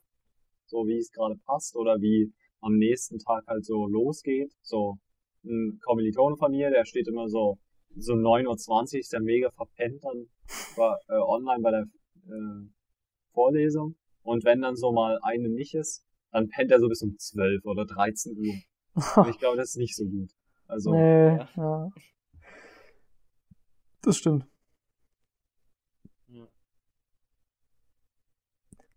so 0.65 0.85
wie 0.87 0.97
es 0.97 1.11
gerade 1.11 1.35
passt 1.45 1.75
oder 1.75 2.01
wie 2.01 2.33
am 2.59 2.77
nächsten 2.77 3.19
Tag 3.19 3.45
halt 3.47 3.65
so 3.65 3.87
losgeht. 3.87 4.51
So 4.61 4.97
ein 5.45 5.79
Kommilitone 5.83 6.35
von 6.35 6.51
mir, 6.51 6.69
der 6.69 6.85
steht 6.85 7.07
immer 7.07 7.29
so 7.29 7.57
so 7.97 8.13
9.20 8.13 8.93
Uhr, 8.95 8.99
ist 8.99 9.13
der 9.13 9.21
mega 9.21 9.49
verpennt 9.51 10.03
dann 10.03 10.27
war, 10.75 10.99
äh, 11.07 11.13
online 11.13 11.61
bei 11.61 11.71
der 11.71 11.85
äh, 12.27 12.67
Vorlesung. 13.33 13.95
Und 14.25 14.43
wenn 14.43 14.61
dann 14.61 14.75
so 14.75 14.91
mal 14.91 15.19
eine 15.21 15.49
nicht 15.49 15.73
ist, 15.73 16.05
dann 16.31 16.49
pennt 16.49 16.71
er 16.71 16.79
so 16.79 16.89
bis 16.89 17.01
um 17.01 17.17
12 17.17 17.63
oder 17.65 17.85
13 17.85 18.37
Uhr. 18.37 18.55
Und 19.23 19.29
ich 19.29 19.39
glaube, 19.39 19.57
das 19.57 19.69
ist 19.69 19.77
nicht 19.77 19.95
so 19.95 20.05
gut. 20.05 20.31
Also, 20.67 20.91
nee, 20.91 21.37
ja. 21.37 21.49
ja. 21.55 21.89
Das 24.01 24.17
stimmt. 24.17 24.45
Ja. 26.27 26.47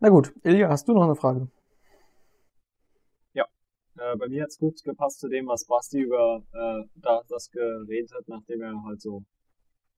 Na 0.01 0.09
gut, 0.09 0.33
Ilja, 0.43 0.69
hast 0.69 0.89
du 0.89 0.95
noch 0.95 1.05
eine 1.05 1.15
Frage? 1.15 1.49
Äh, 3.99 4.17
bei 4.17 4.29
mir 4.29 4.45
hat's 4.45 4.59
gut 4.59 4.83
gepasst 4.85 5.19
zu 5.19 5.29
dem, 5.29 5.47
was 5.49 5.67
Basti 5.67 6.01
über 6.01 6.43
äh, 6.53 6.89
da, 6.97 7.23
das 7.29 7.51
geredet 7.51 8.13
hat, 8.15 8.29
nachdem 8.29 8.63
er 8.63 8.83
halt 8.85 9.01
so 9.01 9.25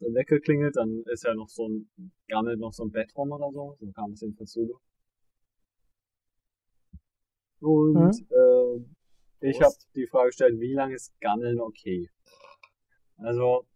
der 0.01 0.15
Wecker 0.15 0.41
klingelt, 0.41 0.77
dann 0.77 1.03
ist 1.07 1.25
ja 1.25 1.35
noch 1.35 1.49
so 1.49 1.69
ein, 1.69 1.91
gammelt 2.29 2.59
noch 2.59 2.73
so 2.73 2.85
ein 2.85 2.91
Bett 2.91 3.15
rum 3.15 3.33
oder 3.33 3.51
so, 3.53 3.77
so 3.79 3.93
kam 3.93 4.13
es 4.13 4.23
jedenfalls 4.23 4.53
zu. 4.53 4.81
Und 7.61 8.15
Mhm. 8.15 8.27
äh, 8.31 9.49
ich 9.49 9.61
habe 9.63 9.75
die 9.95 10.07
Frage 10.07 10.29
gestellt, 10.29 10.61
wie 10.61 10.75
lange 10.75 10.95
ist 10.95 11.13
Gammeln 11.21 11.61
okay? 11.61 12.11
Also, 13.17 13.67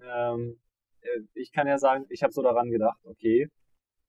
ähm, 0.00 0.60
äh, 1.00 1.20
ich 1.34 1.52
kann 1.52 1.66
ja 1.66 1.78
sagen, 1.78 2.06
ich 2.08 2.22
habe 2.22 2.32
so 2.32 2.42
daran 2.42 2.70
gedacht, 2.70 2.98
okay, 3.04 3.48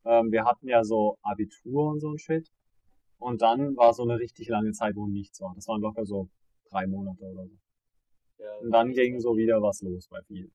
ähm, 0.06 0.32
wir 0.32 0.46
hatten 0.46 0.68
ja 0.68 0.84
so 0.84 1.18
Abitur 1.22 1.92
und 1.92 2.00
so 2.00 2.10
ein 2.12 2.18
Shit. 2.18 2.48
Und 3.18 3.42
dann 3.42 3.76
war 3.78 3.94
so 3.94 4.04
eine 4.04 4.20
richtig 4.20 4.50
lange 4.50 4.72
Zeit, 4.72 4.96
wo 4.96 5.08
nichts 5.08 5.40
war. 5.40 5.54
Das 5.56 5.68
waren 5.68 5.82
locker 5.82 6.06
so 6.06 6.30
drei 6.70 6.88
Monate 6.88 7.24
oder 7.24 7.46
so. 7.48 7.58
Ja, 8.40 8.58
Und 8.58 8.72
dann 8.72 8.92
ging 8.92 9.20
so 9.20 9.38
wieder 9.38 9.62
was 9.62 9.82
los 9.82 10.08
bei 10.10 10.22
vielen. 10.24 10.52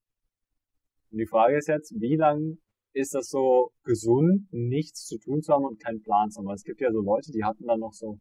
Und 1.10 1.18
die 1.18 1.26
Frage 1.26 1.56
ist 1.56 1.68
jetzt, 1.68 1.94
wie 1.98 2.16
lang 2.16 2.58
ist 2.92 3.14
das 3.14 3.28
so 3.28 3.72
gesund, 3.84 4.48
nichts 4.50 5.06
zu 5.06 5.18
tun 5.18 5.40
zu 5.40 5.52
haben 5.52 5.64
und 5.64 5.80
keinen 5.80 6.02
Plan 6.02 6.30
zu 6.30 6.38
haben? 6.38 6.46
Weil 6.46 6.56
es 6.56 6.64
gibt 6.64 6.80
ja 6.80 6.92
so 6.92 7.00
Leute, 7.00 7.32
die 7.32 7.44
hatten 7.44 7.66
dann 7.66 7.80
noch 7.80 7.92
so, 7.92 8.18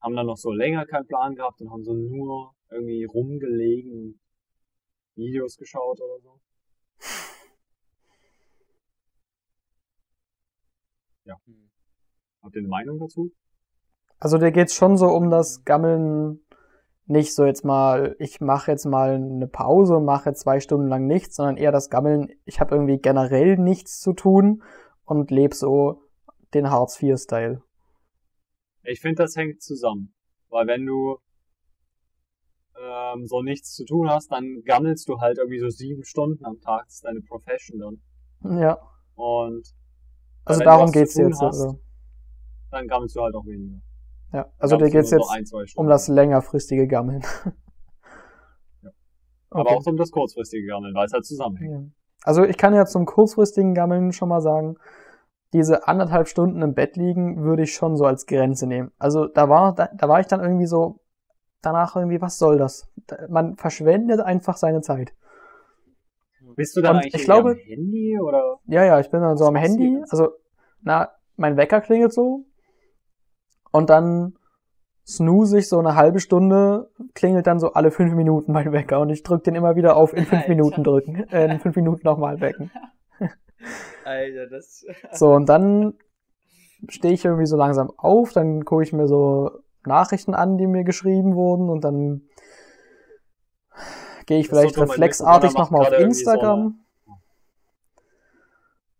haben 0.00 0.16
dann 0.16 0.26
noch 0.26 0.36
so 0.36 0.52
länger 0.52 0.86
keinen 0.86 1.06
Plan 1.06 1.34
gehabt 1.34 1.60
und 1.60 1.70
haben 1.70 1.84
so 1.84 1.94
nur 1.94 2.54
irgendwie 2.70 3.04
rumgelegen 3.04 3.92
und 3.92 4.20
Videos 5.14 5.56
geschaut 5.56 6.00
oder 6.00 6.20
so. 6.20 6.40
Hm. 11.46 11.70
Habt 12.42 12.54
ihr 12.54 12.60
eine 12.60 12.68
Meinung 12.68 12.98
dazu? 12.98 13.32
Also 14.18 14.38
dir 14.38 14.52
geht's 14.52 14.74
schon 14.74 14.96
so 14.96 15.08
um 15.08 15.30
das 15.30 15.64
Gammeln, 15.64 16.40
nicht 17.06 17.34
so 17.34 17.44
jetzt 17.44 17.64
mal, 17.64 18.16
ich 18.18 18.40
mache 18.40 18.70
jetzt 18.70 18.84
mal 18.84 19.14
eine 19.14 19.46
Pause 19.46 19.96
und 19.96 20.04
mache 20.04 20.30
jetzt 20.30 20.40
zwei 20.40 20.60
Stunden 20.60 20.88
lang 20.88 21.06
nichts, 21.06 21.36
sondern 21.36 21.56
eher 21.56 21.72
das 21.72 21.90
Gammeln, 21.90 22.32
ich 22.44 22.60
habe 22.60 22.74
irgendwie 22.74 22.98
generell 22.98 23.56
nichts 23.58 24.00
zu 24.00 24.12
tun 24.12 24.62
und 25.04 25.30
lebe 25.30 25.54
so 25.54 26.02
den 26.54 26.70
Hartz-IV-Style. 26.70 27.62
Ich 28.88 29.00
finde, 29.00 29.22
das 29.22 29.36
hängt 29.36 29.62
zusammen. 29.62 30.12
Weil 30.48 30.66
wenn 30.66 30.86
du, 30.86 31.18
ähm, 32.78 33.26
so 33.26 33.42
nichts 33.42 33.72
zu 33.74 33.84
tun 33.84 34.08
hast, 34.08 34.30
dann 34.30 34.62
gammelst 34.64 35.08
du 35.08 35.18
halt 35.20 35.38
irgendwie 35.38 35.58
so 35.60 35.68
sieben 35.70 36.04
Stunden 36.04 36.44
am 36.44 36.60
Tag. 36.60 36.84
Das 36.86 36.94
ist 36.96 37.04
deine 37.04 37.20
Profession 37.22 37.78
dann. 38.42 38.58
Ja. 38.60 38.78
Und 39.14 39.74
Also 40.44 40.62
darum 40.62 40.92
geht's 40.92 41.14
tun 41.14 41.28
jetzt. 41.28 41.40
hast, 41.40 41.60
Also, 41.62 41.80
dann 42.70 42.86
gammelst 42.86 43.16
du 43.16 43.22
halt 43.22 43.34
auch 43.34 43.46
weniger. 43.46 43.80
ja. 44.32 44.50
also 44.58 44.76
dir 44.76 44.90
geht's 44.90 45.10
jetzt 45.10 45.30
ein, 45.30 45.44
um 45.76 45.86
das 45.88 46.08
längerfristige 46.08 46.86
Gammeln. 46.86 47.22
Ja. 48.82 48.90
Aber 49.50 49.70
Okay. 49.70 49.74
auch 49.78 49.86
um 49.86 49.96
das 49.96 50.10
kurzfristige 50.10 50.66
Gammeln, 50.66 50.94
weil 50.94 51.06
es 51.06 51.12
halt 51.12 51.24
zusammenhängt. 51.24 51.72
Ja. 51.72 51.90
Also 52.24 52.44
ich 52.44 52.56
kann 52.58 52.74
ja 52.74 52.84
zum 52.84 53.06
kurzfristigen 53.06 53.74
Gammeln 53.74 54.12
schon 54.12 54.28
mal 54.28 54.40
sagen, 54.40 54.76
diese 55.52 55.86
anderthalb 55.88 56.28
Stunden 56.28 56.60
im 56.62 56.74
Bett 56.74 56.96
liegen 56.96 57.42
würde 57.42 57.62
ich 57.62 57.74
schon 57.74 57.96
so 57.96 58.04
als 58.04 58.26
Grenze 58.26 58.66
nehmen. 58.66 58.90
Also 58.98 59.26
da 59.26 59.48
war, 59.48 59.74
da, 59.74 59.88
da 59.94 60.08
war 60.08 60.20
ich 60.20 60.26
dann 60.26 60.40
irgendwie 60.40 60.66
so, 60.66 61.00
danach 61.62 61.96
irgendwie, 61.96 62.20
was 62.20 62.38
soll 62.38 62.58
das? 62.58 62.88
Da- 63.06 63.26
Man 63.28 63.56
verschwendet 63.56 64.20
einfach 64.20 64.56
seine 64.56 64.80
Zeit. 64.82 65.12
Bist 66.56 66.76
du 66.76 66.80
dann 66.80 66.96
Und 66.96 67.02
eigentlich 67.02 67.14
ich 67.14 67.24
glaube- 67.24 67.50
am 67.50 67.56
Handy 67.56 68.18
oder? 68.20 68.58
Ja, 68.66 68.84
ja, 68.84 69.00
ich 69.00 69.10
bin 69.10 69.20
dann 69.20 69.36
so 69.36 69.46
am 69.46 69.56
Handy, 69.56 70.00
also, 70.10 70.30
na, 70.82 71.10
mein 71.36 71.56
Wecker 71.56 71.80
klingelt 71.80 72.12
so 72.12 72.44
und 73.72 73.90
dann 73.90 74.34
snooze 75.06 75.58
ich 75.58 75.68
so 75.68 75.78
eine 75.78 75.94
halbe 75.96 76.18
Stunde, 76.20 76.90
klingelt 77.14 77.46
dann 77.46 77.58
so 77.60 77.72
alle 77.74 77.90
fünf 77.90 78.14
Minuten 78.14 78.52
mein 78.52 78.72
Wecker 78.72 79.00
und 79.00 79.10
ich 79.10 79.22
drücke 79.22 79.44
den 79.44 79.54
immer 79.54 79.76
wieder 79.76 79.96
auf 79.96 80.12
in 80.14 80.24
fünf. 80.24 80.48
Minuten 80.48 80.82
drücken, 80.82 81.28
äh, 81.30 81.52
in 81.52 81.60
fünf 81.60 81.76
Minuten 81.76 82.02
nochmal 82.04 82.40
wecken. 82.40 82.70
Alter, 84.04 84.46
das. 84.48 84.84
So, 85.12 85.32
und 85.32 85.48
dann 85.48 85.94
stehe 86.88 87.14
ich 87.14 87.24
irgendwie 87.24 87.46
so 87.46 87.56
langsam 87.56 87.90
auf, 87.96 88.32
dann 88.32 88.64
gucke 88.64 88.82
ich 88.82 88.92
mir 88.92 89.08
so 89.08 89.50
Nachrichten 89.84 90.34
an, 90.34 90.58
die 90.58 90.66
mir 90.66 90.84
geschrieben 90.84 91.34
wurden 91.34 91.68
und 91.68 91.82
dann 91.82 92.22
gehe 94.26 94.38
ich 94.38 94.48
Das 94.48 94.58
vielleicht 94.58 94.78
reflexartig 94.78 95.54
nochmal 95.54 95.82
auf 95.82 95.88
so 95.88 95.94
Instagram. 95.94 96.80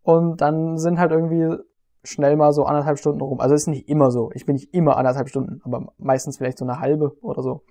Und 0.01 0.39
dann 0.39 0.77
sind 0.77 0.99
halt 0.99 1.11
irgendwie 1.11 1.57
schnell 2.03 2.37
mal 2.37 2.53
so 2.53 2.63
anderthalb 2.63 2.97
Stunden 2.97 3.21
rum. 3.21 3.41
Also 3.41 3.53
es 3.53 3.63
ist 3.63 3.67
nicht 3.67 3.89
immer 3.89 4.09
so. 4.11 4.31
Ich 4.33 4.45
bin 4.45 4.55
nicht 4.55 4.73
immer 4.73 4.95
anderthalb 4.95 5.27
Stunden, 5.27 5.61
aber 5.65 5.93
meistens 5.97 6.37
vielleicht 6.37 6.57
so 6.57 6.65
eine 6.65 6.79
halbe 6.79 7.17
oder 7.21 7.43
so. 7.43 7.63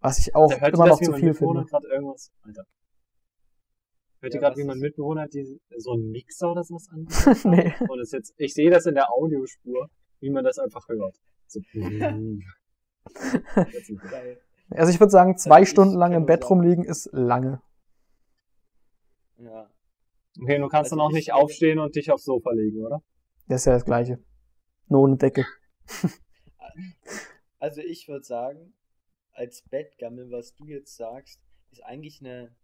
Was 0.00 0.18
ich 0.18 0.36
auch 0.36 0.52
immer 0.52 0.86
noch 0.86 1.00
zu 1.00 1.12
viel 1.14 1.32
finde. 1.34 1.64
gerade 1.64 1.88
irgendwas? 1.88 2.30
Alter. 2.44 2.64
Hört 4.20 4.34
ihr 4.34 4.40
Ja, 4.40 4.48
gerade, 4.48 4.60
wie 4.60 4.64
mein 4.64 4.76
ist- 4.78 4.82
Mitbewohner 4.82 5.28
die, 5.28 5.60
so 5.76 5.92
einen 5.92 6.10
Mixer 6.10 6.50
oder 6.50 6.64
sowas 6.64 6.88
an? 6.90 7.06
nee. 7.50 7.72
Und 7.88 8.00
es 8.00 8.12
jetzt, 8.12 8.34
ich 8.36 8.52
sehe 8.54 8.70
das 8.70 8.86
in 8.86 8.94
der 8.94 9.10
Audiospur, 9.12 9.88
wie 10.20 10.30
man 10.30 10.44
das 10.44 10.58
einfach 10.58 10.88
hört. 10.88 11.16
So. 11.46 11.60
Geil. 14.10 14.40
Also 14.70 14.92
ich 14.92 15.00
würde 15.00 15.10
sagen, 15.10 15.36
zwei 15.38 15.62
ich 15.62 15.68
Stunden 15.70 15.94
lang 15.96 16.12
im 16.12 16.26
Bett 16.26 16.42
sagen- 16.42 16.54
rumliegen 16.54 16.84
ist 16.84 17.08
lange. 17.12 17.62
Ja. 19.38 19.70
Okay, 20.40 20.58
du 20.58 20.68
kannst 20.68 20.92
Also 20.92 20.96
dann 20.96 21.00
auch 21.06 21.10
ich- 21.10 21.14
nicht 21.16 21.32
aufstehen 21.32 21.78
und 21.78 21.94
dich 21.96 22.10
aufs 22.10 22.24
Sofa 22.24 22.52
legen, 22.52 22.84
oder? 22.84 23.02
Das 23.46 23.62
ist 23.62 23.66
ja 23.66 23.72
das 23.72 23.84
Gleiche. 23.84 24.18
Nur 24.88 25.02
ohne 25.02 25.16
Decke. 25.16 25.46
Also 27.60 27.80
ich 27.80 28.06
würde 28.06 28.24
sagen, 28.24 28.72
als 29.32 29.62
Bettgammel, 29.68 30.30
was 30.30 30.54
du 30.54 30.66
jetzt 30.66 30.94
sagst, 30.96 31.40
ist 31.72 31.82
eigentlich 31.84 32.20
eine, 32.20 32.54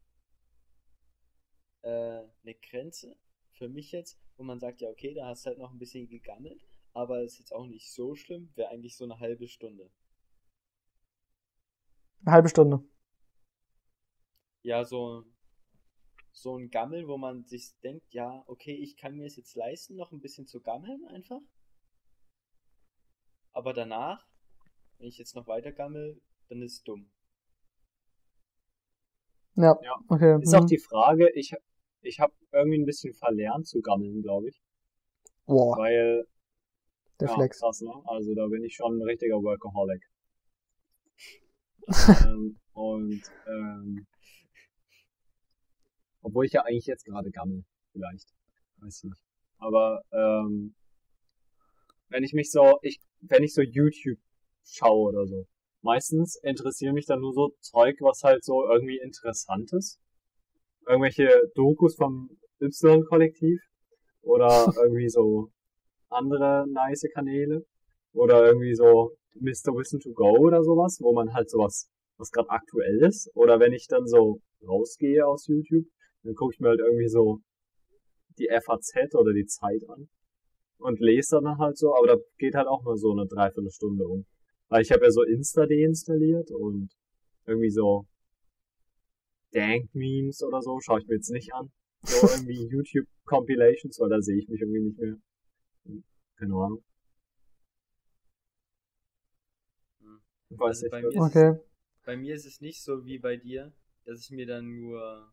äh, 1.85 2.25
eine 2.42 2.55
Grenze 2.55 3.16
für 3.53 3.68
mich 3.68 3.92
jetzt, 3.92 4.18
wo 4.37 4.42
man 4.42 4.59
sagt, 4.59 4.81
ja 4.81 4.88
okay, 4.90 5.14
da 5.14 5.27
hast 5.27 5.44
du 5.44 5.51
halt 5.51 5.59
noch 5.59 5.70
ein 5.70 5.79
bisschen 5.79 6.09
gegammelt, 6.09 6.66
aber 6.92 7.23
ist 7.23 7.38
jetzt 7.38 7.53
auch 7.53 7.66
nicht 7.66 7.90
so 7.92 8.14
schlimm, 8.14 8.51
wäre 8.57 8.70
eigentlich 8.70 8.97
so 8.97 9.05
eine 9.05 9.20
halbe 9.20 9.47
Stunde. 9.47 9.90
Eine 12.25 12.33
halbe 12.33 12.49
Stunde. 12.49 12.83
Ja, 14.62 14.85
so, 14.85 15.25
so 16.33 16.57
ein 16.57 16.70
Gammel, 16.70 17.07
wo 17.07 17.18
man 17.18 17.44
sich 17.44 17.79
denkt, 17.83 18.12
ja, 18.14 18.42
okay, 18.47 18.75
ich 18.75 18.97
kann 18.97 19.14
mir 19.14 19.27
es 19.27 19.37
jetzt 19.37 19.55
leisten, 19.55 19.97
noch 19.97 20.11
ein 20.11 20.20
bisschen 20.20 20.47
zu 20.47 20.62
gammeln 20.62 21.05
einfach. 21.07 21.40
Aber 23.53 23.75
danach, 23.75 24.27
wenn 24.99 25.07
ich 25.07 25.18
jetzt 25.18 25.37
noch 25.37 25.47
weiter 25.47 25.70
gammel, 25.70 26.20
dann 26.49 26.62
ist 26.62 26.73
es 26.73 26.83
dumm. 26.83 27.11
Ja, 29.57 29.79
Ja. 29.83 29.97
okay. 30.09 30.40
Ist 30.40 30.55
auch 30.55 30.61
hm. 30.61 30.66
die 30.66 30.79
Frage, 30.79 31.31
ich, 31.35 31.55
ich 32.05 32.21
habe 32.21 32.35
irgendwie 32.53 32.79
ein 32.79 32.87
bisschen 32.87 33.14
verlernt 33.14 33.67
zu 33.67 33.81
gammeln, 33.81 34.23
glaube 34.23 34.49
ich. 34.49 34.61
Boah, 35.47 35.77
Weil, 35.77 36.27
der 37.21 37.29
ja, 37.29 37.35
Flex. 37.35 37.61
krass, 37.61 37.81
ne? 37.81 37.93
Also 38.07 38.35
da 38.35 38.47
bin 38.47 38.62
ich 38.64 38.75
schon 38.75 38.99
ein 38.99 39.03
richtiger 39.03 39.43
Workaholic. 39.43 40.03
ähm, 42.27 42.59
und, 42.73 43.23
ähm, 43.47 44.07
obwohl 46.23 46.47
ich 46.47 46.53
ja 46.53 46.62
eigentlich 46.62 46.87
jetzt 46.87 47.05
gerade 47.05 47.31
gammel, 47.31 47.64
vielleicht. 47.93 48.35
Weiß 48.79 48.99
ich 48.99 49.11
nicht. 49.11 49.21
Aber, 49.59 50.03
ähm, 50.12 50.75
wenn 52.09 52.25
ich 52.25 52.33
mich 52.33 52.51
so, 52.51 52.79
ich, 52.83 53.01
wenn 53.21 53.43
ich 53.43 53.55
so 53.55 53.62
YouTube 53.62 54.19
schaue 54.64 55.11
oder 55.11 55.27
so, 55.27 55.47
meistens 55.83 56.37
interessieren 56.37 56.95
mich 56.95 57.07
dann 57.07 57.21
nur 57.21 57.33
so 57.33 57.55
Zeug, 57.61 57.99
was 58.01 58.23
halt 58.25 58.45
so 58.45 58.67
irgendwie 58.67 58.99
interessant 58.99 59.73
ist. 59.73 60.01
Irgendwelche 60.87 61.29
Dokus 61.55 61.97
vom 61.97 62.31
Y-Kollektiv 62.61 63.61
oder 64.23 64.66
irgendwie 64.83 65.09
so 65.09 65.51
andere 66.09 66.66
nice 66.68 67.07
Kanäle 67.12 67.64
oder 68.12 68.47
irgendwie 68.47 68.75
so 68.75 69.16
Mr. 69.35 69.75
Wissen 69.75 70.01
to 70.01 70.12
Go 70.12 70.37
oder 70.38 70.62
sowas, 70.62 70.99
wo 71.01 71.12
man 71.12 71.35
halt 71.35 71.51
sowas, 71.51 71.90
was 72.16 72.31
gerade 72.31 72.51
aktuell 72.51 72.99
ist. 73.03 73.31
Oder 73.35 73.59
wenn 73.59 73.73
ich 73.73 73.87
dann 73.88 74.07
so 74.07 74.40
rausgehe 74.66 75.27
aus 75.27 75.47
YouTube, 75.49 75.87
dann 76.23 76.35
gucke 76.35 76.55
ich 76.55 76.61
mir 76.61 76.68
halt 76.68 76.81
irgendwie 76.81 77.09
so 77.09 77.40
die 78.38 78.49
FAZ 78.49 79.14
oder 79.14 79.33
die 79.33 79.47
Zeit 79.47 79.88
an 79.88 80.09
und 80.79 81.01
lese 81.01 81.40
dann 81.40 81.59
halt 81.59 81.79
so, 81.79 81.94
aber 81.97 82.07
da 82.07 82.16
geht 82.38 82.55
halt 82.55 82.66
auch 82.66 82.83
mal 82.83 82.97
so 82.97 83.12
eine 83.12 83.27
Dreiviertelstunde 83.27 84.07
um. 84.07 84.27
Weil 84.68 84.83
ich 84.83 84.90
habe 84.90 85.05
ja 85.05 85.11
so 85.11 85.23
Insta 85.23 85.66
deinstalliert 85.66 86.51
und 86.51 86.90
irgendwie 87.47 87.70
so 87.70 88.07
Dank-Memes 89.55 90.43
oder 90.43 90.61
so 90.62 90.79
schaue 90.81 91.01
ich 91.01 91.07
mir 91.07 91.14
jetzt 91.17 91.31
nicht 91.31 91.55
an. 91.55 91.71
So 92.03 92.27
irgendwie 92.29 92.67
YouTube-Compilations, 92.69 93.99
weil 94.01 94.11
da 94.11 94.21
sehe 94.21 94.37
ich 94.38 94.49
mich 94.49 94.61
irgendwie 94.61 94.81
nicht 94.81 94.99
mehr. 94.99 95.17
Keine 96.37 96.55
Ahnung. 96.55 96.85
Hm. 100.01 100.21
Ich 100.51 100.59
weiß 100.59 100.69
Also 100.69 100.85
nicht. 100.85 100.90
bei 100.90 101.03
mir 101.03 101.09
ist 101.09 101.17
Okay. 101.17 101.61
Bei 102.05 102.17
mir 102.17 102.35
ist 102.35 102.45
es 102.45 102.61
nicht 102.61 102.83
so 102.83 103.05
wie 103.07 103.19
bei 103.19 103.37
dir, 103.37 103.73
dass 104.05 104.21
ich 104.21 104.31
mir 104.31 104.47
dann 104.47 104.75
nur, 104.77 105.33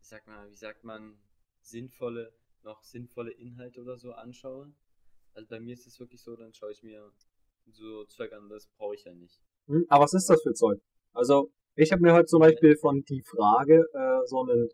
ich 0.00 0.06
sag 0.06 0.26
mal, 0.28 0.48
wie 0.50 0.56
sagt 0.56 0.84
man, 0.84 1.18
sinnvolle, 1.60 2.32
noch 2.62 2.84
sinnvolle 2.84 3.32
Inhalte 3.32 3.80
oder 3.80 3.98
so 3.98 4.12
anschaue. 4.12 4.72
Also 5.34 5.48
bei 5.48 5.58
mir 5.58 5.72
ist 5.72 5.86
es 5.86 5.98
wirklich 5.98 6.22
so, 6.22 6.36
dann 6.36 6.54
schaue 6.54 6.70
ich 6.70 6.82
mir 6.84 7.10
so 7.66 8.04
Zeug 8.04 8.32
an, 8.32 8.48
das 8.48 8.66
brauche 8.76 8.94
ich 8.94 9.04
ja 9.04 9.14
nicht. 9.14 9.40
Hm, 9.66 9.86
aber 9.88 10.04
was 10.04 10.14
ist 10.14 10.28
das 10.28 10.40
für 10.42 10.52
Zeug? 10.52 10.80
Also, 11.12 11.52
ich 11.74 11.92
habe 11.92 12.02
mir 12.02 12.12
halt 12.12 12.28
zum 12.28 12.40
Beispiel 12.40 12.76
von 12.76 13.02
die 13.08 13.22
Frage 13.22 13.84
äh, 13.92 14.26
so 14.26 14.42
einen 14.42 14.68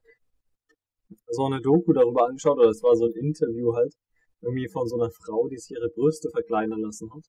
so 1.29 1.47
eine 1.47 1.61
Doku 1.61 1.93
darüber 1.93 2.27
angeschaut, 2.27 2.59
oder 2.59 2.69
es 2.69 2.83
war 2.83 2.97
so 2.97 3.07
ein 3.07 3.13
Interview 3.13 3.75
halt, 3.75 3.95
irgendwie 4.41 4.69
von 4.69 4.87
so 4.87 4.97
einer 4.97 5.11
Frau, 5.11 5.49
die 5.49 5.57
sich 5.57 5.77
ihre 5.77 5.89
Brüste 5.89 6.29
verkleinern 6.31 6.81
lassen 6.81 7.11
hat. 7.15 7.25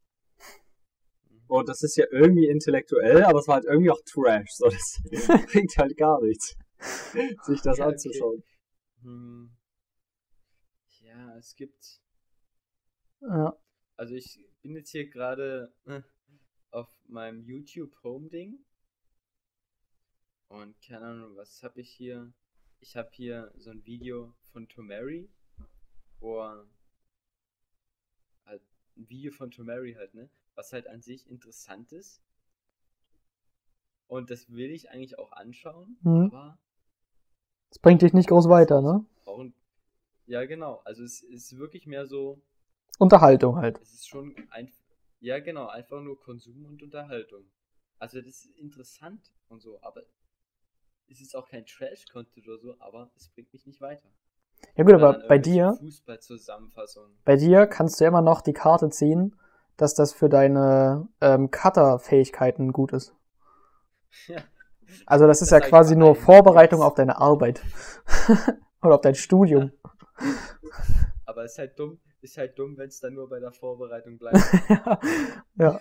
Und 1.47 1.67
das 1.67 1.81
ist 1.81 1.95
ja 1.97 2.05
irgendwie 2.11 2.47
intellektuell, 2.47 3.23
aber 3.23 3.39
es 3.39 3.47
war 3.47 3.55
halt 3.55 3.65
irgendwie 3.65 3.89
auch 3.89 4.01
Trash. 4.05 4.49
So, 4.51 4.69
das 4.69 4.99
bringt 5.51 5.75
halt 5.77 5.97
gar 5.97 6.21
nichts, 6.21 6.55
sich 7.43 7.61
das 7.61 7.77
Ja, 7.77 7.85
okay. 7.85 7.93
anzuschauen. 7.93 8.43
Hm. 9.01 9.49
Ja, 11.01 11.37
es 11.37 11.55
gibt. 11.55 12.01
Ja. 13.21 13.57
Also 13.95 14.13
ich 14.13 14.39
bin 14.61 14.75
jetzt 14.75 14.91
hier 14.91 15.09
gerade 15.09 15.73
äh, 15.85 16.01
auf 16.71 16.87
meinem 17.07 17.41
YouTube 17.41 17.95
Home 18.03 18.29
Ding. 18.29 18.63
Und 20.49 20.79
keine 20.81 21.05
Ahnung, 21.05 21.35
was 21.35 21.63
habe 21.63 21.79
ich 21.81 21.89
hier? 21.91 22.31
Ich 22.79 22.95
habe 22.95 23.09
hier 23.11 23.51
so 23.57 23.69
ein 23.71 23.85
Video 23.85 24.33
von 24.51 24.67
Tomary, 24.67 25.29
wo 26.19 26.39
er 26.41 26.65
halt 28.45 28.61
ein 28.97 29.07
Video 29.09 29.31
von 29.31 29.51
Tomary 29.51 29.93
halt, 29.93 30.13
ne? 30.15 30.29
Was 30.55 30.73
halt 30.73 30.87
an 30.87 31.01
sich 31.01 31.29
interessant 31.29 31.91
ist. 31.91 32.21
Und 34.07 34.31
das 34.31 34.49
will 34.49 34.71
ich 34.71 34.89
eigentlich 34.89 35.19
auch 35.19 35.31
anschauen, 35.33 35.97
Mhm. 36.01 36.25
aber 36.33 36.57
Das 37.69 37.79
bringt 37.79 38.01
dich 38.01 38.13
nicht 38.13 38.27
groß 38.29 38.49
weiter, 38.49 38.81
ne? 38.81 39.05
brauchen. 39.23 39.53
Ja, 40.25 40.45
genau. 40.45 40.81
Also 40.85 41.03
es 41.03 41.21
ist 41.21 41.57
wirklich 41.57 41.85
mehr 41.85 42.07
so, 42.07 42.41
Unterhaltung 42.97 43.55
halt. 43.57 43.79
es 43.81 43.93
ist 43.93 44.07
schon 44.07 44.35
ein, 44.49 44.71
ja 45.19 45.39
genau, 45.39 45.67
einfach 45.67 46.01
nur 46.01 46.19
Konsum 46.19 46.65
und 46.65 46.81
Unterhaltung. 46.81 47.45
Also 47.99 48.17
das 48.19 48.45
ist 48.45 48.57
interessant 48.57 49.31
und 49.49 49.61
so, 49.61 49.79
aber 49.83 50.03
es 51.09 51.21
ist 51.21 51.35
auch 51.35 51.47
kein 51.47 51.65
Trash-Content 51.65 52.47
oder 52.47 52.59
so, 52.59 52.75
aber 52.79 53.09
es 53.15 53.29
bringt 53.29 53.51
mich 53.53 53.65
nicht 53.65 53.81
weiter. 53.81 54.07
Ja 54.75 54.83
gut, 54.83 54.93
aber 54.93 55.23
bei 55.27 55.37
dir, 55.37 55.77
bei 57.25 57.35
dir 57.37 57.67
kannst 57.67 57.99
du 57.99 58.03
ja 58.03 58.09
immer 58.09 58.21
noch 58.21 58.41
die 58.41 58.53
Karte 58.53 58.89
ziehen, 58.89 59.35
dass 59.77 59.93
das 59.93 60.11
für 60.13 60.27
deine 60.27 61.07
ähm, 61.21 61.51
Cutter-Fähigkeiten 61.51 62.73
gut 62.73 62.93
ist. 62.93 63.15
Ja. 64.27 64.41
Also 65.05 65.27
das 65.27 65.41
ist 65.43 65.51
Das 65.51 65.59
ja 65.59 65.61
sag 65.61 65.69
quasi 65.69 65.95
nur. 65.95 66.15
Vorbereitung 66.15 66.81
auf 66.81 66.95
deine 66.95 67.19
Arbeit. 67.19 67.61
Oder 68.81 68.95
auf 68.95 69.01
dein 69.01 69.13
Studium. 69.13 69.71
Aber 71.25 71.45
ist 71.45 71.59
halt 71.59 71.77
dumm, 71.77 71.99
ist 72.21 72.37
halt 72.37 72.57
dumm, 72.57 72.75
wenn 72.75 72.87
es 72.87 72.99
dann 72.99 73.13
nur 73.13 73.29
bei 73.29 73.39
der 73.39 73.51
Vorbereitung 73.51 74.17
bleibt. 74.17 74.39
ja. 75.59 75.79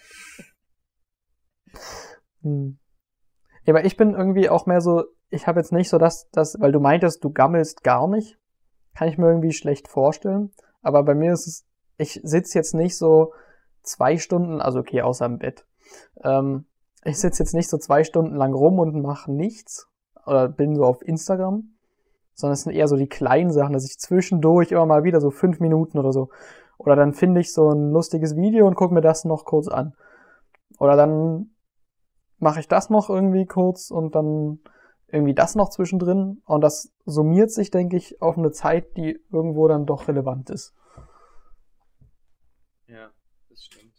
Hm. 2.42 2.78
Ja, 3.64 3.74
aber 3.74 3.84
ich 3.84 3.96
bin 3.96 4.14
irgendwie 4.14 4.48
auch 4.48 4.66
mehr 4.66 4.80
so, 4.80 5.04
ich 5.30 5.46
habe 5.46 5.60
jetzt 5.60 5.72
nicht 5.72 5.88
so 5.88 5.98
das, 5.98 6.28
das, 6.30 6.60
weil 6.60 6.72
du 6.72 6.80
meintest, 6.80 7.22
du 7.22 7.30
gammelst 7.30 7.84
gar 7.84 8.08
nicht. 8.08 8.38
Kann 8.94 9.08
ich 9.08 9.18
mir 9.18 9.28
irgendwie 9.28 9.52
schlecht 9.52 9.88
vorstellen. 9.88 10.50
Aber 10.82 11.02
bei 11.02 11.14
mir 11.14 11.32
ist 11.32 11.46
es, 11.46 11.66
ich 11.96 12.20
sitze 12.22 12.58
jetzt 12.58 12.74
nicht 12.74 12.96
so 12.96 13.32
zwei 13.82 14.18
Stunden, 14.18 14.60
also 14.60 14.80
okay, 14.80 15.02
außer 15.02 15.26
im 15.26 15.38
Bett. 15.38 15.66
Ähm, 16.22 16.66
ich 17.04 17.18
sitze 17.18 17.42
jetzt 17.42 17.54
nicht 17.54 17.68
so 17.68 17.78
zwei 17.78 18.04
Stunden 18.04 18.34
lang 18.34 18.54
rum 18.54 18.78
und 18.78 19.00
mache 19.02 19.30
nichts. 19.30 19.88
Oder 20.26 20.48
bin 20.48 20.74
so 20.74 20.84
auf 20.84 21.02
Instagram. 21.06 21.74
Sondern 22.34 22.54
es 22.54 22.62
sind 22.62 22.72
eher 22.72 22.88
so 22.88 22.96
die 22.96 23.08
kleinen 23.08 23.52
Sachen, 23.52 23.72
dass 23.72 23.84
ich 23.84 23.98
zwischendurch 23.98 24.72
immer 24.72 24.86
mal 24.86 25.04
wieder 25.04 25.20
so 25.20 25.30
fünf 25.30 25.60
Minuten 25.60 25.98
oder 25.98 26.12
so. 26.12 26.30
Oder 26.78 26.96
dann 26.96 27.12
finde 27.12 27.40
ich 27.40 27.52
so 27.52 27.70
ein 27.70 27.90
lustiges 27.90 28.36
Video 28.36 28.66
und 28.66 28.76
gucke 28.76 28.94
mir 28.94 29.00
das 29.00 29.24
noch 29.24 29.44
kurz 29.44 29.68
an. 29.68 29.94
Oder 30.78 30.96
dann 30.96 31.50
mache 32.38 32.60
ich 32.60 32.68
das 32.68 32.88
noch 32.88 33.10
irgendwie 33.10 33.46
kurz 33.46 33.90
und 33.90 34.14
dann 34.14 34.60
irgendwie 35.10 35.34
das 35.34 35.54
noch 35.54 35.70
zwischendrin. 35.70 36.42
Und 36.44 36.60
das 36.60 36.92
summiert 37.04 37.50
sich, 37.50 37.70
denke 37.70 37.96
ich, 37.96 38.20
auf 38.20 38.36
eine 38.36 38.52
Zeit, 38.52 38.96
die 38.96 39.18
irgendwo 39.32 39.68
dann 39.68 39.86
doch 39.86 40.08
relevant 40.08 40.50
ist. 40.50 40.74
ja, 42.86 43.12
das 43.48 43.64
stimmt. 43.64 43.94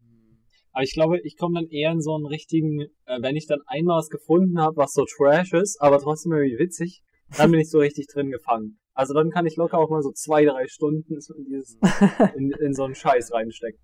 Hm. 0.00 0.38
Aber 0.72 0.84
ich 0.84 0.92
glaube, 0.92 1.20
ich 1.20 1.36
komme 1.36 1.60
dann 1.60 1.70
eher 1.70 1.92
in 1.92 2.00
so 2.00 2.14
einen 2.14 2.26
richtigen, 2.26 2.80
äh, 3.06 3.20
wenn 3.20 3.36
ich 3.36 3.46
dann 3.46 3.60
einmal 3.66 3.98
was 3.98 4.08
gefunden 4.08 4.60
habe, 4.60 4.76
was 4.76 4.92
so 4.92 5.04
Trash 5.04 5.52
ist, 5.52 5.80
aber 5.80 5.98
trotzdem 5.98 6.32
irgendwie 6.32 6.58
witzig, 6.58 7.02
dann 7.36 7.50
bin 7.50 7.60
ich 7.60 7.70
so 7.70 7.78
richtig 7.78 8.06
drin 8.08 8.30
gefangen. 8.30 8.78
Also 8.92 9.14
dann 9.14 9.30
kann 9.30 9.46
ich 9.46 9.56
locker 9.56 9.78
auch 9.78 9.88
mal 9.88 10.02
so 10.02 10.12
zwei, 10.12 10.44
drei 10.44 10.66
Stunden 10.66 11.14
in, 11.14 11.44
dieses, 11.44 11.78
in, 12.36 12.50
in 12.50 12.74
so 12.74 12.84
einen 12.84 12.94
Scheiß 12.94 13.32
reinstecken. 13.32 13.80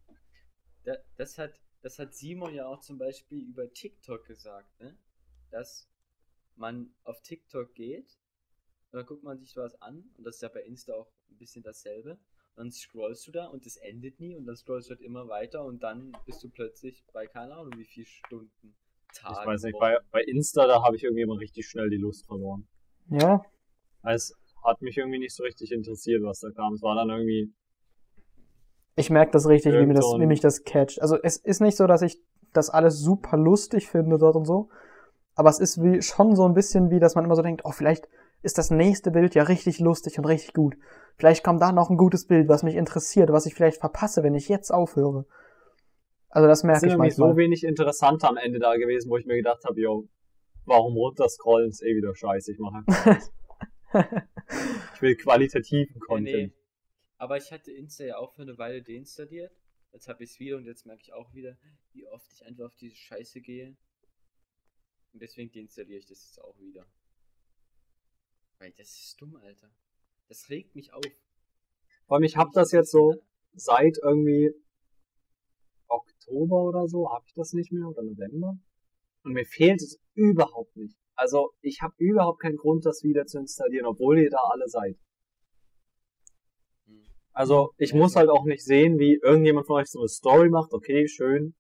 Da, 0.85 0.97
das, 1.17 1.39
hat, 1.39 1.53
das 1.83 1.99
hat 1.99 2.15
Simon 2.15 2.55
ja 2.55 2.67
auch 2.67 2.81
zum 2.81 2.99
Beispiel 2.99 3.41
über 3.41 3.71
TikTok 3.71 4.25
gesagt, 4.27 4.69
ne? 4.81 4.97
Dass 5.57 5.89
man 6.57 6.91
auf 7.05 7.21
TikTok 7.23 7.75
geht 7.75 8.19
und 8.91 8.99
dann 8.99 9.07
guckt 9.07 9.23
man 9.23 9.39
sich 9.39 9.57
was 9.57 9.81
an 9.81 10.05
und 10.17 10.25
das 10.25 10.37
ist 10.37 10.43
ja 10.43 10.49
bei 10.49 10.63
Insta 10.63 10.93
auch 10.95 11.11
ein 11.31 11.39
bisschen 11.39 11.63
dasselbe. 11.63 12.13
Und 12.13 12.57
dann 12.57 12.71
scrollst 12.73 13.27
du 13.27 13.33
da 13.33 13.47
und 13.47 13.67
es 13.67 13.77
endet 13.77 14.21
nie 14.21 14.37
und 14.37 14.47
dann 14.47 14.57
scrollst 14.57 14.89
du 14.89 14.95
halt 14.95 15.03
immer 15.03 15.29
weiter 15.29 15.65
und 15.65 15.83
dann 15.83 16.17
bist 16.25 16.43
du 16.43 16.51
plötzlich 16.51 17.05
bei 17.13 17.27
keine 17.27 17.55
Ahnung 17.55 17.73
wie 17.77 17.85
viel 17.85 18.07
Stunden, 18.07 18.77
Tagen. 19.15 19.37
Ich 19.41 19.47
weiß 19.47 19.63
nicht, 19.63 19.79
bei, 19.79 19.99
bei 20.11 20.23
Insta, 20.23 20.67
da 20.67 20.83
habe 20.83 20.97
ich 20.97 21.05
irgendwie 21.05 21.23
immer 21.23 21.39
richtig 21.39 21.67
schnell 21.67 21.89
die 21.91 21.97
Lust 21.97 22.27
verloren. 22.27 22.67
Ja, 23.11 23.43
Es 24.03 24.35
hat 24.65 24.83
mich 24.83 24.97
irgendwie 24.97 25.19
nicht 25.19 25.35
so 25.35 25.43
richtig 25.43 25.73
interessiert, 25.73 26.23
was 26.23 26.41
da 26.41 26.51
kam. 26.51 26.75
Es 26.75 26.83
war 26.83 26.97
dann 26.97 27.09
irgendwie, 27.09 27.53
ich 28.97 29.11
merke 29.11 29.33
das 29.33 29.47
richtig, 29.47 29.75
wie, 29.75 29.95
das, 29.95 30.05
wie 30.05 30.27
mich 30.27 30.41
das 30.41 30.65
catcht. 30.65 31.01
Also 31.01 31.17
es 31.23 31.37
ist 31.37 31.61
nicht 31.61 31.77
so, 31.77 31.87
dass 31.87 32.03
ich 32.03 32.21
das 32.53 32.71
alles 32.71 32.99
super 32.99 33.37
lustig 33.37 33.89
finde 33.89 34.19
dort 34.19 34.37
und 34.37 34.47
so. 34.47 34.71
Aber 35.37 35.51
es 35.51 35.61
ist 35.61 35.83
wie, 35.83 36.03
schon 36.03 36.35
so 36.35 36.45
ein 36.45 36.55
bisschen 36.55 36.91
wie, 36.91 36.99
dass 36.99 37.15
man 37.15 37.25
immer 37.25 37.37
so 37.37 37.43
denkt, 37.43 37.63
oh, 37.65 37.71
vielleicht 37.71 38.09
ist 38.43 38.59
das 38.59 38.71
nächste 38.71 39.11
Bild 39.11 39.35
ja 39.35 39.45
richtig 39.45 39.79
lustig 39.79 40.19
und 40.19 40.25
richtig 40.25 40.55
gut. 40.55 40.77
Vielleicht 41.17 41.45
kommt 41.45 41.63
da 41.63 41.73
noch 41.73 41.91
ein 41.91 41.97
gutes 41.97 42.27
Bild, 42.27 42.49
was 42.49 42.63
mich 42.63 42.75
interessiert, 42.75 43.31
was 43.31 43.47
ich 43.47 43.55
vielleicht 43.55 43.79
verpasse, 43.79 44.23
wenn 44.23 44.35
ich 44.35 44.49
jetzt 44.49 44.73
aufhöre. 44.73 45.27
Also 46.31 46.49
das 46.49 46.65
merke 46.65 46.81
sind 46.81 46.89
ich 46.89 46.93
irgendwie 46.95 47.09
manchmal. 47.09 47.31
so 47.31 47.37
wenig 47.37 47.65
Interessante 47.65 48.29
am 48.29 48.37
Ende 48.37 48.59
da 48.59 48.77
gewesen, 48.77 49.11
wo 49.11 49.17
ich 49.17 49.27
mir 49.27 49.37
gedacht 49.37 49.65
habe, 49.65 49.81
yo, 49.81 50.09
warum 50.65 50.95
runterscrollen 50.95 51.71
ist 51.71 51.83
eh 51.83 51.95
wieder 51.95 52.15
scheiße, 52.15 52.53
ich 52.53 52.59
mache. 52.59 52.85
Ich 54.95 55.03
will 55.03 55.17
qualitativen 55.17 56.01
Content. 56.01 56.27
nee. 56.27 56.53
Aber 57.19 57.37
ich 57.37 57.51
hatte 57.51 57.73
Insta 57.73 58.05
ja 58.05 58.19
auch 58.19 58.35
für 58.35 58.43
eine 58.43 58.59
Weile 58.59 58.83
deinstalliert. 58.83 59.53
Jetzt 59.93 60.09
habe 60.09 60.23
ich 60.25 60.31
es 60.31 60.39
wieder 60.39 60.57
und 60.59 60.67
jetzt 60.67 60.85
merke 60.85 61.03
ich 61.03 61.13
auch 61.15 61.33
wieder, 61.33 61.57
wie 61.93 62.07
oft 62.09 62.31
ich 62.33 62.45
einfach 62.45 62.67
auf 62.67 62.77
diese 62.77 62.95
Scheiße 62.95 63.41
gehe. 63.41 63.77
Und 65.17 65.23
deswegen 65.23 65.51
deinstalliere 65.51 65.99
ich 65.99 66.05
das 66.05 66.27
jetzt 66.27 66.45
auch 66.45 66.59
wieder. 66.59 66.85
Weil 68.59 68.71
das 68.73 68.91
ist 68.91 69.19
dumm, 69.19 69.35
Alter. 69.37 69.71
Das 70.29 70.51
regt 70.51 70.77
mich 70.77 70.93
auf. 70.93 71.07
Vor 72.07 72.17
allem, 72.17 72.25
ich 72.25 72.37
habe 72.37 72.51
das 72.53 72.71
jetzt 72.73 72.91
so 72.91 73.15
seit 73.55 73.97
irgendwie 74.03 74.53
Oktober 75.89 76.65
oder 76.65 76.87
so, 76.87 77.11
habe 77.11 77.25
ich 77.27 77.33
das 77.33 77.55
nicht 77.55 77.73
mehr 77.73 77.89
oder 77.89 78.03
November. 78.03 78.59
Und 79.23 79.33
mir 79.33 79.47
fehlt 79.47 79.81
es 79.81 79.99
überhaupt 80.13 80.77
nicht. 80.77 80.99
Also 81.15 81.55
ich 81.63 81.81
habe 81.81 81.95
überhaupt 81.97 82.43
keinen 82.43 82.59
Grund, 82.59 82.85
das 82.85 83.03
wieder 83.03 83.25
zu 83.25 83.39
installieren, 83.39 83.87
obwohl 83.87 84.19
ihr 84.19 84.29
da 84.29 84.43
alle 84.51 84.69
seid. 84.69 84.99
Hm. 86.85 87.07
Also 87.33 87.73
ich 87.79 87.95
muss 87.95 88.17
halt 88.17 88.29
auch 88.29 88.45
nicht 88.45 88.63
sehen, 88.63 88.99
wie 88.99 89.15
irgendjemand 89.15 89.67
von 89.67 89.77
euch 89.77 89.89
so 89.89 90.01
eine 90.01 90.09
Story 90.09 90.51
macht. 90.51 90.75
Okay, 90.75 91.09
schön. 91.09 91.55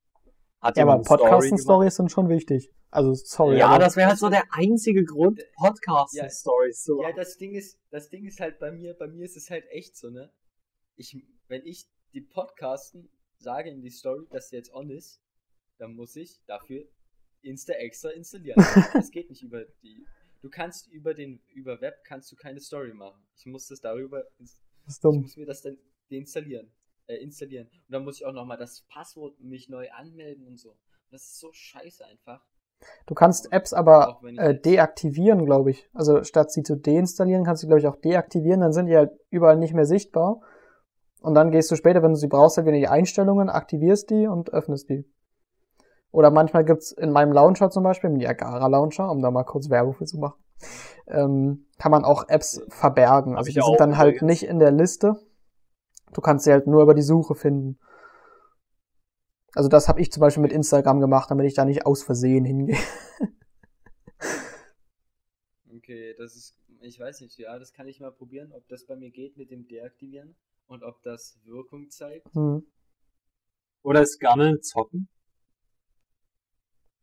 Hat 0.66 0.76
Ja, 0.76 0.82
aber? 0.84 1.02
Podcasten-Stories 1.02 1.94
sind 1.94 2.10
schon 2.10 2.28
wichtig. 2.28 2.72
Also, 2.90 3.14
sorry. 3.14 3.58
Ja, 3.58 3.68
aber 3.68 3.78
das 3.84 3.94
wäre 3.96 4.08
halt 4.08 4.18
so 4.18 4.28
der 4.28 4.44
einzige 4.50 5.04
Grund, 5.04 5.40
Podcasten-Stories 5.56 6.82
zu 6.82 6.96
Ja, 6.96 7.02
machen. 7.08 7.16
das 7.16 7.36
Ding 7.36 7.54
ist, 7.54 7.78
das 7.90 8.08
Ding 8.08 8.26
ist 8.26 8.40
halt 8.40 8.58
bei 8.58 8.72
mir, 8.72 8.94
bei 8.94 9.06
mir 9.06 9.24
ist 9.24 9.36
es 9.36 9.48
halt 9.48 9.64
echt 9.70 9.96
so, 9.96 10.10
ne? 10.10 10.32
Ich, 10.96 11.16
wenn 11.48 11.64
ich 11.64 11.86
die 12.14 12.20
Podcasten 12.20 13.08
sage 13.38 13.70
in 13.70 13.80
die 13.82 13.90
Story, 13.90 14.26
dass 14.30 14.48
der 14.48 14.58
jetzt 14.58 14.72
on 14.72 14.90
ist, 14.90 15.20
dann 15.78 15.94
muss 15.94 16.16
ich 16.16 16.40
dafür 16.46 16.84
Insta 17.42 17.74
extra 17.74 18.08
installieren. 18.10 18.56
das 18.92 19.10
geht 19.10 19.30
nicht 19.30 19.42
über 19.42 19.64
die. 19.82 20.04
Du 20.42 20.50
kannst 20.50 20.88
über 20.88 21.14
den, 21.14 21.40
über 21.54 21.80
Web 21.80 22.02
kannst 22.04 22.32
du 22.32 22.36
keine 22.36 22.60
Story 22.60 22.92
machen. 22.92 23.22
Ich 23.36 23.46
muss 23.46 23.68
das 23.68 23.80
darüber, 23.80 24.24
das 24.38 24.50
ist 24.50 24.62
ich 24.88 25.00
dumm. 25.00 25.20
muss 25.20 25.36
mir 25.36 25.46
das 25.46 25.62
dann 25.62 25.78
deinstallieren, 26.10 26.72
äh, 27.07 27.16
installieren. 27.16 27.66
Und 27.66 27.92
dann 27.92 28.04
muss 28.04 28.16
ich 28.16 28.26
auch 28.26 28.32
nochmal 28.32 28.59
das 28.59 28.84
Passwort 28.88 29.38
mich 29.40 29.68
neu 29.68 29.90
anmelden 29.90 30.46
und 30.46 30.59
so. 30.59 30.76
Das 31.11 31.22
ist 31.22 31.40
so 31.40 31.52
scheiße 31.52 32.04
einfach. 32.04 32.44
Du 33.07 33.14
kannst 33.14 33.52
Apps 33.52 33.72
aber 33.72 34.20
äh, 34.36 34.54
deaktivieren, 34.54 35.46
glaube 35.46 35.70
ich. 35.70 35.88
Also 35.94 36.24
statt 36.24 36.52
sie 36.52 36.62
zu 36.62 36.76
deinstallieren, 36.76 37.44
kannst 37.44 37.62
du, 37.62 37.66
glaube 37.66 37.80
ich, 37.80 37.86
auch 37.86 37.96
deaktivieren. 37.96 38.61
Dann 38.61 38.72
sind 38.72 38.86
die 38.86 38.96
halt 38.96 39.12
überall 39.30 39.57
nicht 39.57 39.74
mehr 39.74 39.86
sichtbar. 39.86 40.40
Und 41.20 41.34
dann 41.34 41.50
gehst 41.50 41.70
du 41.70 41.76
später, 41.76 42.02
wenn 42.02 42.12
du 42.12 42.18
sie 42.18 42.28
brauchst, 42.28 42.57
halt 42.57 42.66
wieder 42.66 42.76
in 42.76 42.82
die 42.82 42.88
Einstellungen, 42.88 43.48
aktivierst 43.48 44.11
die 44.11 44.26
und 44.26 44.52
öffnest 44.52 44.90
die. 44.90 45.11
Oder 46.11 46.30
manchmal 46.30 46.64
gibt's 46.64 46.92
in 46.92 47.11
meinem 47.11 47.32
Launcher 47.32 47.70
zum 47.70 47.82
Beispiel, 47.82 48.11
im 48.11 48.16
Niagara 48.16 48.66
Launcher, 48.68 49.11
um 49.11 49.20
da 49.22 49.30
mal 49.30 49.44
kurz 49.44 49.68
Werbung 49.68 49.94
für 49.94 50.04
zu 50.04 50.18
machen, 50.18 50.40
ähm, 51.09 51.66
kann 51.78 51.90
man 51.90 52.04
auch 52.04 52.28
Apps 52.28 52.62
verbergen. 52.68 53.32
Hab 53.32 53.38
Also 53.38 53.52
die 53.52 53.61
sind 53.61 53.80
dann 53.80 53.96
halt 53.98 54.22
nicht 54.22 54.44
in 54.44 54.59
der 54.59 54.70
Liste. 54.70 55.16
Du 56.12 56.20
kannst 56.20 56.44
sie 56.44 56.52
halt 56.52 56.66
nur 56.66 56.82
über 56.82 56.94
die 56.94 57.02
Suche 57.02 57.34
finden. 57.34 57.78
Also 59.54 59.68
das 59.68 59.88
habe 59.88 60.00
ich 60.00 60.12
zum 60.12 60.20
Beispiel 60.20 60.42
mit 60.42 60.52
Instagram 60.52 61.00
gemacht, 61.00 61.30
damit 61.30 61.46
ich 61.46 61.54
da 61.54 61.64
nicht 61.64 61.86
aus 61.86 62.02
Versehen 62.02 62.44
hingehe. 62.44 62.78
Okay, 65.74 66.14
das 66.18 66.34
ist, 66.36 66.57
ich 66.80 66.98
weiß 66.98 67.20
nicht, 67.20 67.38
ja, 67.38 67.59
das 67.59 67.72
kann 67.72 67.86
ich 67.86 68.00
mal 68.00 68.11
probieren, 68.12 68.52
ob 68.52 68.66
das 68.68 68.84
bei 68.86 68.96
mir 68.96 69.11
geht 69.11 69.36
mit 69.36 69.50
dem 69.50 69.66
Deaktivieren 69.68 70.34
und 70.66 70.82
ob 70.82 71.02
das 71.02 71.38
Wirkung 71.44 71.90
zeigt. 71.90 72.34
Hm. 72.34 72.66
Oder 73.82 74.02
ist 74.02 74.18
Gammeln 74.18 74.62
Zocken? 74.62 75.09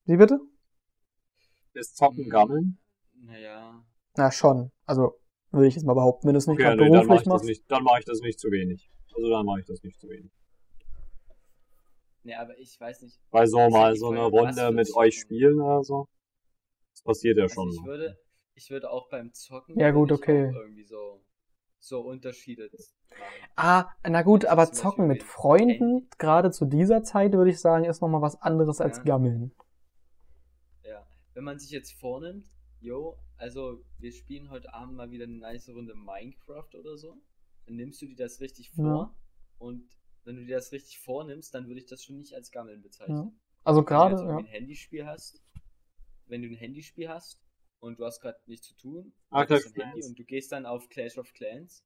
Wie 0.06 0.18
bitte? 0.18 0.40
Ist 1.74 1.96
Zocken 1.96 2.26
Hm. 2.26 2.30
Gammeln? 2.30 2.78
Naja, 3.14 3.84
Na 4.16 4.32
schon. 4.32 4.72
Also 4.86 5.18
würde 5.54 5.68
ich 5.68 5.76
jetzt 5.76 5.86
mal 5.86 5.94
behaupten, 5.94 6.28
wenn 6.28 6.34
du 6.34 6.38
es 6.40 6.48
nicht 6.48 6.56
Okay, 6.58 6.64
gerade 6.64 6.84
nee, 6.84 6.90
dann 6.90 7.08
mache 7.08 7.08
beruflich 7.08 7.22
ich, 7.22 7.24
das 7.26 7.34
machst. 7.34 7.46
nicht, 7.46 7.72
dann 7.72 7.84
mach 7.84 8.00
ich 8.00 8.06
das 8.06 8.20
nicht 8.22 8.40
zu 8.40 8.52
wenig. 8.52 8.90
Also 9.16 9.30
dann 9.30 9.46
mache 9.46 9.60
ich 9.60 9.66
das 9.66 9.84
nicht 9.84 10.00
zu 10.00 10.10
wenig. 10.10 10.32
nee, 12.24 12.36
aber 12.36 12.58
ich 12.58 12.80
weiß 12.80 13.02
nicht. 13.04 13.20
Weil 13.32 13.48
so 13.48 13.70
mal 13.70 13.96
so 13.96 14.10
eine 14.10 14.24
Runde 14.26 14.72
mit 14.72 14.94
euch 14.96 15.20
spielen 15.20 15.60
oder 15.62 15.84
so. 15.84 16.08
Das 16.94 17.02
passiert 17.04 17.38
ja 17.38 17.44
Also 17.44 17.56
schon. 17.56 17.70
ich 17.72 17.84
würde, 17.86 18.18
ich 18.56 18.70
würde 18.70 18.90
auch 18.90 19.10
beim 19.10 19.34
Zocken 19.34 19.80
Ja, 19.80 19.92
gut, 19.92 20.12
okay. 20.12 20.50
auch 20.50 20.56
irgendwie 20.56 20.86
so, 20.86 21.24
so 21.80 22.02
Unterschiede. 22.02 22.70
Ah, 23.56 23.86
na 24.08 24.22
gut, 24.24 24.46
aber 24.46 24.72
zocken 24.72 25.08
mit 25.08 25.22
Freunden, 25.24 25.70
Handy. 26.00 26.08
gerade 26.18 26.52
zu 26.52 26.66
dieser 26.66 27.04
Zeit, 27.04 27.34
würde 27.34 27.52
ich 27.52 27.60
sagen, 27.60 27.86
ist 27.86 28.02
nochmal 28.02 28.22
was 28.22 28.42
anderes 28.42 28.82
als 28.82 28.98
Ja. 28.98 29.04
Gammeln. 29.04 29.54
Ja, 30.84 31.06
wenn 31.34 31.44
man 31.44 31.60
sich 31.60 31.70
jetzt 31.72 31.94
vornimmt, 32.00 32.48
jo, 32.84 33.18
also 33.38 33.84
wir 33.98 34.12
spielen 34.12 34.50
heute 34.50 34.74
Abend 34.74 34.96
mal 34.96 35.10
wieder 35.12 35.24
eine 35.24 35.38
nice 35.38 35.70
Runde 35.70 35.96
Minecraft 35.96 36.70
oder 36.78 36.98
so, 36.98 37.18
dann 37.66 37.76
nimmst 37.76 38.02
du 38.02 38.06
dir 38.08 38.16
das 38.16 38.40
richtig 38.42 38.72
vor 38.72 38.86
Ja. 38.86 39.16
und 39.58 39.90
wenn 40.26 40.36
du 40.36 40.46
dir 40.46 40.56
das 40.58 40.72
richtig 40.72 41.00
vornimmst, 41.00 41.54
dann 41.54 41.68
würde 41.68 41.80
ich 41.80 41.86
das 41.86 42.04
schon 42.04 42.18
nicht 42.18 42.34
als 42.34 42.52
Gammeln 42.52 42.82
bezeichnen. 42.82 43.40
Also 43.64 43.80
Wenn 43.80 43.86
du 43.86 43.90
gerade, 43.90 44.12
jetzt 44.16 44.22
irgendwie 44.22 44.44
ja. 44.44 44.50
ein 44.50 44.54
Handyspiel 44.54 45.06
hast, 45.06 45.42
wenn 46.28 46.42
du 46.42 46.48
ein 46.50 46.56
Handyspiel 46.56 47.10
hast 47.10 47.42
und 47.80 48.00
du 48.00 48.06
hast 48.06 48.20
gerade 48.22 48.40
nichts 48.46 48.68
zu 48.68 48.76
tun, 48.76 49.14
Ah, 49.30 49.46
du 49.46 49.56
ein 49.56 49.62
Handy 49.62 50.06
und 50.06 50.18
du 50.20 50.24
gehst 50.24 50.52
dann 50.52 50.66
auf 50.66 50.88
Clash 50.90 51.18
of 51.18 51.32
Clans 51.34 51.86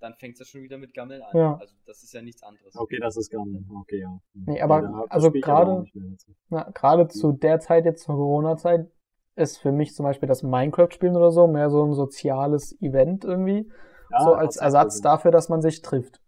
dann 0.00 0.14
fängt 0.14 0.40
es 0.40 0.48
schon 0.48 0.62
wieder 0.62 0.78
mit 0.78 0.94
Gammeln 0.94 1.20
an. 1.20 1.36
Ja. 1.36 1.56
Also 1.56 1.74
das 1.84 2.02
ist 2.02 2.14
ja 2.14 2.22
nichts 2.22 2.42
anderes. 2.42 2.74
Okay, 2.74 2.98
das 3.00 3.16
ist 3.18 3.28
Gammel. 3.30 3.62
Okay, 3.80 4.00
ja. 4.00 4.18
Nee, 4.32 4.62
aber 4.62 4.80
da 4.80 5.04
also 5.10 5.30
gerade- 5.30 5.80
nicht 5.82 5.94
mehr 5.94 6.08
dazu. 6.10 6.34
Na, 6.48 6.70
gerade 6.70 7.08
zu 7.08 7.32
der 7.32 7.60
Zeit 7.60 7.84
jetzt, 7.84 8.04
zur 8.04 8.14
Corona-Zeit, 8.14 8.90
ist 9.38 9.58
für 9.58 9.72
mich 9.72 9.94
zum 9.94 10.04
Beispiel 10.04 10.28
das 10.28 10.42
Minecraft-Spielen 10.42 11.16
oder 11.16 11.30
so 11.30 11.46
mehr 11.46 11.70
so 11.70 11.84
ein 11.84 11.94
soziales 11.94 12.80
Event 12.80 13.24
irgendwie. 13.24 13.70
Ja, 14.10 14.20
so 14.22 14.34
als 14.34 14.56
Ersatz 14.56 14.98
auch 14.98 15.02
dafür, 15.02 15.30
dass 15.30 15.48
man 15.48 15.60
sich 15.60 15.82
trifft. 15.82 16.20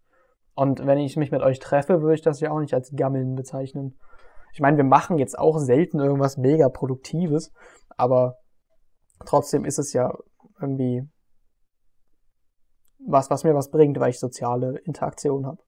Und 0.55 0.87
wenn 0.87 0.99
ich 0.99 1.17
mich 1.17 1.31
mit 1.31 1.43
euch 1.43 1.59
treffe, 1.59 2.03
würde 2.03 2.15
ich 2.15 2.23
das 2.23 2.41
ja 2.41 2.51
auch 2.51 2.61
nicht 2.61 2.75
als 2.75 2.93
Gammeln 2.95 3.35
bezeichnen. 3.35 3.99
Ich 4.53 4.61
meine, 4.61 4.77
wir 4.77 4.85
machen 4.85 5.19
jetzt 5.19 5.39
auch 5.39 5.59
selten 5.59 6.01
irgendwas 6.01 6.37
mega 6.37 6.69
Produktives, 6.69 7.53
aber 7.97 8.37
trotzdem 9.25 9.65
ist 9.65 9.79
es 9.79 9.93
ja 9.93 10.13
irgendwie 10.61 11.09
was, 13.07 13.31
was 13.31 13.45
mir 13.45 13.55
was 13.55 13.71
bringt, 13.71 13.99
weil 13.99 14.11
ich 14.11 14.19
soziale 14.19 14.79
Interaktion 14.81 15.47
habe. 15.47 15.63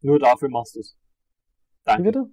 Nur 0.00 0.18
dafür 0.18 0.48
machst 0.48 0.76
du 0.76 0.80
es. 0.80 0.96
Wie 0.96 1.84
Danke, 1.84 2.02
bitte? 2.02 2.26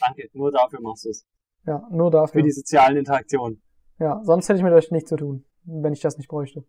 danke. 0.00 0.28
Nur 0.32 0.50
dafür 0.50 0.80
machst 0.80 1.04
du 1.04 1.10
es. 1.10 1.26
Ja, 1.68 1.86
nur 1.90 2.10
Für 2.10 2.16
dafür. 2.16 2.42
die 2.42 2.50
sozialen 2.50 2.96
Interaktionen. 2.96 3.62
Ja, 3.98 4.22
sonst 4.24 4.48
hätte 4.48 4.56
ich 4.56 4.64
mit 4.64 4.72
euch 4.72 4.90
nichts 4.90 5.10
zu 5.10 5.16
tun, 5.16 5.44
wenn 5.64 5.92
ich 5.92 6.00
das 6.00 6.16
nicht 6.16 6.28
bräuchte. 6.28 6.64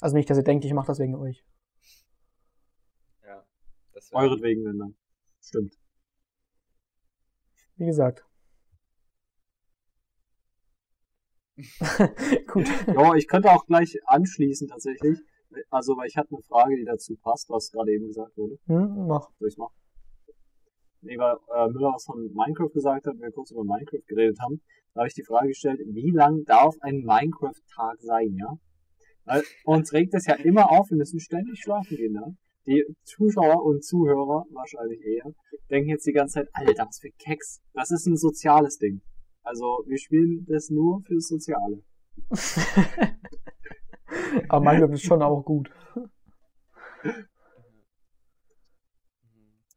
Also 0.00 0.16
nicht, 0.16 0.28
dass 0.28 0.36
ihr 0.36 0.42
denkt, 0.42 0.64
ich 0.64 0.72
mache 0.72 0.88
das 0.88 0.98
wegen 0.98 1.14
euch. 1.14 1.44
Ja. 3.24 3.46
Das 3.92 4.12
Euretwegen, 4.12 4.64
wenn 4.64 4.78
dann. 4.78 4.96
Stimmt. 5.40 5.78
Wie 7.76 7.86
gesagt. 7.86 8.24
Gut. 12.48 12.66
Ja, 12.88 13.14
ich 13.14 13.28
könnte 13.28 13.52
auch 13.52 13.66
gleich 13.66 13.96
anschließen 14.06 14.66
tatsächlich. 14.66 15.20
Also, 15.70 15.96
weil 15.96 16.08
ich 16.08 16.16
hatte 16.16 16.34
eine 16.34 16.42
Frage, 16.42 16.76
die 16.76 16.84
dazu 16.84 17.14
passt, 17.16 17.48
was 17.50 17.70
gerade 17.70 17.92
eben 17.92 18.08
gesagt 18.08 18.36
wurde. 18.36 18.58
Hm, 18.66 19.06
mach. 19.06 19.30
Soll 19.38 19.46
ich's 19.48 19.56
machen? 19.56 19.74
Weil 21.04 21.36
äh, 21.54 21.68
Müller 21.70 21.92
was 21.94 22.04
von 22.04 22.32
Minecraft 22.34 22.72
gesagt 22.72 23.06
hat, 23.06 23.18
wir 23.18 23.30
kurz 23.30 23.50
über 23.50 23.64
Minecraft 23.64 24.04
geredet 24.06 24.38
haben, 24.40 24.60
da 24.94 25.00
habe 25.00 25.08
ich 25.08 25.14
die 25.14 25.24
Frage 25.24 25.48
gestellt, 25.48 25.80
wie 25.84 26.10
lang 26.10 26.44
darf 26.44 26.76
ein 26.80 27.02
Minecraft-Tag 27.04 28.00
sein, 28.00 28.36
ja? 28.36 28.56
Weil 29.24 29.42
uns 29.64 29.92
regt 29.92 30.14
es 30.14 30.26
ja 30.26 30.34
immer 30.34 30.70
auf, 30.70 30.90
wir 30.90 30.96
müssen 30.96 31.20
ständig 31.20 31.60
schlafen 31.60 31.96
gehen, 31.96 32.14
ja? 32.14 32.26
Die 32.66 32.84
Zuschauer 33.02 33.62
und 33.64 33.84
Zuhörer, 33.84 34.44
wahrscheinlich 34.50 35.00
eher, 35.04 35.34
denken 35.68 35.90
jetzt 35.90 36.06
die 36.06 36.12
ganze 36.12 36.34
Zeit, 36.34 36.48
Alter, 36.52 36.86
was 36.86 37.00
für 37.00 37.10
Keks. 37.18 37.60
Das 37.74 37.90
ist 37.90 38.06
ein 38.06 38.16
soziales 38.16 38.78
Ding. 38.78 39.02
Also, 39.42 39.84
wir 39.86 39.98
spielen 39.98 40.46
das 40.48 40.70
nur 40.70 41.02
fürs 41.02 41.28
Soziale. 41.28 41.82
Aber 44.48 44.64
Minecraft 44.64 44.94
ist 44.94 45.04
schon 45.04 45.22
auch 45.22 45.42
gut. 45.42 45.68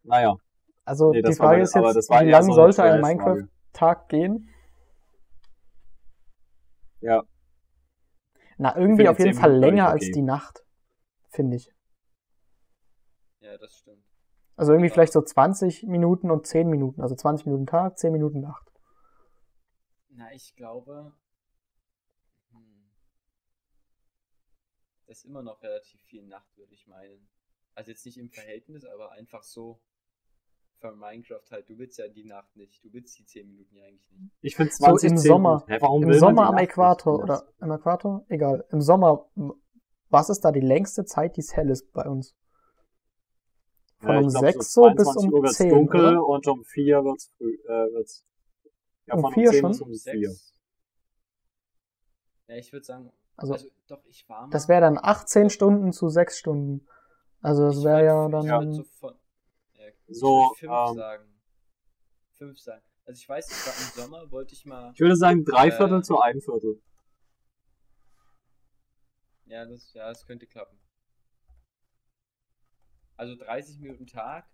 Naja, 0.03 0.37
Also 0.87 1.11
nee, 1.11 1.21
die 1.21 1.27
war 1.27 1.35
Frage 1.35 1.51
meine- 1.57 1.63
ist 1.63 1.75
jetzt, 1.75 1.95
das 1.97 2.09
war 2.09 2.21
wie 2.25 2.29
lang 2.29 2.43
so 2.43 2.53
sollte 2.53 2.83
ein. 2.83 3.01
Minecraft-Tag 3.01 4.07
gehen? 4.09 4.49
Ja, 7.01 7.23
Na, 8.57 8.75
irgendwie 8.75 9.07
auf 9.07 9.19
jeden 9.19 9.33
10 9.33 9.39
Fall 9.41 9.49
Minuten 9.51 9.67
länger 9.69 9.89
als 9.89 10.09
die 10.11 10.21
Nacht. 10.21 10.63
Finde 11.29 11.57
ich. 11.57 11.71
Ja, 13.41 13.57
das 13.57 13.77
stimmt. 13.77 14.03
Also 14.55 14.71
irgendwie 14.71 14.87
Ja. 14.87 14.93
vielleicht 14.93 15.13
so 15.13 15.21
20 15.21 15.83
Minuten 15.83 16.31
und 16.31 16.47
10 16.47 16.67
Minuten. 16.69 17.01
Also 17.01 17.15
20 17.15 17.45
Minuten 17.45 17.67
Tag, 17.67 17.99
10 17.99 18.11
Minuten 18.13 18.39
Nacht. 18.39 18.71
Na, 20.09 20.33
ich 20.33 20.55
glaube, 20.55 21.13
hm, 22.49 22.89
das 25.05 25.19
ist 25.19 25.25
immer 25.25 25.43
noch 25.43 25.61
relativ 25.61 26.01
viel 26.03 26.25
Nacht, 26.25 26.57
würde 26.57 26.73
ich 26.73 26.87
meinen. 26.87 27.29
Also 27.75 27.91
jetzt 27.91 28.05
nicht 28.05 28.17
im 28.17 28.31
Verhältnis, 28.31 28.85
aber 28.85 29.11
einfach 29.11 29.43
so 29.43 29.79
für 30.79 30.95
Minecraft 30.95 31.41
halt. 31.51 31.69
Du 31.69 31.77
willst 31.77 31.97
ja 31.97 32.07
die 32.07 32.25
Nacht 32.25 32.55
nicht. 32.55 32.83
Du 32.83 32.91
willst 32.93 33.17
die 33.17 33.25
10 33.25 33.47
Minuten 33.47 33.75
ja 33.75 33.83
eigentlich 33.85 34.09
nicht. 34.11 34.31
ich 34.41 34.55
finde 34.55 34.71
So 34.71 34.85
20 34.85 35.11
im 35.11 35.17
zählt 35.17 35.27
Sommer. 35.27 35.63
Hä, 35.67 35.77
warum 35.79 36.03
Im 36.03 36.13
Sommer 36.13 36.47
am 36.47 36.55
Nacht 36.55 36.63
Äquator 36.65 37.19
oder 37.23 37.43
am 37.59 37.71
Äquator? 37.71 38.25
Egal. 38.29 38.65
Im 38.71 38.81
Sommer, 38.81 39.29
was 40.09 40.29
ist 40.29 40.41
da 40.41 40.51
die 40.51 40.59
längste 40.61 41.05
Zeit, 41.05 41.35
die 41.37 41.41
es 41.41 41.55
hell 41.55 41.69
ist 41.69 41.91
bei 41.93 42.07
uns? 42.07 42.35
Von 43.99 44.09
Ja, 44.11 44.19
um 44.19 44.27
glaub, 44.27 44.43
6 44.43 44.73
so 44.73 44.81
bis 44.91 45.05
22 45.05 45.27
um 45.27 45.33
Uhr 45.33 45.43
wird's 45.43 45.57
10, 45.57 45.69
dunkel 45.69 46.01
oder? 46.01 46.25
und 46.27 46.47
um 46.47 46.63
4 46.63 47.03
wird's 47.03 47.33
früh, 47.37 47.55
äh, 47.65 47.93
wird's, 47.93 48.25
ja, 49.07 49.15
Um 49.15 49.21
von 49.21 49.33
4 49.33 49.47
um 49.47 49.51
10 49.53 49.59
schon? 49.61 49.71
bis 49.71 49.81
um 49.81 49.87
4. 49.89 49.97
Sechs. 49.97 50.53
Ja, 52.47 52.55
ich 52.55 52.71
würde 52.71 52.85
sagen, 52.85 53.11
Also, 53.35 53.53
also, 53.53 53.67
doch, 53.87 54.05
ich 54.05 54.29
war 54.29 54.43
mal. 54.43 54.49
das 54.51 54.69
wäre 54.69 54.81
dann 54.81 54.97
18 55.01 55.49
Stunden 55.49 55.91
zu 55.91 56.09
6 56.09 56.37
Stunden. 56.37 56.87
Also 57.41 57.65
das 57.67 57.83
wäre 57.83 58.05
ja 58.05 58.25
ich 58.25 58.31
dann... 58.31 58.45
würd 58.47 58.75
so, 58.75 58.83
von, 58.99 59.13
ja, 59.13 59.19
So, 60.07 60.53
fünf 60.57 60.71
ähm, 60.71 60.95
sagen. 60.95 61.39
Fünf 62.33 62.59
sagen. 62.59 62.83
Also 63.05 63.19
ich 63.19 63.29
weiß, 63.29 63.49
ich 63.49 63.67
war 63.67 63.73
im 63.73 64.03
Sommer, 64.09 64.31
wollte 64.31 64.53
ich 64.53 64.65
mal. 64.65 64.91
Ich 64.93 64.99
würde 64.99 65.15
sagen, 65.15 65.43
drei 65.45 65.71
Viertel 65.71 65.99
Äh. 65.99 66.03
zu 66.03 66.19
ein 66.19 66.41
Viertel. 66.41 66.81
Ja, 69.45 69.65
das, 69.65 69.93
ja, 69.93 70.09
das 70.09 70.25
könnte 70.25 70.45
klappen. 70.45 70.77
Also 73.15 73.35
30 73.35 73.79
Minuten 73.79 74.05
Tag 74.05 74.45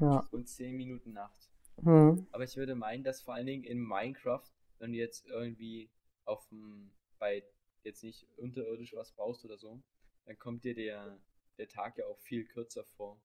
Ja. 0.00 0.26
und 0.32 0.48
10 0.48 0.76
Minuten 0.76 1.12
Nacht. 1.12 1.50
Hm. 1.82 2.26
Aber 2.32 2.44
ich 2.44 2.56
würde 2.56 2.74
meinen, 2.74 3.04
dass 3.04 3.22
vor 3.22 3.34
allen 3.34 3.46
Dingen 3.46 3.64
in 3.64 3.78
Minecraft, 3.80 4.44
wenn 4.78 4.92
du 4.92 4.98
jetzt 4.98 5.26
irgendwie 5.26 5.90
auf 6.24 6.46
dem, 6.48 6.90
bei 7.18 7.44
jetzt 7.84 8.02
nicht 8.02 8.26
unterirdisch 8.36 8.94
was 8.94 9.12
baust 9.12 9.44
oder 9.44 9.58
so, 9.58 9.82
dann 10.24 10.38
kommt 10.38 10.64
dir 10.64 10.74
der, 10.74 11.18
der 11.58 11.68
Tag 11.68 11.98
ja 11.98 12.06
auch 12.06 12.18
viel 12.20 12.44
kürzer 12.46 12.84
vor 12.84 13.20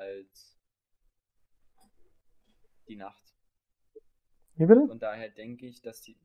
als 0.00 0.58
die 2.88 2.96
Nacht. 2.96 3.34
Wie 4.54 4.66
bitte? 4.66 4.86
Von 4.86 4.98
daher 4.98 5.30
denke 5.30 5.66
ich, 5.66 5.82
dass 5.82 6.00
die, 6.02 6.16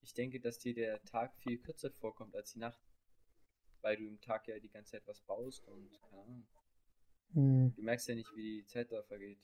ich 0.00 0.14
denke, 0.14 0.40
dass 0.40 0.58
dir 0.58 0.74
der 0.74 1.02
Tag 1.04 1.36
viel 1.36 1.58
kürzer 1.58 1.90
vorkommt 1.90 2.34
als 2.34 2.52
die 2.52 2.58
Nacht. 2.58 2.80
Weil 3.80 3.96
du 3.96 4.08
im 4.08 4.20
Tag 4.20 4.48
ja 4.48 4.58
die 4.58 4.70
ganze 4.70 4.92
Zeit 4.92 5.06
was 5.06 5.20
baust 5.20 5.68
und 5.68 5.90
keine 6.10 6.22
Ahnung, 6.22 6.46
Hm. 7.34 7.74
du 7.76 7.82
merkst 7.82 8.08
ja 8.08 8.14
nicht, 8.14 8.34
wie 8.34 8.62
die 8.62 8.66
Zeit 8.66 8.90
da 8.90 9.02
vergeht. 9.02 9.38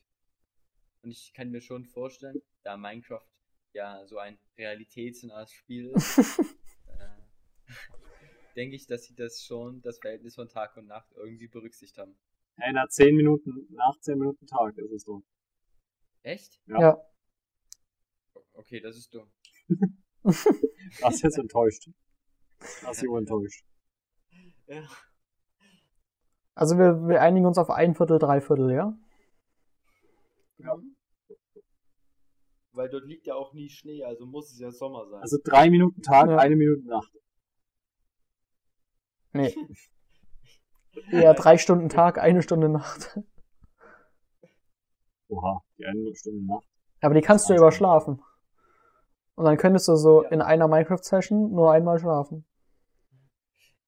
Und 1.03 1.11
ich 1.11 1.35
kann 1.35 1.51
mir 1.51 1.61
schon 1.61 1.85
vorstellen, 1.85 2.41
da 2.63 2.77
Minecraft 2.77 3.27
ja 3.75 4.07
so 4.07 4.19
ein 4.19 4.39
realitätsnahes 4.57 5.53
Spiel 5.53 5.91
ist, 5.91 6.19
äh, 6.99 7.69
denke 8.57 8.77
ich, 8.77 8.87
dass 8.87 9.05
sie 9.05 9.15
das 9.15 9.45
schon, 9.45 9.83
das 9.83 9.99
Verhältnis 9.99 10.37
von 10.37 10.49
Tag 10.49 10.77
und 10.77 10.87
Nacht 10.87 11.13
irgendwie 11.15 11.49
berücksichtigt 11.49 11.99
haben. 11.99 12.17
Hey, 12.57 12.73
nach 12.73 12.89
10 12.89 13.17
Minuten, 13.17 13.67
nach 13.71 13.99
10 14.01 14.19
Minuten 14.19 14.47
Tag 14.47 14.77
ist 14.79 14.93
es 14.93 15.03
so. 15.03 15.23
Echt? 16.23 16.61
Ja. 16.67 16.81
Ja. 16.81 17.03
Okay, 18.53 18.81
das 18.81 18.97
ist 18.97 19.15
dumm. 19.15 19.31
Das 21.01 21.15
ist 21.17 21.23
jetzt 21.23 21.39
enttäuscht. 21.39 21.91
Das 22.59 22.97
ist 22.97 23.05
enttäuscht. 23.05 23.65
Ja. 24.69 24.89
Also 26.55 26.79
wir, 26.79 27.07
wir 27.09 27.21
einigen 27.21 27.45
uns 27.47 27.59
auf 27.59 27.69
ein 27.69 27.95
Viertel, 27.95 28.19
drei 28.19 28.41
Viertel, 28.41 28.73
ja? 28.73 28.97
Ja. 30.59 30.79
Weil 32.73 32.89
dort 32.89 33.05
liegt 33.05 33.27
ja 33.27 33.35
auch 33.35 33.53
nie 33.53 33.69
Schnee, 33.69 34.03
also 34.05 34.25
muss 34.25 34.51
es 34.53 34.59
ja 34.61 34.71
Sommer 34.71 35.07
sein. 35.09 35.21
Also 35.21 35.39
drei 35.45 35.69
Minuten 35.69 36.01
Tag, 36.03 36.31
Ja. 36.31 36.39
eine 36.39 36.57
Minute 36.57 36.87
Nacht. 36.87 37.13
Nee. 39.33 39.55
Eher 41.11 41.35
drei 41.35 41.59
Stunden 41.59 41.89
Tag, 41.89 42.19
eine 42.19 42.43
Stunde 42.43 42.69
Nacht. 42.69 43.19
Oha, 45.29 45.63
die 45.79 45.87
eine 45.87 46.15
Stunde 46.15 46.45
Nacht. 46.47 46.67
Aber 47.01 47.15
die 47.15 47.21
kannst 47.21 47.49
du 47.49 47.53
ja 47.55 47.59
überschlafen. 47.59 48.23
Und 49.35 49.45
dann 49.45 49.57
könntest 49.57 49.89
du 49.89 49.97
so 49.97 50.23
Ja. 50.23 50.31
in 50.31 50.43
einer 50.43 50.69
Minecraft-Session 50.69 51.51
nur 51.53 51.73
einmal 51.73 51.99
schlafen. 51.99 52.47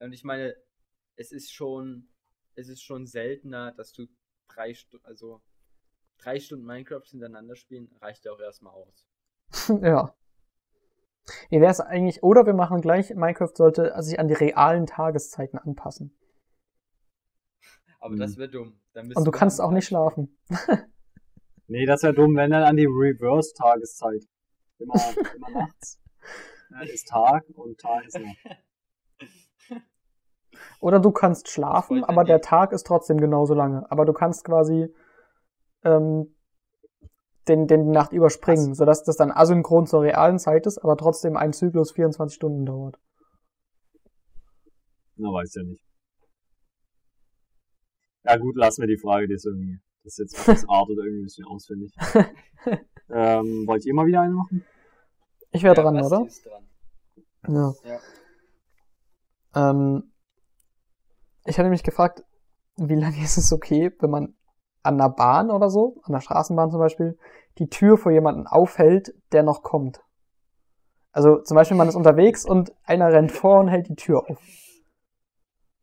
Und 0.00 0.12
ich 0.12 0.24
meine, 0.24 0.54
es 1.16 1.32
ist 1.32 1.52
schon, 1.52 2.09
es 2.57 2.68
ist 2.68 2.82
schon 2.82 3.07
seltener, 3.07 3.72
dass 3.72 3.92
du 3.92 4.07
drei 4.48 4.74
Stunden, 4.74 5.04
also 5.07 5.40
drei 6.18 6.40
Stunden 6.40 6.66
Minecraft 6.66 7.04
hintereinander 7.04 7.57
spielen, 7.57 7.90
reicht 8.00 8.24
ja 8.24 8.32
auch 8.32 8.40
erstmal 8.40 8.74
aus. 8.74 9.07
ja. 9.82 10.14
Wie 11.50 11.61
wäre 11.61 11.70
es 11.70 11.80
eigentlich, 11.80 12.22
oder 12.22 12.46
wir 12.46 12.54
machen 12.54 12.80
gleich, 12.80 13.14
Minecraft 13.14 13.54
sollte 13.54 13.94
sich 14.02 14.18
an 14.18 14.28
die 14.28 14.34
realen 14.34 14.86
Tageszeiten 14.86 15.59
anpassen. 15.59 16.16
Aber 18.07 18.14
Mhm. 18.14 18.20
das 18.20 18.36
wäre 18.36 18.48
dumm. 18.48 18.78
Dann 18.92 19.12
Und 19.12 19.24
du 19.26 19.30
kannst 19.32 19.61
auch 19.61 19.72
nicht 19.72 19.86
schlafen. 19.86 20.38
Nee, 21.68 21.84
das 21.84 22.04
wäre 22.04 22.14
dumm, 22.14 22.36
wenn 22.36 22.52
dann 22.52 22.62
an 22.62 22.76
die 22.76 22.86
Reverse-Tageszeit. 22.86 24.24
Immer, 24.78 24.94
immer 25.34 25.50
nachts. 25.50 26.00
Äh, 26.80 26.92
ist 26.92 27.09
Tag 27.09 27.44
und 27.54 27.78
Tag 27.80 28.04
ist 28.07 28.16
Nacht. 28.18 28.36
Oder 30.80 31.00
du 31.00 31.11
kannst 31.11 31.48
schlafen, 31.48 32.04
aber 32.04 32.22
der. 32.24 32.40
Tag 32.40 32.70
ist 32.72 32.86
trotzdem 32.86 33.18
genauso 33.18 33.54
lange. 33.54 33.90
Aber 33.90 34.04
du 34.04 34.12
kannst 34.12 34.44
quasi 34.44 34.92
ähm, 35.84 36.34
den, 37.48 37.66
den 37.66 37.84
die 37.86 37.90
Nacht 37.92 38.12
überspringen, 38.12 38.74
sodass 38.74 39.02
das 39.04 39.16
dann 39.16 39.30
asynchron 39.32 39.86
zur 39.86 40.02
realen 40.02 40.38
Zeit 40.38 40.66
ist, 40.66 40.78
aber 40.78 40.96
trotzdem 40.96 41.36
ein 41.36 41.52
Zyklus 41.52 41.92
24 41.92 42.34
Stunden 42.36 42.64
dauert. 42.66 42.98
Na, 45.16 45.28
weiß 45.32 45.54
ja 45.54 45.62
nicht. 45.64 45.86
Ja 48.27 48.37
gut, 48.39 48.57
lassen 48.57 48.83
wir 48.83 48.89
die 48.89 48.99
Frage, 48.99 49.29
die 49.29 49.35
ist 49.35 49.47
irgendwie, 49.47 49.79
das 50.03 50.18
ist 50.18 50.35
jetzt, 50.35 50.49
das 50.49 50.68
artet 50.68 50.97
irgendwie 50.99 51.20
ein 51.20 51.24
bisschen 51.24 51.45
auswendig. 51.47 51.95
ähm, 53.09 53.64
wollt 53.66 53.87
ihr 53.87 53.95
mal 53.95 54.07
wieder 54.07 54.22
eine 54.22 54.35
machen? 54.35 54.64
Ich 55.53 55.62
wäre 55.62 55.77
Ja, 55.77 55.83
dran, 55.83 56.03
oder? 56.03 56.27
Ist 56.27 56.45
dran. 56.45 56.68
Ja. 57.49 57.74
Ja. 57.85 59.70
Ähm, 59.70 60.12
ich 61.45 61.59
hatte 61.59 61.68
mich 61.68 61.85
gefragt, 61.85 62.24
wie 62.77 62.97
lange 62.97 63.22
ist 63.22 63.37
es 63.37 63.53
okay, 63.53 63.93
wenn 64.01 64.11
man 64.11 64.35
an 64.83 64.99
der 64.99 65.09
Bahn 65.09 65.51
oder 65.51 65.70
so, 65.70 66.01
an 66.03 66.12
der 66.12 66.20
Straßenbahn 66.20 66.70
zum 66.70 66.81
Beispiel, 66.81 67.16
die 67.59 67.68
Tür 67.68 67.97
vor 67.97 68.11
jemanden 68.11 68.47
aufhält, 68.47 69.14
der 69.33 69.45
noch 69.45 69.62
kommt. 69.62 70.01
Also 71.12 71.41
zum 71.43 71.55
Beispiel, 71.55 71.77
man 71.77 71.89
ist 71.89 71.95
unterwegs 71.95 72.45
und 72.45 72.74
einer 72.83 73.12
rennt 73.12 73.33
vor 73.33 73.61
und 73.61 73.68
hält 73.68 73.89
die 73.89 73.95
Tür 73.95 74.29
auf. 74.29 74.39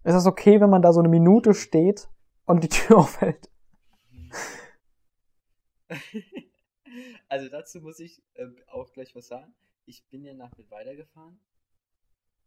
Ist 0.03 0.13
das 0.13 0.27
okay, 0.27 0.59
wenn 0.59 0.69
man 0.69 0.81
da 0.81 0.91
so 0.91 0.99
eine 0.99 1.09
Minute 1.09 1.53
steht 1.53 2.09
und 2.45 2.63
die 2.63 2.69
Tür 2.69 2.97
aufhält? 2.99 3.49
Also 7.27 7.49
dazu 7.49 7.81
muss 7.81 7.99
ich 7.99 8.21
äh, 8.35 8.45
auch 8.67 8.93
gleich 8.93 9.15
was 9.15 9.25
sagen. 9.25 9.55
Ich 9.85 10.05
bin 10.09 10.23
ja 10.23 10.35
nach 10.35 10.55
Mittweida 10.57 10.93
gefahren 10.93 11.39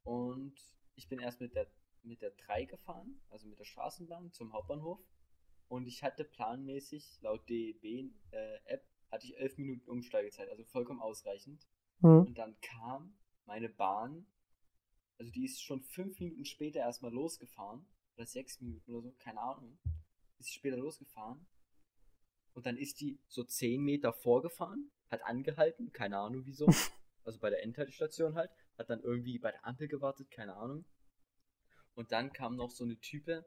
und 0.05 0.55
ich 0.95 1.09
bin 1.09 1.19
erst 1.19 1.41
mit 1.41 1.57
der 1.57 1.67
mit 2.05 2.23
der 2.23 2.31
3 2.31 2.67
gefahren, 2.67 3.21
also 3.29 3.49
mit 3.49 3.59
der 3.59 3.65
Straßenbahn 3.65 4.33
zum 4.33 4.53
Hauptbahnhof 4.53 5.01
und 5.69 5.87
ich 5.87 6.03
hatte 6.03 6.25
planmäßig 6.25 7.19
laut 7.23 7.49
DEB 7.49 8.13
äh, 8.31 8.79
hatte 9.11 9.27
ich 9.27 9.37
11 9.37 9.59
Minuten 9.59 9.91
Umsteigezeit, 9.91 10.49
also 10.49 10.65
vollkommen 10.65 11.01
ausreichend. 11.01 11.67
Hm. 12.01 12.27
Und 12.27 12.39
dann 12.39 12.57
kam 12.61 13.17
meine 13.45 13.69
Bahn, 13.69 14.27
also 15.19 15.31
die 15.33 15.45
ist 15.45 15.63
schon 15.63 15.83
5 15.83 16.21
Minuten 16.21 16.45
später 16.45 16.81
erstmal 16.81 17.13
losgefahren, 17.13 17.87
oder 18.17 18.27
6 18.27 18.61
Minuten 18.61 18.93
oder 18.93 19.03
so, 19.03 19.15
keine 19.19 19.41
Ahnung, 19.41 19.79
ist 20.39 20.49
sie 20.49 20.55
später 20.55 20.77
losgefahren 20.77 21.47
und 22.55 22.67
dann 22.67 22.77
ist 22.77 23.01
die 23.01 23.19
so 23.29 23.45
10 23.45 23.83
Meter 23.83 24.13
vorgefahren, 24.13 24.91
hat 25.11 25.23
angehalten, 25.25 25.93
keine 25.93 26.19
Ahnung 26.19 26.43
wieso. 26.45 26.67
Also 27.25 27.41
bei 27.41 27.51
der 27.51 27.65
Endhaltestation 27.65 28.37
halt, 28.37 28.53
hat 28.79 28.89
dann 28.89 29.01
irgendwie 29.01 29.41
bei 29.41 29.51
der 29.51 29.67
Ampel 29.67 29.89
gewartet, 29.89 30.31
keine 30.31 30.55
Ahnung. 30.55 30.85
Und 31.97 32.13
dann 32.13 32.33
kam 32.33 32.55
noch 32.55 32.71
so 32.71 32.85
eine 32.85 33.01
Type 33.01 33.45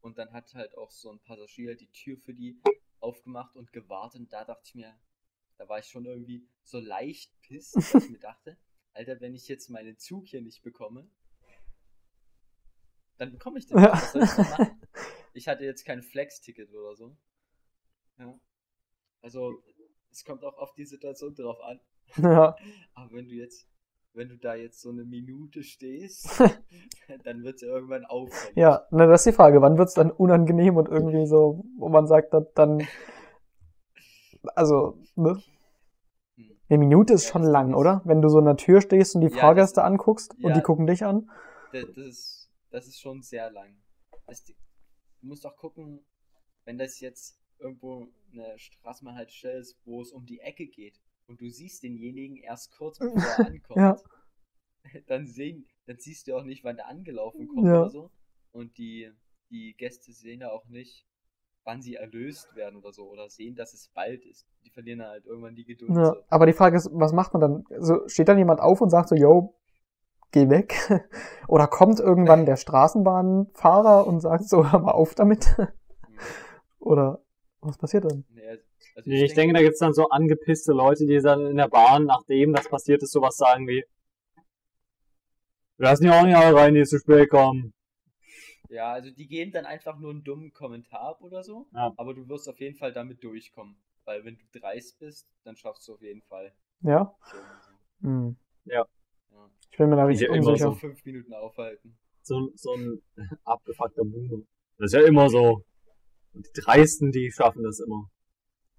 und 0.00 0.18
dann 0.18 0.32
hat 0.32 0.52
halt 0.54 0.76
auch 0.76 0.90
so 0.90 1.08
ein 1.08 1.20
Passagier 1.20 1.76
die 1.76 1.86
Tür 1.92 2.18
für 2.18 2.34
die 2.34 2.60
aufgemacht 2.98 3.54
und 3.54 3.72
gewartet. 3.72 4.22
Und 4.22 4.32
da 4.32 4.44
dachte 4.44 4.62
ich 4.64 4.74
mir, 4.74 4.98
da 5.56 5.68
war 5.68 5.78
ich 5.78 5.86
schon 5.86 6.04
irgendwie 6.04 6.44
so 6.64 6.80
leicht 6.80 7.30
piss, 7.42 7.70
dass 7.70 7.94
ich 7.94 8.10
mir 8.10 8.18
dachte, 8.18 8.58
Alter, 8.92 9.20
wenn 9.20 9.36
ich 9.36 9.46
jetzt 9.46 9.70
meinen 9.70 9.96
Zug 9.98 10.26
hier 10.26 10.42
nicht 10.42 10.62
bekomme, 10.62 11.08
dann 13.22 13.30
bekomme 13.30 13.58
ich 13.58 13.66
den 13.68 13.76
nicht. 13.76 13.86
Ja. 13.86 13.92
Was 13.92 14.12
soll 14.12 14.22
ich 14.24 14.30
denn 14.30 14.50
machen? 14.50 14.80
Ich 15.34 15.48
hatte 15.48 15.64
jetzt 15.64 15.86
kein 15.86 16.02
Flex-Ticket 16.02 16.74
oder 16.74 16.94
so. 16.94 17.16
Ja. 18.18 18.34
Also, 19.22 19.62
es 20.10 20.24
kommt 20.26 20.44
auch 20.44 20.58
auf 20.58 20.74
die 20.74 20.84
Situation 20.84 21.34
drauf 21.34 21.56
an. 21.62 21.80
Ja. 22.16 22.54
Aber 22.94 23.12
wenn 23.14 23.28
du 23.28 23.34
jetzt, 23.36 23.66
wenn 24.12 24.28
du 24.28 24.36
da 24.36 24.54
jetzt 24.56 24.82
so 24.82 24.90
eine 24.90 25.04
Minute 25.04 25.62
stehst, 25.62 26.28
dann 27.24 27.44
wird 27.44 27.54
es 27.54 27.62
ja 27.62 27.68
irgendwann 27.68 28.04
auffällig. 28.04 28.56
Ja, 28.58 28.86
na, 28.90 29.06
das 29.06 29.20
ist 29.22 29.32
die 29.32 29.36
Frage. 29.36 29.62
Wann 29.62 29.78
wird's 29.78 29.94
dann 29.94 30.10
unangenehm 30.10 30.76
und 30.76 30.88
irgendwie 30.90 31.24
so, 31.26 31.64
wo 31.78 31.88
man 31.88 32.06
sagt, 32.06 32.34
dann, 32.54 32.86
also, 34.54 34.98
ne? 35.16 35.42
Hm. 36.36 36.50
Eine 36.68 36.78
Minute 36.78 37.14
ist 37.14 37.24
Ja, 37.24 37.32
schon 37.32 37.42
das 37.42 37.52
lang, 37.52 37.70
ist- 37.70 37.76
oder? 37.76 38.02
Wenn 38.04 38.20
du 38.20 38.28
so 38.28 38.38
an 38.38 38.44
der 38.44 38.56
Tür 38.56 38.82
stehst 38.82 39.14
und 39.14 39.22
die 39.22 39.28
Ja, 39.28 39.38
Fahrgäste 39.38 39.76
das- 39.76 39.84
anguckst 39.86 40.34
und 40.34 40.50
ja. 40.50 40.52
die 40.54 40.60
gucken 40.60 40.86
dich 40.86 41.04
an. 41.06 41.30
Das, 41.72 41.86
das, 41.86 41.96
ist, 41.96 42.41
das 42.72 42.86
ist 42.86 43.00
schon 43.00 43.22
sehr 43.22 43.50
lang. 43.50 43.76
Das, 44.26 44.44
du 44.44 44.54
musst 45.20 45.46
auch 45.46 45.56
gucken, 45.56 46.04
wenn 46.64 46.78
das 46.78 47.00
jetzt 47.00 47.38
irgendwo 47.58 48.08
eine 48.32 48.58
Straßenbahnhaltestelle 48.58 49.58
ist, 49.58 49.78
wo 49.84 50.00
es 50.02 50.10
um 50.12 50.26
die 50.26 50.40
Ecke 50.40 50.66
geht 50.66 51.00
und 51.26 51.40
du 51.40 51.48
siehst 51.48 51.82
denjenigen 51.82 52.36
erst 52.38 52.72
kurz 52.72 52.98
bevor 52.98 53.20
er 53.20 53.46
ankommt, 53.46 53.76
Ja. 53.76 53.96
dann 55.06 55.26
sehen, 55.26 55.66
dann 55.86 55.98
siehst 55.98 56.26
du 56.26 56.36
auch 56.36 56.44
nicht, 56.44 56.64
wann 56.64 56.76
der 56.76 56.88
angelaufen 56.88 57.46
kommt 57.48 57.66
Ja. 57.66 57.82
oder 57.82 57.90
so. 57.90 58.10
Und 58.52 58.76
die, 58.78 59.10
die 59.50 59.74
Gäste 59.76 60.12
sehen 60.12 60.40
ja 60.40 60.50
auch 60.50 60.66
nicht, 60.66 61.06
wann 61.64 61.80
sie 61.80 61.94
erlöst 61.94 62.54
werden 62.56 62.76
oder 62.76 62.92
so 62.92 63.08
oder 63.08 63.28
sehen, 63.30 63.54
dass 63.54 63.72
es 63.72 63.88
bald 63.94 64.24
ist. 64.26 64.46
Die 64.64 64.70
verlieren 64.70 65.02
halt 65.02 65.24
irgendwann 65.26 65.54
die 65.54 65.64
Geduld. 65.64 65.96
Ja. 65.96 66.06
So. 66.06 66.24
Aber 66.28 66.46
die 66.46 66.52
Frage 66.52 66.76
ist, 66.76 66.88
was 66.92 67.12
macht 67.12 67.32
man 67.34 67.40
dann? 67.40 67.64
Also 67.70 68.06
steht 68.08 68.28
dann 68.28 68.38
jemand 68.38 68.60
auf 68.60 68.80
und 68.80 68.90
sagt 68.90 69.08
so, 69.08 69.14
yo, 69.14 69.54
geh 70.32 70.48
weg? 70.48 70.74
Oder 71.48 71.66
kommt 71.66 72.00
irgendwann 72.00 72.46
der 72.46 72.56
Straßenbahnfahrer 72.56 74.06
und 74.06 74.20
sagt 74.20 74.48
so, 74.48 74.64
hör 74.72 74.80
mal 74.80 74.92
auf 74.92 75.14
damit? 75.14 75.56
Oder 76.80 77.22
was 77.60 77.78
passiert 77.78 78.04
dann? 78.04 78.24
Nee, 78.30 78.48
also 78.48 78.62
Nee, 79.04 79.24
ich 79.24 79.34
denke, 79.34 79.54
da 79.54 79.62
gibt's 79.62 79.78
dann 79.78 79.94
so 79.94 80.08
angepisste 80.08 80.72
Leute, 80.72 81.06
die 81.06 81.20
dann 81.20 81.46
in 81.46 81.56
der 81.56 81.68
Bahn, 81.68 82.04
nachdem 82.04 82.52
das 82.52 82.68
passiert 82.68 83.02
ist, 83.02 83.12
sowas 83.12 83.36
sagen 83.36 83.66
wie 83.68 83.84
Lass 85.78 86.00
nicht 86.00 86.12
auch 86.12 86.24
nicht 86.24 86.36
alle 86.36 86.54
rein, 86.54 86.74
die 86.74 86.84
zu 86.84 86.98
spät 86.98 87.30
kommen. 87.30 87.72
Ja, 88.68 88.92
also 88.92 89.10
die 89.10 89.26
geben 89.26 89.52
dann 89.52 89.66
einfach 89.66 89.98
nur 89.98 90.10
einen 90.10 90.24
dummen 90.24 90.52
Kommentar 90.52 91.00
ab 91.00 91.22
oder 91.22 91.42
so, 91.42 91.66
Ja. 91.72 91.92
aber 91.96 92.14
du 92.14 92.28
wirst 92.28 92.48
auf 92.48 92.58
jeden 92.60 92.76
Fall 92.76 92.92
damit 92.92 93.22
durchkommen. 93.22 93.76
Weil 94.04 94.24
wenn 94.24 94.36
du 94.36 94.60
dreist 94.60 94.98
bist, 94.98 95.28
dann 95.44 95.56
schaffst 95.56 95.86
du 95.88 95.94
auf 95.94 96.02
jeden 96.02 96.22
Fall. 96.22 96.52
Ja? 96.80 97.14
Schön 97.30 97.40
und 97.40 97.62
so. 97.62 98.08
Hm. 98.08 98.36
Ja. 98.64 98.86
Ich 99.72 99.78
bin 99.78 99.88
mir 99.88 99.96
da 99.96 100.04
richtig 100.04 100.28
ja 100.28 100.34
immer 100.34 100.48
unsicher. 100.48 100.70
So 100.70 100.74
fünf 100.74 101.02
Minuten 101.04 101.32
aufhalten. 101.32 101.98
So, 102.20 102.52
so 102.54 102.74
ein 102.74 103.02
abgefuckter 103.44 104.04
Boomer. 104.04 104.42
Das 104.76 104.92
ist 104.92 105.00
ja 105.00 105.06
immer 105.06 105.30
so. 105.30 105.64
Und 106.34 106.46
die 106.46 106.60
Dreisten, 106.60 107.10
die 107.10 107.32
schaffen 107.32 107.62
das 107.62 107.80
immer. 107.80 108.10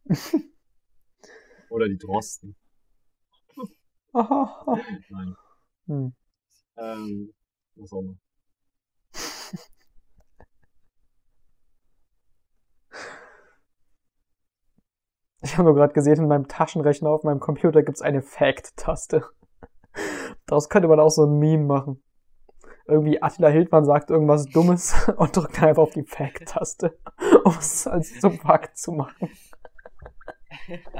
Oder 1.69 1.89
die 1.89 1.97
Drosten. 1.97 2.55
Nein. 4.13 5.35
hm. 5.87 6.13
Ähm, 6.77 7.33
was 7.75 7.91
auch 7.91 8.01
immer. 8.01 8.17
Ich 15.41 15.57
habe 15.57 15.63
nur 15.63 15.75
gerade 15.75 15.93
gesehen, 15.93 16.19
in 16.19 16.27
meinem 16.27 16.47
Taschenrechner 16.47 17.09
auf 17.09 17.23
meinem 17.23 17.39
Computer 17.39 17.81
gibt's 17.81 18.01
eine 18.01 18.21
Fact-Taste. 18.21 19.29
Daraus 20.53 20.69
könnte 20.69 20.87
man 20.87 20.99
auch 20.99 21.09
so 21.09 21.25
ein 21.25 21.39
Meme 21.39 21.63
machen. 21.63 22.03
Irgendwie 22.85 23.19
Attila 23.19 23.47
Hildmann 23.47 23.85
sagt 23.85 24.11
irgendwas 24.11 24.45
Dummes 24.45 24.93
und 25.17 25.35
drückt 25.35 25.59
einfach 25.63 25.81
auf 25.81 25.93
die 25.93 26.03
Fact-Taste, 26.03 26.95
um 27.43 27.57
es 27.57 27.87
als 27.87 28.19
zum 28.19 28.37
Fakt 28.37 28.77
zu 28.77 28.91
machen. 28.91 29.31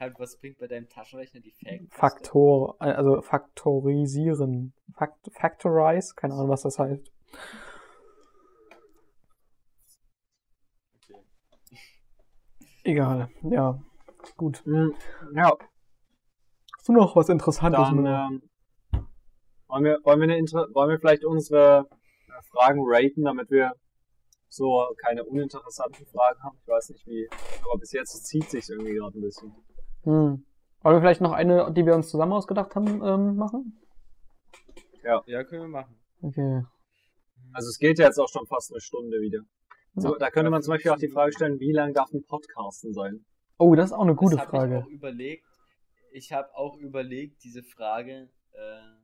Halt, 0.00 0.20
was 0.20 0.38
bringt 0.38 0.58
bei 0.58 0.66
deinem 0.66 0.86
Taschenrechner 0.90 1.40
die 1.40 1.52
Fact? 1.52 1.94
Faktor, 1.94 2.76
also 2.78 3.22
faktorisieren. 3.22 4.74
Fakt, 4.94 5.30
factorize? 5.32 6.14
Keine 6.14 6.34
Ahnung, 6.34 6.50
was 6.50 6.60
das 6.60 6.78
heißt. 6.78 7.10
Okay. 11.06 11.24
Egal, 12.84 13.30
ja. 13.44 13.82
Gut. 14.36 14.64
Hm, 14.64 14.94
Ja, 15.34 15.52
Hast 16.76 16.88
du 16.88 16.92
noch 16.92 17.16
was 17.16 17.28
Interessantes? 17.28 17.80
dann 17.80 18.06
ähm, 18.06 18.42
wollen, 19.68 19.84
wir, 19.84 19.98
wollen, 20.04 20.20
wir 20.20 20.24
eine 20.24 20.38
Inter 20.38 20.66
wollen 20.72 20.90
wir 20.90 20.98
vielleicht 20.98 21.24
unsere 21.24 21.86
äh, 22.28 22.42
Fragen 22.50 22.80
raten, 22.84 23.24
damit 23.24 23.50
wir 23.50 23.72
so 24.48 24.86
keine 24.96 25.24
uninteressanten 25.24 26.06
Fragen 26.06 26.42
haben. 26.42 26.56
Ich 26.62 26.68
weiß 26.68 26.90
nicht 26.90 27.06
wie, 27.06 27.28
aber 27.64 27.78
bis 27.78 27.92
jetzt 27.92 28.26
zieht 28.26 28.48
sich 28.48 28.68
irgendwie 28.70 28.94
gerade 28.94 29.18
ein 29.18 29.20
bisschen. 29.20 29.54
Hm. 30.04 30.44
Wollen 30.82 30.96
wir 30.96 31.00
vielleicht 31.00 31.20
noch 31.20 31.32
eine, 31.32 31.72
die 31.72 31.84
wir 31.84 31.94
uns 31.94 32.08
zusammen 32.08 32.32
ausgedacht 32.32 32.74
haben, 32.74 33.02
ähm, 33.04 33.36
machen? 33.36 33.78
Ja, 35.02 35.44
können 35.44 35.62
wir 35.62 35.68
machen. 35.68 35.98
Okay. 36.22 36.64
Also 37.52 37.68
es 37.68 37.78
geht 37.78 37.98
ja 37.98 38.06
jetzt 38.06 38.18
auch 38.18 38.28
schon 38.28 38.46
fast 38.46 38.72
eine 38.72 38.80
Stunde 38.80 39.20
wieder. 39.20 39.40
So, 39.94 40.16
da 40.16 40.30
könnte 40.30 40.50
man 40.50 40.62
zum 40.62 40.74
Beispiel 40.74 40.92
auch 40.92 40.98
die 40.98 41.08
Frage 41.08 41.32
stellen, 41.32 41.58
wie 41.60 41.72
lang 41.72 41.92
darf 41.92 42.12
ein 42.12 42.22
Podcasten 42.24 42.92
sein? 42.92 43.24
Oh, 43.58 43.74
das 43.74 43.90
ist 43.90 43.92
auch 43.92 44.02
eine 44.02 44.14
gute 44.14 44.36
das 44.36 44.44
hab 44.44 44.50
Frage. 44.50 44.78
Ich 44.78 44.84
auch 44.84 44.88
überlegt. 44.88 45.46
Ich 46.12 46.32
habe 46.32 46.54
auch 46.54 46.76
überlegt, 46.76 47.42
diese 47.42 47.62
Frage 47.62 48.30
äh, 48.52 48.98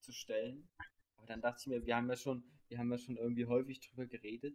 zu 0.00 0.12
stellen. 0.12 0.68
Aber 1.16 1.26
dann 1.26 1.40
dachte 1.40 1.56
ich 1.60 1.66
mir, 1.66 1.84
wir 1.84 1.96
haben 1.96 2.08
ja 2.08 2.16
schon, 2.16 2.44
wir 2.68 2.78
haben 2.78 2.90
ja 2.90 2.98
schon 2.98 3.16
irgendwie 3.16 3.46
häufig 3.46 3.80
drüber 3.80 4.06
geredet, 4.06 4.54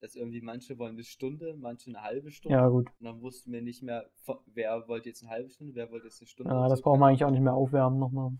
dass 0.00 0.16
irgendwie 0.16 0.40
manche 0.40 0.78
wollen 0.78 0.94
eine 0.94 1.04
Stunde, 1.04 1.56
manche 1.58 1.90
eine 1.90 2.02
halbe 2.02 2.30
Stunde. 2.32 2.56
Ja, 2.56 2.68
gut. 2.68 2.88
Und 2.98 3.04
dann 3.04 3.20
wussten 3.20 3.52
wir 3.52 3.62
nicht 3.62 3.82
mehr, 3.82 4.10
wer 4.46 4.88
wollte 4.88 5.08
jetzt 5.08 5.22
eine 5.22 5.30
halbe 5.30 5.48
Stunde, 5.48 5.74
wer 5.74 5.90
wollte 5.90 6.06
jetzt 6.06 6.20
eine 6.20 6.28
Stunde. 6.28 6.52
Ja, 6.52 6.68
das 6.68 6.80
so. 6.80 6.84
brauchen 6.84 7.00
wir 7.00 7.06
eigentlich 7.06 7.24
auch 7.24 7.30
nicht 7.30 7.42
mehr 7.42 7.54
aufwärmen 7.54 8.00
nochmal. 8.00 8.32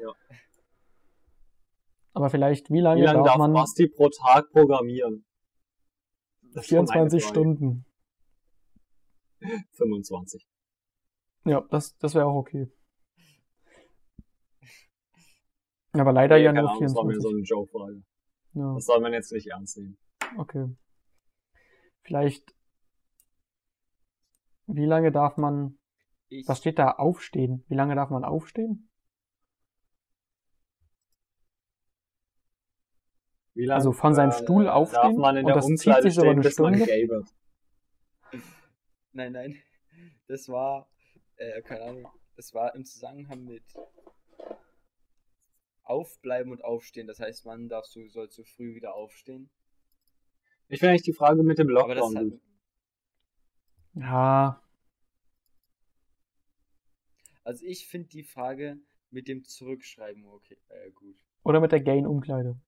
Ja. 0.00 0.12
Aber 2.12 2.30
vielleicht, 2.30 2.70
wie 2.70 2.80
lange 2.80 3.00
Wie 3.00 3.04
lange 3.04 3.18
darf 3.18 3.26
darf 3.26 3.38
man. 3.38 3.52
Basti 3.52 3.88
pro 3.88 4.08
Tag 4.08 4.50
programmieren? 4.52 5.24
Das 6.54 6.64
ist 6.64 6.70
schon 6.70 6.84
meine 6.84 7.10
24 7.10 7.22
Frage. 7.22 7.32
Stunden. 7.32 7.86
25. 9.72 10.46
Ja, 11.44 11.62
das, 11.70 11.96
das 11.98 12.14
wäre 12.14 12.26
auch 12.26 12.34
okay. 12.36 12.70
Aber 15.92 16.12
leider 16.12 16.36
Nee, 16.36 16.44
ja 16.44 16.52
keine 16.52 16.62
nur 16.62 16.70
Ahnung, 16.70 16.82
Das 16.82 16.94
war 16.94 17.04
mir 17.04 17.14
24. 17.14 17.22
so 17.22 17.28
eine 17.30 17.42
Joke-Frage. 17.42 18.02
Ja, 18.52 18.74
Das 18.74 18.84
soll 18.84 19.00
man 19.00 19.12
jetzt 19.12 19.32
nicht 19.32 19.46
ernst 19.48 19.76
nehmen. 19.78 19.98
okay. 20.36 20.68
Vielleicht, 22.02 22.54
wie 24.66 24.86
lange 24.86 25.12
darf 25.12 25.36
man, 25.36 25.78
Ich, 26.28 26.46
was 26.48 26.58
steht 26.58 26.78
da, 26.78 26.92
aufstehen? 26.92 27.64
Wie 27.68 27.74
lange 27.74 27.94
darf 27.94 28.10
man 28.10 28.24
aufstehen? 28.24 28.88
Wie 33.54 33.64
lange, 33.66 33.76
Also 33.76 33.92
von 33.92 34.14
seinem 34.14 34.32
Stuhl 34.32 34.64
darf 34.64 34.74
aufstehen 34.76 35.16
man 35.16 35.36
in 35.36 35.44
und 35.44 35.48
der 35.48 35.56
das 35.56 35.66
zieht 35.66 35.72
Umkleide 35.72 36.02
sich 36.02 36.14
so 36.14 36.22
über 36.22 36.30
stehen, 36.30 36.40
eine 36.40 36.50
Stunde? 36.50 36.78
Nein, 39.12 39.32
nein. 39.32 39.62
Das 40.26 40.48
war, 40.48 40.88
äh, 41.36 41.62
keine 41.62 41.82
Ahnung, 41.82 42.08
das 42.36 42.54
war 42.54 42.74
im 42.74 42.84
Zusammenhang 42.84 43.44
mit 43.44 43.64
Aufbleiben 45.82 46.52
und 46.52 46.64
Aufstehen. 46.64 47.06
Das 47.06 47.20
heißt, 47.20 47.44
man 47.44 47.68
darf 47.68 47.86
so, 47.86 48.06
soll 48.08 48.30
zu 48.30 48.44
früh 48.44 48.74
wieder 48.74 48.94
aufstehen. 48.94 49.50
Ich 50.68 50.78
finde 50.78 50.90
eigentlich 50.90 51.02
die 51.02 51.12
Frage 51.12 51.42
mit 51.42 51.58
dem 51.58 51.76
Aber 51.76 51.94
das 51.94 52.04
Lockdown 52.04 52.16
hat, 52.16 52.30
gut. 52.30 52.42
Ja, 53.94 54.62
also 57.50 57.64
ich 57.66 57.88
finde 57.88 58.08
die 58.08 58.22
Frage 58.22 58.78
mit 59.10 59.26
dem 59.26 59.44
Zurückschreiben 59.44 60.24
okay, 60.24 60.56
äh, 60.68 60.90
gut. 60.92 61.16
oder 61.42 61.60
mit 61.60 61.72
der 61.72 61.80
Gain-Umkleide. 61.80 62.60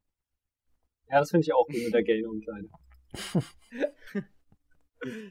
Ja, 1.09 1.21
das 1.21 1.31
finde 1.31 1.45
ich 1.45 1.53
auch 1.53 1.67
gut 1.67 1.77
mit 1.77 1.95
der 1.95 2.03
Gay-Umkleide. 2.03 2.69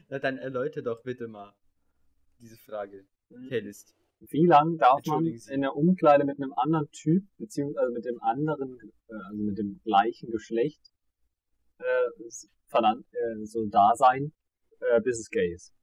Na 0.08 0.18
dann 0.18 0.38
erläutere 0.38 0.82
doch 0.82 1.02
bitte 1.02 1.28
mal 1.28 1.54
diese 2.38 2.56
Frage. 2.56 3.04
Hellist. 3.48 3.94
Wie 4.20 4.46
lang 4.46 4.78
darf 4.78 5.04
man 5.06 5.26
in 5.26 5.62
der 5.62 5.74
Umkleide 5.74 6.24
mit 6.24 6.40
einem 6.40 6.52
anderen 6.52 6.88
Typ, 6.92 7.24
beziehungsweise 7.38 7.90
mit 7.90 8.04
dem 8.04 8.22
anderen, 8.22 8.78
äh, 9.08 9.14
also 9.14 9.42
mit 9.42 9.58
dem 9.58 9.80
gleichen 9.84 10.30
Geschlecht, 10.30 10.80
äh, 11.78 12.10
verdammt, 12.68 13.04
äh, 13.12 13.44
so 13.44 13.66
da 13.66 13.92
sein, 13.96 14.32
äh, 14.80 15.00
bis 15.00 15.18
es 15.18 15.30
gay 15.30 15.52
ist? 15.52 15.74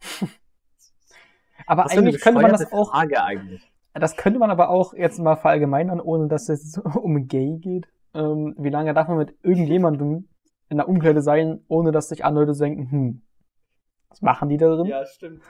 Aber 1.66 1.90
eine 1.90 2.00
eigentlich 2.00 2.20
könnte 2.20 2.42
man 2.42 2.50
das 2.50 2.72
auch, 2.72 2.90
Frage 2.90 3.22
eigentlich. 3.22 3.62
das 3.92 4.16
könnte 4.16 4.40
man 4.40 4.50
aber 4.50 4.68
auch 4.68 4.94
jetzt 4.94 5.20
mal 5.20 5.36
verallgemeinern, 5.36 6.00
ohne 6.00 6.26
dass 6.26 6.48
es 6.48 6.76
um 7.00 7.28
gay 7.28 7.58
geht. 7.60 7.86
Ähm, 8.14 8.56
wie 8.58 8.70
lange 8.70 8.92
darf 8.94 9.06
man 9.06 9.18
mit 9.18 9.36
irgendjemandem 9.44 10.28
in 10.72 10.78
der 10.78 10.88
Umkleide 10.88 11.20
sein, 11.22 11.64
ohne 11.68 11.92
dass 11.92 12.08
sich 12.08 12.24
andere 12.24 12.46
Leute 12.46 12.58
denken, 12.58 12.90
hm, 12.90 13.22
was 14.08 14.22
machen 14.22 14.48
die 14.48 14.56
da 14.56 14.74
drin? 14.74 14.86
Ja, 14.86 15.04
stimmt. 15.06 15.42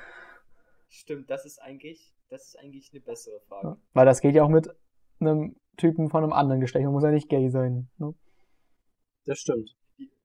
Stimmt, 0.89 1.31
das 1.31 1.47
ist 1.47 1.63
eigentlich, 1.63 2.13
das 2.29 2.49
ist 2.49 2.59
eigentlich 2.59 2.91
eine 2.93 3.01
bessere 3.01 3.41
Frage. 3.49 3.69
Ja, 3.69 3.77
Weil 3.95 4.05
das 4.05 4.21
geht 4.21 4.35
ja 4.35 4.43
auch 4.43 4.49
mit 4.49 4.69
einem 5.21 5.57
Typen 5.77 6.11
von 6.11 6.23
einem 6.25 6.33
anderen 6.33 6.61
Geschlecht. 6.61 6.85
Man 6.85 6.93
muss 6.93 7.05
ja 7.05 7.11
nicht 7.13 7.29
gay 7.29 7.49
sein. 7.51 7.89
Ne? 7.99 8.15
Das 9.25 9.39
stimmt. 9.39 9.75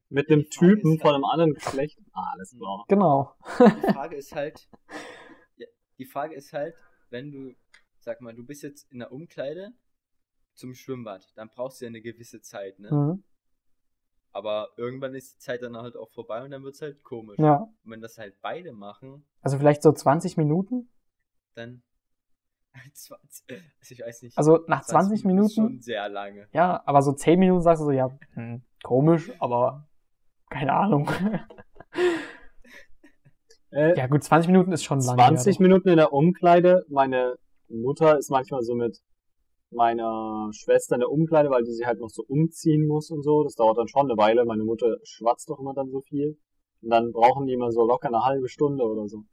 Mit 0.10 0.30
einem 0.30 0.50
Typen 0.50 0.98
von 1.00 1.12
halt- 1.12 1.16
einem 1.16 1.26
anderen 1.26 1.54
Geschlecht. 1.54 2.00
Ah, 2.14 2.32
alles 2.34 2.56
klar. 2.58 2.86
Genau. 2.88 3.34
Die 3.60 3.94
Frage 3.94 4.16
ist 4.16 4.36
halt, 4.36 4.68
die 6.00 6.06
Frage 6.06 6.36
ist 6.36 6.54
halt, 6.54 6.74
wenn 7.12 7.32
du, 7.32 7.54
sag 8.00 8.20
mal, 8.22 8.34
du 8.34 8.44
bist 8.44 8.64
jetzt 8.64 8.92
in 8.92 9.00
der 9.00 9.12
Umkleide 9.12 9.74
zum 10.56 10.74
Schwimmbad, 10.74 11.32
dann 11.36 11.50
brauchst 11.50 11.82
du 11.82 11.86
ja 11.86 11.90
eine 11.90 12.02
gewisse 12.02 12.42
Zeit, 12.42 12.80
ne? 12.80 12.90
Mhm. 12.92 13.24
Aber 14.38 14.70
irgendwann 14.78 15.16
ist 15.16 15.34
die 15.34 15.40
Zeit 15.40 15.64
dann 15.64 15.76
halt 15.76 15.98
auch 15.98 16.12
vorbei 16.12 16.44
und 16.44 16.52
dann 16.52 16.62
wird's 16.64 16.80
halt 16.80 17.04
komisch. 17.04 17.40
Ja. 17.40 17.56
Und 17.84 17.92
wenn 17.92 18.02
das 18.02 18.20
halt 18.20 18.36
beide 18.44 18.72
machen, 18.72 19.26
Also 19.42 19.58
vielleicht 19.58 19.82
so 19.82 19.92
20 19.92 20.38
Minuten. 20.38 20.90
dann 21.56 21.82
20, 22.94 23.50
also 23.50 23.94
ich 23.94 24.00
weiß 24.00 24.22
nicht. 24.22 24.38
Also 24.38 24.60
nach 24.68 24.84
20 24.86 25.22
ist 25.22 25.26
Minuten, 25.26 25.50
schon 25.50 25.82
sehr 25.82 26.08
lange. 26.10 26.48
ja, 26.52 26.84
aber 26.86 27.02
so 27.02 27.14
10 27.14 27.40
Minuten 27.40 27.62
sagst 27.64 27.82
du 27.82 27.86
so, 27.86 27.92
ja, 27.92 28.12
hm, 28.34 28.62
komisch, 28.84 29.32
aber 29.40 29.88
keine 30.52 30.74
Ahnung. 30.74 31.10
Äh, 33.70 33.98
ja 33.98 34.08
gut, 34.08 34.24
20 34.24 34.48
Minuten 34.48 34.72
ist 34.72 34.86
schon 34.86 35.02
lange. 35.02 35.18
20 35.18 35.46
ja, 35.46 35.52
doch. 35.52 35.60
Minuten 35.60 35.90
in 35.90 35.98
der 35.98 36.14
Umkleide. 36.14 36.86
Meine 36.88 37.38
Mutter 37.68 38.18
ist 38.18 38.30
manchmal 38.30 38.62
so 38.64 38.76
mit 38.76 39.02
meiner 39.70 40.50
Schwester 40.54 40.96
in 40.96 41.02
der 41.02 41.12
Umkleide, 41.12 41.50
weil 41.50 41.64
die 41.64 41.74
sie 41.74 41.86
halt 41.86 42.00
noch 42.00 42.10
so 42.10 42.24
umziehen 42.28 42.88
muss 42.88 43.12
und 43.12 43.24
so. 43.24 43.44
Das 43.44 43.56
dauert 43.56 43.78
dann 43.78 43.88
schon 43.88 44.10
eine 44.10 44.18
Weile. 44.18 44.46
Meine 44.46 44.64
Mutter 44.64 44.98
schwatzt 45.04 45.50
doch 45.50 45.60
immer 45.60 45.74
dann 45.74 45.90
so 45.90 46.02
viel. 46.02 46.40
Und 46.82 46.90
dann 46.90 47.12
brauchen 47.12 47.48
die 47.48 47.54
immer 47.54 47.72
so 47.72 47.86
locker 47.86 48.08
eine 48.08 48.24
halbe 48.24 48.48
Stunde 48.48 48.84
oder 48.84 49.08
so. 49.08 49.24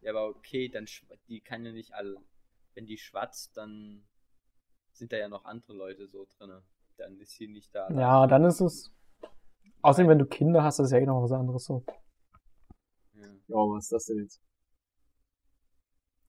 Ja, 0.00 0.10
aber 0.10 0.28
okay, 0.28 0.68
dann 0.68 0.86
die 1.28 1.40
kann 1.40 1.64
ja 1.64 1.72
nicht 1.72 1.94
alle. 1.94 2.16
Wenn 2.74 2.86
die 2.86 2.98
schwatzt, 2.98 3.56
dann 3.56 4.04
sind 4.92 5.12
da 5.12 5.16
ja 5.16 5.28
noch 5.28 5.44
andere 5.44 5.74
Leute 5.74 6.08
so 6.08 6.26
drinne. 6.36 6.64
Dann 6.96 7.18
ist 7.18 7.32
sie 7.32 7.46
nicht 7.46 7.74
da. 7.74 7.88
Ja, 7.90 8.26
dann 8.26 8.44
ist 8.44 8.60
es. 8.60 8.92
Außerdem, 9.82 10.10
wenn 10.10 10.18
du 10.18 10.26
Kinder 10.26 10.62
hast, 10.62 10.78
ist 10.78 10.92
ja 10.92 10.98
eh 10.98 11.06
noch 11.06 11.22
was 11.22 11.32
anderes 11.32 11.64
so. 11.64 11.84
Ja. 13.14 13.26
Ja, 13.48 13.56
was 13.56 13.84
ist 13.84 13.92
das 13.92 14.04
denn 14.06 14.18
jetzt? 14.18 14.40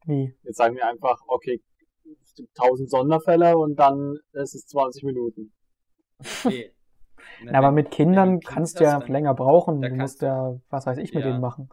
Wie? 0.06 0.36
Jetzt 0.44 0.58
sagen 0.58 0.76
wir 0.76 0.88
einfach, 0.88 1.22
okay, 1.28 1.62
1000 2.58 2.90
Sonderfälle 2.90 3.58
und 3.58 3.76
dann 3.76 4.18
ist 4.34 4.56
es 4.56 4.66
20 4.68 5.04
Minuten. 5.04 5.54
Nee. 6.46 6.74
Na, 7.42 7.54
aber 7.58 7.72
mit 7.72 7.92
Kindern 7.92 8.30
ein 8.36 8.40
kannst 8.40 8.78
Kind 8.78 8.82
du 8.82 8.92
ja 8.92 9.06
länger 9.06 9.34
brauchen. 9.34 9.82
Du 9.82 9.90
musst 9.90 10.22
ja, 10.22 10.60
was 10.70 10.86
weiß 10.86 10.98
ich, 10.98 11.14
mit 11.14 11.24
Ja. 11.24 11.30
denen 11.30 11.42
machen. 11.42 11.70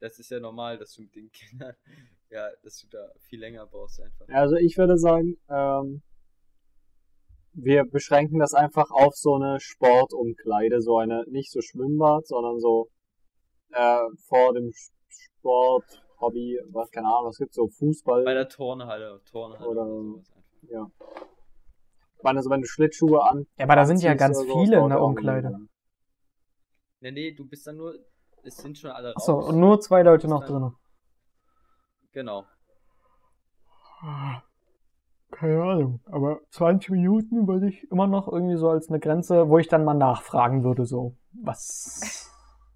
Das 0.00 0.18
ist 0.18 0.30
ja 0.30 0.40
normal, 0.40 0.78
dass 0.78 0.94
du 0.94 1.02
mit 1.02 1.14
den 1.14 1.30
Kindern, 1.30 1.74
ja, 2.30 2.48
dass 2.62 2.80
du 2.80 2.88
da 2.88 3.10
viel 3.18 3.40
länger 3.40 3.66
brauchst 3.66 4.00
einfach. 4.00 4.26
Also 4.28 4.56
ich 4.56 4.78
würde 4.78 4.96
sagen, 4.96 5.36
ähm, 5.48 6.02
wir 7.52 7.84
beschränken 7.84 8.38
das 8.38 8.54
einfach 8.54 8.90
auf 8.90 9.14
so 9.14 9.34
eine 9.34 9.60
Sportumkleide, 9.60 10.80
so 10.80 10.98
eine, 10.98 11.24
nicht 11.28 11.50
so 11.50 11.60
Schwimmbad, 11.60 12.26
sondern 12.26 12.60
so 12.60 12.88
äh, 13.72 14.06
vor 14.28 14.54
dem 14.54 14.72
Sport, 15.08 15.84
Hobby, 16.20 16.58
was, 16.70 16.90
keine 16.90 17.06
Ahnung, 17.08 17.26
was 17.28 17.38
gibt's 17.38 17.56
so, 17.56 17.68
Fußball. 17.68 18.24
Bei 18.24 18.34
der 18.34 18.48
Turnhalle, 18.48 19.20
Turnhalle 19.30 19.68
Oder- 19.68 19.82
oder, 19.86 20.02
sowas 20.02 20.30
einfach. 20.36 20.70
ja. 20.70 20.90
Ich 22.16 22.22
meine, 22.24 22.38
also 22.38 22.50
wenn 22.50 22.60
du 22.60 22.66
Schlittschuhe 22.66 23.22
an. 23.22 23.46
Ja, 23.56 23.64
aber 23.64 23.76
da 23.76 23.86
sind 23.86 24.02
ja 24.02 24.12
ganz 24.14 24.38
so, 24.38 24.44
viele 24.44 24.76
dauert 24.76 24.84
in 24.84 24.88
der 24.90 25.02
Umkleide. 25.02 25.48
lang. 25.48 25.68
Nee, 27.00 27.12
nee, 27.12 27.32
du 27.32 27.46
bist 27.48 27.66
dann 27.66 27.76
nur, 27.76 27.94
es 28.42 28.56
sind 28.56 28.76
schon 28.76 28.90
alle 28.90 29.16
Achso, 29.16 29.38
und 29.38 29.58
nur 29.58 29.80
zwei 29.80 30.02
Leute 30.02 30.28
noch 30.28 30.44
drin. 30.44 30.72
Genau. 32.12 32.44
Keine 35.30 35.62
Ahnung, 35.62 36.00
aber 36.06 36.40
20 36.50 36.90
Minuten 36.90 37.46
würde 37.46 37.68
ich 37.68 37.90
immer 37.90 38.06
noch 38.06 38.28
irgendwie 38.28 38.56
so 38.56 38.68
als 38.68 38.88
eine 38.88 38.98
Grenze, 39.00 39.48
wo 39.48 39.58
ich 39.58 39.68
dann 39.68 39.84
mal 39.84 39.94
nachfragen 39.94 40.64
würde, 40.64 40.84
so, 40.84 41.16
was. 41.32 42.28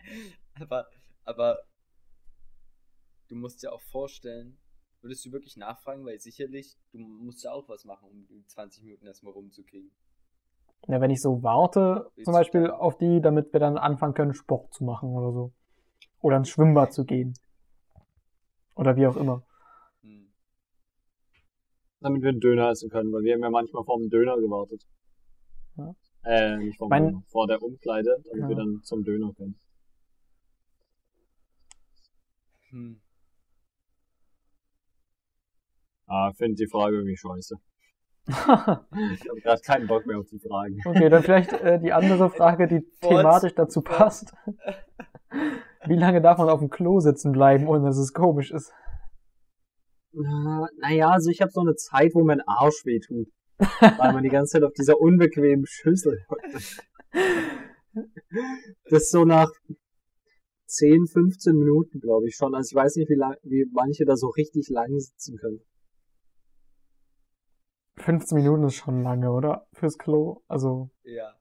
Aber, 0.61 0.87
aber 1.25 1.59
du 3.35 3.41
musst 3.41 3.63
dir 3.63 3.73
auch 3.73 3.83
vorstellen, 3.83 4.57
würdest 5.01 5.25
du 5.27 5.33
wirklich 5.33 5.57
nachfragen, 5.57 6.07
weil 6.07 6.19
sicherlich, 6.21 6.77
du 6.93 6.99
musst 6.99 7.43
ja 7.45 7.53
auch 7.53 7.69
was 7.69 7.85
machen, 7.85 8.09
um 8.11 8.27
die 8.29 8.47
20 8.47 8.85
Minuten 8.85 9.07
erstmal 9.07 9.33
rumzukriegen. 9.33 9.91
Ja, 10.87 11.01
wenn 11.01 11.11
ich 11.11 11.21
so 11.21 11.43
warte, 11.43 12.11
Willst 12.15 12.27
zum 12.27 12.33
Beispiel 12.35 12.63
dann- 12.63 12.71
auf 12.73 12.97
die, 12.97 13.21
damit 13.21 13.53
wir 13.53 13.61
dann 13.61 13.77
anfangen 13.77 14.15
können, 14.15 14.35
Sport 14.35 14.73
zu 14.73 14.85
machen 14.85 15.11
oder 15.11 15.33
so. 15.33 15.53
Oder 16.21 16.37
ins 16.39 16.49
Schwimmbad 16.49 16.93
zu 16.93 17.05
gehen. 17.05 17.35
Oder 18.77 18.97
wie 18.97 19.07
auch 19.07 19.17
immer. 19.17 19.43
Hm. 20.03 20.33
Damit 22.01 22.23
wir 22.23 22.29
einen 22.31 22.41
Döner 22.41 22.71
essen 22.71 22.89
können, 22.91 23.13
weil 23.13 23.23
wir 23.25 23.35
haben 23.35 23.43
ja 23.43 23.51
manchmal 23.51 23.85
vor 23.85 23.99
dem 23.99 24.11
Döner 24.11 24.37
gewartet. 24.37 24.87
Ja. 25.77 25.95
Äh, 26.25 26.57
nicht 26.59 26.79
vor 26.79 26.89
Mein- 26.89 27.07
Döner, 27.09 27.23
vor 27.29 27.47
der 27.47 27.63
Umkleide, 27.63 28.23
damit 28.25 28.43
Ja. 28.43 28.49
wir 28.49 28.57
dann 28.57 28.81
zum 28.85 29.05
Döner 29.05 29.33
können. 29.35 29.59
Hm. 32.71 33.01
Ah, 36.07 36.33
finde 36.37 36.57
die 36.57 36.69
Frage 36.69 36.97
irgendwie 36.97 37.17
scheiße. 37.17 37.57
Ich 38.27 38.35
habe 38.37 39.41
gerade 39.43 39.61
keinen 39.61 39.87
Bock 39.87 40.07
mehr 40.07 40.19
auf 40.19 40.27
die 40.31 40.39
Fragen. 40.39 40.79
okay, 40.87 41.09
dann 41.11 41.23
vielleicht 41.23 41.53
äh, 41.53 41.79
die 41.79 41.93
andere 41.93 42.31
Frage, 42.31 42.67
die 42.67 42.81
thematisch 43.01 43.55
dazu 43.55 43.83
passt. 43.83 44.33
Wie 45.87 45.97
lange 45.97 46.23
darf 46.23 46.39
man 46.39 46.49
auf 46.49 46.61
dem 46.61 46.71
Klo 46.71 47.01
sitzen 47.01 47.33
bleiben, 47.33 47.69
ohne 47.69 47.85
dass 47.85 47.99
es 47.99 48.13
komisch 48.15 48.51
ist? 48.51 48.73
Äh, 50.15 50.67
Naja, 50.81 51.11
also 51.11 51.31
ich 51.31 51.43
habe 51.43 51.51
so 51.51 51.61
eine 51.61 51.75
Zeit, 51.75 52.15
wo 52.15 52.25
mein 52.25 52.41
Arsch 52.47 52.85
weh 52.85 53.01
tut. 53.01 53.29
Weil 53.59 54.13
man 54.13 54.23
die 54.23 54.31
ganze 54.31 54.53
Zeit 54.53 54.65
auf 54.65 54.73
dieser 54.73 55.01
unbequemen 55.01 55.65
Schüssel. 55.67 56.25
Das 58.91 59.03
ist 59.03 59.11
so 59.11 59.25
nach 59.25 59.51
10, 60.67 61.07
15 61.07 61.57
Minuten, 61.57 62.01
glaube 62.01 62.27
ich 62.27 62.35
schon. 62.37 62.55
Also 62.55 62.71
ich 62.73 62.75
weiß 62.75 62.97
nicht, 62.97 63.09
wie, 63.11 63.15
lang, 63.15 63.37
wie 63.43 63.67
manche 63.73 64.05
da 64.05 64.17
so 64.17 64.29
richtig 64.29 64.69
lang 64.71 64.99
sitzen 64.99 65.37
können. 65.37 65.61
15 67.97 68.37
Minuten 68.37 68.65
ist 68.65 68.75
schon 68.75 69.03
lange, 69.03 69.31
oder? 69.33 69.67
Fürs 69.73 69.99
Klo. 69.99 70.43
Also, 70.49 70.91
Ja. 71.03 71.35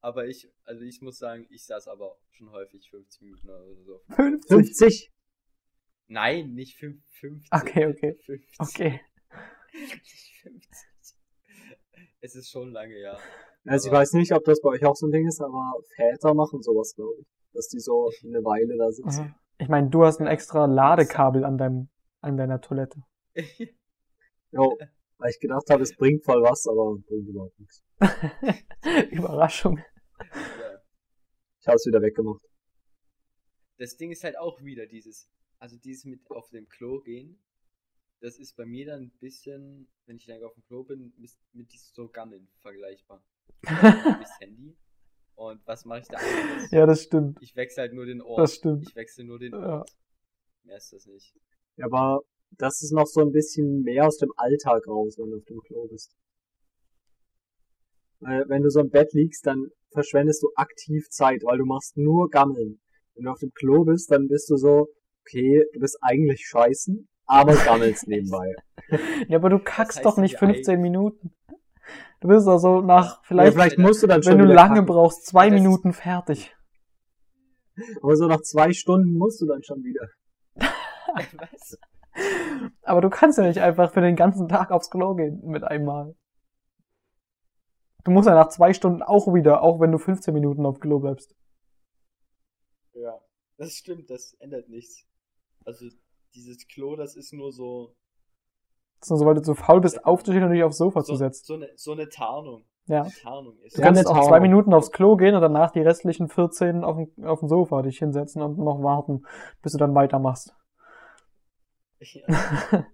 Aber 0.00 0.26
ich, 0.26 0.48
also 0.64 0.82
ich 0.82 1.02
muss 1.02 1.18
sagen, 1.18 1.46
ich 1.50 1.64
saß 1.66 1.88
aber 1.88 2.16
schon 2.30 2.50
häufig 2.52 2.88
50 2.90 3.22
Minuten 3.22 3.48
oder 3.50 3.74
so. 3.84 4.00
50? 4.14 4.48
50. 4.48 5.12
Nein, 6.06 6.54
nicht 6.54 6.76
5, 6.78 7.02
50. 7.18 7.48
Okay, 7.52 7.86
okay. 7.86 8.14
50. 8.24 8.60
Okay. 8.60 9.00
Nicht 9.72 10.34
50. 10.42 10.86
Es 12.20 12.34
ist 12.36 12.50
schon 12.50 12.70
lange, 12.70 12.96
ja. 13.00 13.18
Also 13.66 13.86
ich 13.88 13.92
Aber- 13.92 14.00
weiß 14.00 14.12
nicht, 14.12 14.32
ob 14.32 14.44
das 14.44 14.60
bei 14.60 14.68
euch 14.70 14.84
auch 14.84 14.94
so 14.94 15.06
ein 15.06 15.12
Ding 15.12 15.26
ist, 15.26 15.40
aber 15.40 15.74
Väter 15.96 16.34
machen 16.34 16.62
sowas, 16.62 16.94
glaube 16.94 17.14
ich. 17.20 17.26
Dass 17.52 17.66
die 17.68 17.80
so 17.80 18.10
eine 18.24 18.44
Weile 18.44 18.76
da 18.76 18.92
sitzen. 18.92 19.20
Aha. 19.22 19.40
Ich 19.58 19.68
meine, 19.68 19.88
du 19.90 20.04
hast 20.04 20.20
ein 20.20 20.26
extra 20.28 20.66
Ladekabel 20.66 21.44
an 21.44 21.58
deinem, 21.58 21.88
an 22.20 22.36
deiner 22.36 22.60
Toilette. 22.60 23.02
Jo, 24.52 24.78
weil 25.18 25.30
ich 25.30 25.40
gedacht 25.40 25.68
habe, 25.70 25.82
es 25.82 25.94
bringt 25.96 26.24
voll 26.24 26.42
was, 26.42 26.66
aber 26.66 26.96
bringt 27.06 27.28
überhaupt 27.28 27.58
nichts. 27.58 27.82
Überraschung. 29.10 29.78
ja. 29.78 30.82
Ich 31.60 31.66
habe 31.66 31.76
es 31.76 31.86
wieder 31.86 32.00
weggemacht. 32.02 32.42
Das 33.78 33.96
Ding 33.96 34.10
ist 34.10 34.24
halt 34.24 34.38
auch 34.38 34.62
wieder 34.62 34.86
dieses, 34.86 35.28
also 35.58 35.76
dieses 35.76 36.04
mit 36.04 36.20
auf 36.30 36.48
dem 36.50 36.68
Klo 36.68 37.00
gehen, 37.00 37.42
das 38.20 38.38
ist 38.38 38.56
bei 38.56 38.64
mir 38.64 38.86
dann 38.86 39.02
ein 39.02 39.10
bisschen, 39.18 39.88
wenn 40.06 40.16
ich 40.16 40.26
lange 40.26 40.46
auf 40.46 40.54
dem 40.54 40.64
Klo 40.64 40.84
bin, 40.84 41.12
mit, 41.18 41.30
mit 41.52 41.70
diesem 41.72 41.92
so 41.94 42.08
Gammeln 42.08 42.48
vergleichbar. 42.62 43.22
Das 43.62 44.40
Handy. 44.40 44.76
Und 45.34 45.60
was 45.66 45.84
mache 45.84 46.00
ich 46.00 46.08
da 46.08 46.16
anderes? 46.18 46.70
ja, 46.70 46.86
das 46.86 47.02
stimmt. 47.02 47.38
Ich 47.42 47.54
wechsle 47.56 47.82
halt 47.82 47.92
nur 47.92 48.06
den 48.06 48.22
Ort. 48.22 48.38
Das 48.40 48.54
stimmt. 48.54 48.88
Ich 48.88 48.96
wechsle 48.96 49.24
nur 49.24 49.38
den 49.38 49.52
Ja. 49.52 49.80
Ort. 49.80 49.90
Mehr 50.64 50.78
ist 50.78 50.92
das 50.92 51.06
nicht. 51.06 51.36
Ja, 51.76 51.86
aber 51.86 52.22
das 52.58 52.82
ist 52.82 52.92
noch 52.92 53.06
so 53.06 53.20
ein 53.20 53.32
bisschen 53.32 53.82
mehr 53.82 54.06
aus 54.06 54.18
dem 54.18 54.32
Alltag 54.36 54.86
raus, 54.86 55.16
wenn 55.18 55.30
du 55.30 55.36
auf 55.38 55.44
dem 55.44 55.60
Klo 55.60 55.86
bist. 55.88 56.14
Weil 58.20 58.48
wenn 58.48 58.62
du 58.62 58.70
so 58.70 58.80
im 58.80 58.90
Bett 58.90 59.12
liegst, 59.12 59.46
dann 59.46 59.68
verschwendest 59.92 60.42
du 60.42 60.50
aktiv 60.56 61.08
Zeit, 61.10 61.42
weil 61.44 61.58
du 61.58 61.64
machst 61.66 61.96
nur 61.96 62.28
Gammeln. 62.30 62.80
Wenn 63.14 63.24
du 63.24 63.30
auf 63.30 63.38
dem 63.40 63.52
Klo 63.52 63.84
bist, 63.84 64.10
dann 64.10 64.28
bist 64.28 64.50
du 64.50 64.56
so, 64.56 64.88
okay, 65.22 65.64
du 65.72 65.80
bist 65.80 65.98
eigentlich 66.02 66.46
scheißen, 66.46 67.08
aber 67.26 67.54
gammelst 67.56 68.06
nebenbei. 68.08 68.54
Ja, 69.28 69.38
aber 69.38 69.50
du 69.50 69.58
kackst 69.58 69.98
heißt 69.98 70.06
doch 70.06 70.16
nicht 70.18 70.38
hier 70.38 70.48
15 70.48 70.74
eigentlich? 70.74 70.82
Minuten. 70.82 71.34
Du 72.20 72.28
bist 72.28 72.46
doch 72.46 72.58
so 72.58 72.80
nach, 72.80 73.16
Ja, 73.16 73.20
vielleicht, 73.24 73.52
vielleicht 73.52 73.78
musst 73.78 74.02
du 74.02 74.06
dann 74.06 74.22
schon 74.22 74.32
wenn 74.32 74.46
du 74.46 74.52
lange 74.52 74.74
kacken. 74.76 74.86
brauchst, 74.86 75.26
zwei 75.26 75.50
Das 75.50 75.60
Minuten 75.60 75.92
fertig. 75.92 76.54
Aber 78.02 78.16
so 78.16 78.26
nach 78.26 78.40
zwei 78.40 78.72
Stunden 78.72 79.16
musst 79.16 79.40
du 79.40 79.46
dann 79.46 79.62
schon 79.62 79.82
wieder. 79.84 80.08
was? 80.56 81.76
Aber 82.82 83.00
du 83.00 83.10
kannst 83.10 83.38
ja 83.38 83.44
nicht 83.44 83.60
einfach 83.60 83.92
für 83.92 84.00
den 84.00 84.16
ganzen 84.16 84.48
Tag 84.48 84.70
aufs 84.70 84.90
Klo 84.90 85.14
gehen 85.14 85.40
mit 85.44 85.64
einmal. 85.64 86.14
Du 88.04 88.12
musst 88.12 88.28
ja 88.28 88.34
nach 88.34 88.48
zwei 88.48 88.72
Stunden 88.72 89.02
auch 89.02 89.34
wieder, 89.34 89.62
auch 89.62 89.80
wenn 89.80 89.90
du 89.90 89.98
15 89.98 90.32
Minuten 90.32 90.64
auf 90.64 90.78
Klo 90.78 91.00
bleibst. 91.00 91.34
Ja, 92.92 93.20
das 93.58 93.72
stimmt, 93.72 94.08
das 94.10 94.34
ändert 94.34 94.68
nichts. 94.68 95.04
Also 95.64 95.86
dieses 96.34 96.68
Klo, 96.68 96.94
das 96.94 97.16
ist 97.16 97.32
nur 97.32 97.52
so, 97.52 97.96
Das 99.00 99.06
ist 99.06 99.10
nur 99.10 99.18
so, 99.18 99.26
weil 99.26 99.34
du 99.34 99.42
zu 99.42 99.54
faul 99.54 99.80
bist, 99.80 100.04
aufzustehen 100.04 100.44
und 100.44 100.52
dich 100.52 100.62
aufs 100.62 100.78
Sofa 100.78 101.02
zu 101.02 101.12
so, 101.12 101.16
setzen. 101.16 101.44
so, 101.44 101.54
eine, 101.54 101.70
so 101.74 101.92
eine 101.92 102.08
Tarnung. 102.08 102.64
Ja. 102.86 103.02
Eine 103.02 103.12
Tarnung 103.12 103.58
ist 103.62 103.76
Du 103.76 103.82
kannst 103.82 104.06
eine 104.06 104.16
auch 104.16 104.28
zwei. 104.28 104.38
Minuten 104.38 104.72
aufs 104.72 104.92
Klo 104.92 105.16
gehen 105.16 105.34
und 105.34 105.40
danach 105.40 105.72
die 105.72 105.80
restlichen 105.80 106.28
14 106.28 106.84
auf 106.84 106.96
dem, 106.96 107.24
auf 107.24 107.40
dem 107.40 107.48
Sofa 107.48 107.82
dich 107.82 107.98
hinsetzen 107.98 108.40
und 108.40 108.58
noch 108.58 108.82
warten, 108.82 109.26
bis 109.62 109.72
du 109.72 109.78
dann 109.78 109.94
weitermachst. 109.94 110.54
Ja. 112.00 112.20
Ja, 112.28 112.86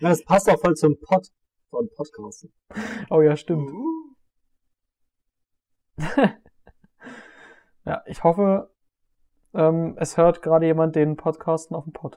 das 0.00 0.24
passt 0.24 0.48
auch 0.50 0.60
voll 0.60 0.74
zum 0.74 0.98
Pod 1.00 1.28
von 1.70 1.88
Podcasten. 1.94 2.52
Oh 3.10 3.20
ja, 3.20 3.36
stimmt. 3.36 3.70
Uh, 3.70 4.14
Ja, 7.84 8.02
ich 8.06 8.22
hoffe, 8.22 8.70
ähm, 9.54 9.96
es 9.98 10.16
hört 10.16 10.42
gerade 10.42 10.66
jemand 10.66 10.94
den 10.94 11.16
Podcasten 11.16 11.74
auf 11.74 11.84
dem 11.84 11.92
Pod. 11.92 12.16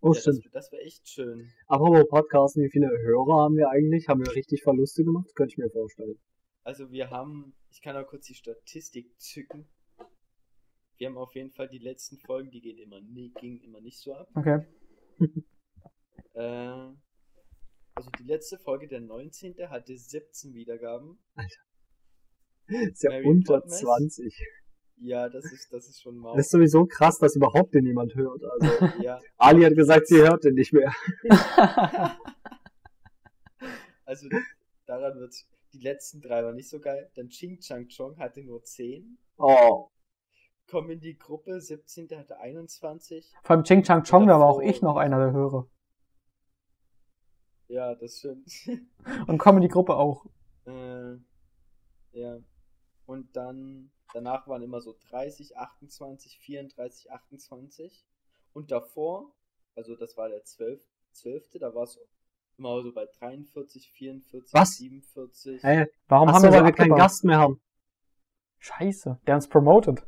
Oh, 0.00 0.14
ja, 0.14 0.20
stimmt. 0.20 0.46
das 0.46 0.52
das 0.52 0.72
wäre 0.72 0.82
echt 0.82 1.06
schön. 1.06 1.52
Apropos 1.66 2.08
Podcasten, 2.08 2.62
wie 2.62 2.70
viele 2.70 2.88
Hörer 2.88 3.42
haben 3.42 3.56
wir 3.56 3.68
eigentlich? 3.68 4.08
Haben 4.08 4.24
wir 4.24 4.34
richtig 4.34 4.62
Verluste 4.62 5.04
gemacht? 5.04 5.34
Könnte 5.34 5.52
ich 5.52 5.58
mir 5.58 5.68
vorstellen. 5.68 6.18
Also 6.62 6.90
wir 6.90 7.10
haben, 7.10 7.54
ich 7.70 7.82
kann 7.82 7.96
auch 7.96 8.06
kurz 8.06 8.26
die 8.26 8.34
Statistik 8.34 9.12
zücken. 9.20 9.68
Wir 11.00 11.08
haben 11.08 11.16
auf 11.16 11.34
jeden 11.34 11.50
Fall 11.50 11.66
die 11.66 11.78
letzten 11.78 12.18
Folgen, 12.18 12.50
die 12.50 12.60
gehen 12.60 12.76
immer, 12.76 13.00
nie, 13.00 13.32
gingen 13.40 13.58
immer 13.62 13.80
nicht 13.80 13.98
so 13.98 14.14
ab. 14.14 14.28
Okay. 14.34 14.60
Äh, 16.32 16.94
also 17.94 18.10
die 18.20 18.22
letzte 18.22 18.56
Folge, 18.56 18.86
der 18.86 19.00
19. 19.00 19.56
hatte 19.68 19.98
17 19.98 20.54
Wiedergaben. 20.54 21.18
Ist 22.68 23.02
ja 23.02 23.10
Mary 23.10 23.26
unter 23.26 23.54
Poppins? 23.54 23.80
20. 23.80 24.46
Ja, 24.98 25.28
das 25.28 25.44
ist, 25.52 25.72
das 25.72 25.88
ist 25.88 26.00
schon 26.00 26.16
mau. 26.16 26.36
Das 26.36 26.46
ist 26.46 26.52
sowieso 26.52 26.86
krass, 26.86 27.18
dass 27.18 27.34
überhaupt 27.34 27.74
den 27.74 27.84
jemand 27.84 28.14
hört. 28.14 28.40
Also, 28.44 28.86
ja, 29.02 29.20
Ali 29.38 29.62
hat 29.64 29.74
gesagt, 29.74 30.06
sie 30.06 30.18
hört 30.18 30.44
den 30.44 30.54
nicht 30.54 30.72
mehr. 30.72 30.94
also 34.04 34.28
daran 34.86 35.18
wird 35.18 35.34
die 35.72 35.80
letzten 35.80 36.20
drei 36.20 36.44
waren 36.44 36.54
nicht 36.54 36.70
so 36.70 36.78
geil. 36.78 37.10
Dann 37.16 37.28
Ching 37.28 37.58
Chang 37.58 37.88
Chong 37.88 38.16
hatte 38.18 38.44
nur 38.44 38.62
10. 38.62 39.18
Oh. 39.36 39.90
Komm 40.70 40.88
in 40.90 41.00
die 41.00 41.18
Gruppe, 41.18 41.60
17. 41.60 42.08
hatte 42.16 42.38
21. 42.38 43.32
Vor 43.42 43.56
allem 43.56 43.64
Ching 43.64 43.82
Chang 43.82 44.04
Chong, 44.04 44.28
da 44.28 44.38
war 44.38 44.46
auch 44.46 44.60
ich 44.60 44.82
noch 44.82 44.96
einer 44.96 45.18
der 45.18 45.32
Hörer. 45.32 45.66
Ja, 47.66 47.94
das 47.96 48.18
stimmt. 48.18 48.48
Und 49.26 49.38
komm 49.38 49.56
in 49.56 49.62
die 49.62 49.68
Gruppe 49.68 49.96
auch. 49.96 50.26
Äh, 50.66 51.16
ja. 52.12 52.38
Und 53.06 53.36
dann, 53.36 53.90
danach 54.12 54.46
waren 54.46 54.62
immer 54.62 54.80
so 54.80 54.96
30, 55.10 55.56
28, 55.56 56.38
34, 56.38 57.10
28. 57.10 58.04
Und 58.52 58.70
davor, 58.70 59.32
also 59.74 59.96
das 59.96 60.16
war 60.16 60.28
der 60.28 60.44
12. 60.44 60.80
12. 61.12 61.50
Da 61.58 61.74
war 61.74 61.84
es 61.84 61.98
immer 62.58 62.80
so 62.82 62.92
bei 62.92 63.06
43, 63.18 63.90
44, 63.90 64.54
Was? 64.54 64.76
47. 64.76 65.62
Hä? 65.64 65.86
Warum 66.06 66.28
Ach 66.28 66.34
haben 66.34 66.42
so, 66.42 66.48
wir 66.48 66.58
weil 66.58 66.64
wir 66.66 66.72
keinen? 66.72 66.94
Gast 66.94 67.24
mehr 67.24 67.38
haben. 67.38 67.60
Scheiße, 68.58 69.18
der 69.26 69.34
uns 69.36 69.48
promotet. 69.48 70.06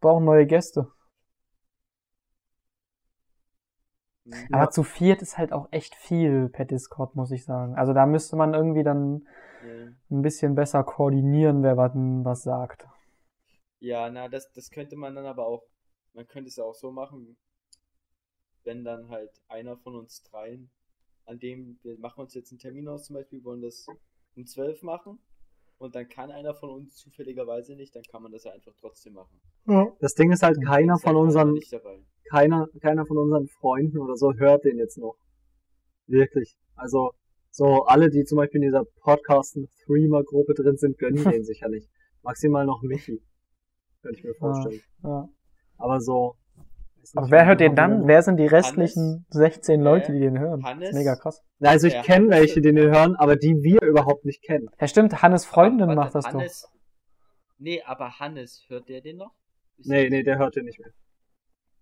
Brauchen 0.00 0.24
neue 0.24 0.46
Gäste. 0.46 0.90
Mhm. 4.24 4.48
Aber 4.52 4.68
Ja. 4.68 4.70
zu 4.70 4.82
viert 4.82 5.22
ist 5.22 5.38
halt 5.38 5.52
auch 5.52 5.68
echt 5.70 5.94
viel 5.94 6.48
per 6.50 6.64
Discord, 6.66 7.14
muss 7.16 7.30
ich 7.30 7.44
sagen. 7.44 7.76
Also 7.76 7.92
da 7.94 8.06
müsste 8.06 8.36
man 8.36 8.54
irgendwie 8.54 8.82
dann 8.82 9.26
Ja. 9.60 9.92
ein 10.10 10.22
bisschen 10.22 10.54
besser 10.54 10.84
koordinieren, 10.84 11.62
wer 11.62 11.76
was, 11.76 11.92
was 11.94 12.42
sagt. 12.42 12.86
Ja, 13.80 14.08
na, 14.08 14.28
das, 14.28 14.52
das 14.52 14.70
könnte 14.70 14.94
man 14.94 15.16
dann 15.16 15.26
aber 15.26 15.46
auch, 15.46 15.64
man 16.12 16.26
könnte 16.28 16.48
es 16.48 16.56
ja 16.56 16.64
auch 16.64 16.74
so 16.76 16.92
machen, 16.92 17.36
wenn 18.62 18.84
dann 18.84 19.08
halt 19.08 19.32
einer 19.48 19.76
von 19.78 19.96
uns 19.96 20.22
dreien, 20.22 20.70
an 21.26 21.40
dem, 21.40 21.78
wir 21.82 21.98
machen 21.98 22.20
uns 22.20 22.34
jetzt 22.34 22.52
einen 22.52 22.60
Termin 22.60 22.88
aus, 22.88 23.04
zum 23.06 23.14
Beispiel, 23.14 23.42
wollen 23.44 23.62
das 23.62 23.86
um 24.36 24.46
12 24.46 24.82
machen 24.82 25.18
und 25.78 25.94
dann 25.94 26.08
kann 26.08 26.30
einer 26.30 26.54
von 26.54 26.70
uns 26.70 26.96
zufälligerweise 26.96 27.74
nicht, 27.76 27.94
dann 27.94 28.02
kann 28.10 28.22
man 28.22 28.32
das 28.32 28.44
ja 28.44 28.52
einfach 28.52 28.72
trotzdem 28.80 29.14
machen. 29.14 29.40
Das 30.00 30.14
Ding 30.14 30.32
ist 30.32 30.42
halt, 30.42 30.58
keiner 30.64 30.94
Ist 30.94 31.02
von 31.02 31.14
halt 31.14 31.24
unseren, 31.24 31.52
nicht 31.52 31.72
dabei. 31.72 32.02
keiner, 32.30 32.68
keiner 32.80 33.06
von 33.06 33.18
unseren 33.18 33.46
Freunden 33.46 33.98
oder 33.98 34.16
so 34.16 34.32
hört 34.34 34.64
den 34.64 34.78
jetzt 34.78 34.98
noch. 34.98 35.16
Wirklich. 36.06 36.56
Also, 36.74 37.12
so 37.50 37.84
alle, 37.84 38.10
die 38.10 38.24
zum 38.24 38.36
Beispiel 38.36 38.62
in 38.62 38.68
dieser 38.68 38.84
Podcasten-Threemer-Gruppe 39.02 40.54
drin 40.54 40.76
sind, 40.76 40.98
gönnen 40.98 41.22
den 41.32 41.44
sicher 41.44 41.68
nicht. 41.68 41.88
Maximal 42.22 42.66
noch 42.66 42.82
Michi. 42.82 43.22
Könnte 44.02 44.18
ich 44.18 44.24
mir 44.24 44.34
vorstellen. 44.34 44.80
Ja. 45.02 45.28
Aber 45.76 46.00
so. 46.00 46.36
Aber 47.14 47.30
wer 47.30 47.46
hört 47.46 47.60
den 47.60 47.74
dann? 47.74 48.06
Wer 48.06 48.22
sind 48.22 48.36
die 48.36 48.46
restlichen 48.46 49.26
16 49.30 49.80
Leute, 49.80 50.12
die 50.12 50.20
den 50.20 50.38
hören? 50.38 50.62
Hannes? 50.64 50.80
Das 50.80 50.90
ist 50.90 50.96
mega 50.96 51.16
krass. 51.16 51.42
Na, 51.58 51.70
Also 51.70 51.86
ich 51.86 51.94
Ja, 51.94 52.02
kenne 52.02 52.26
Hannes- 52.26 52.40
welche, 52.40 52.60
die 52.60 52.72
den 52.72 52.78
hören, 52.90 53.16
aber 53.16 53.36
die 53.36 53.54
wir 53.62 53.80
überhaupt 53.82 54.24
nicht 54.24 54.42
kennen. 54.42 54.68
Ja, 54.80 54.86
stimmt, 54.88 55.22
Hannes 55.22 55.44
Freundin 55.46 55.94
macht 55.94 56.14
das 56.14 56.26
Hannes, 56.26 56.68
Nee, 57.58 57.82
aber 57.82 58.18
Hannes, 58.20 58.64
hört 58.68 58.88
der 58.88 59.00
den 59.00 59.16
noch? 59.16 59.32
Ist 59.78 59.88
Nee, 59.88 60.08
nee, 60.10 60.22
der 60.22 60.38
hört 60.38 60.54
den 60.56 60.64
nicht 60.66 60.78
mehr, 60.78 60.92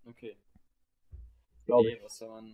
Okay. 0.08 0.36
glaube 1.66 1.86
nee, 1.88 1.94
ich. 1.94 2.02
was 2.02 2.16
soll 2.16 2.28
man. 2.28 2.44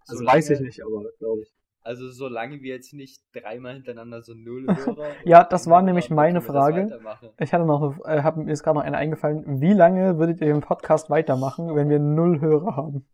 Also 0.00 0.18
Solange- 0.18 0.38
weiß 0.38 0.50
ich 0.50 0.60
nicht, 0.60 0.82
aber 0.84 1.04
glaube 1.18 1.42
ich. 1.42 1.52
Also 1.82 2.10
solange 2.10 2.60
wir 2.60 2.74
jetzt 2.74 2.92
nicht 2.92 3.22
dreimal 3.32 3.74
hintereinander 3.74 4.22
so 4.22 4.34
null 4.34 4.66
Hörer. 4.76 5.12
Ja, 5.24 5.44
das 5.44 5.68
war 5.68 5.82
nämlich 5.82 6.10
meine 6.10 6.40
Frage. 6.42 6.98
Ich 7.38 7.52
hatte 7.54 7.64
noch, 7.64 8.04
eine- 8.04 8.18
äh, 8.18 8.22
hab, 8.22 8.36
mir 8.36 8.52
ist 8.52 8.62
gerade 8.62 8.78
noch 8.78 8.84
eine 8.84 8.96
eingefallen. 8.98 9.60
Wie 9.60 9.72
lange 9.72 10.18
würdet 10.18 10.40
ihr 10.40 10.48
den 10.52 10.60
Podcast 10.60 11.08
weitermachen, 11.10 11.74
wenn 11.74 11.88
wir 11.88 11.98
null 11.98 12.40
Hörer 12.40 12.76
haben? 12.76 13.06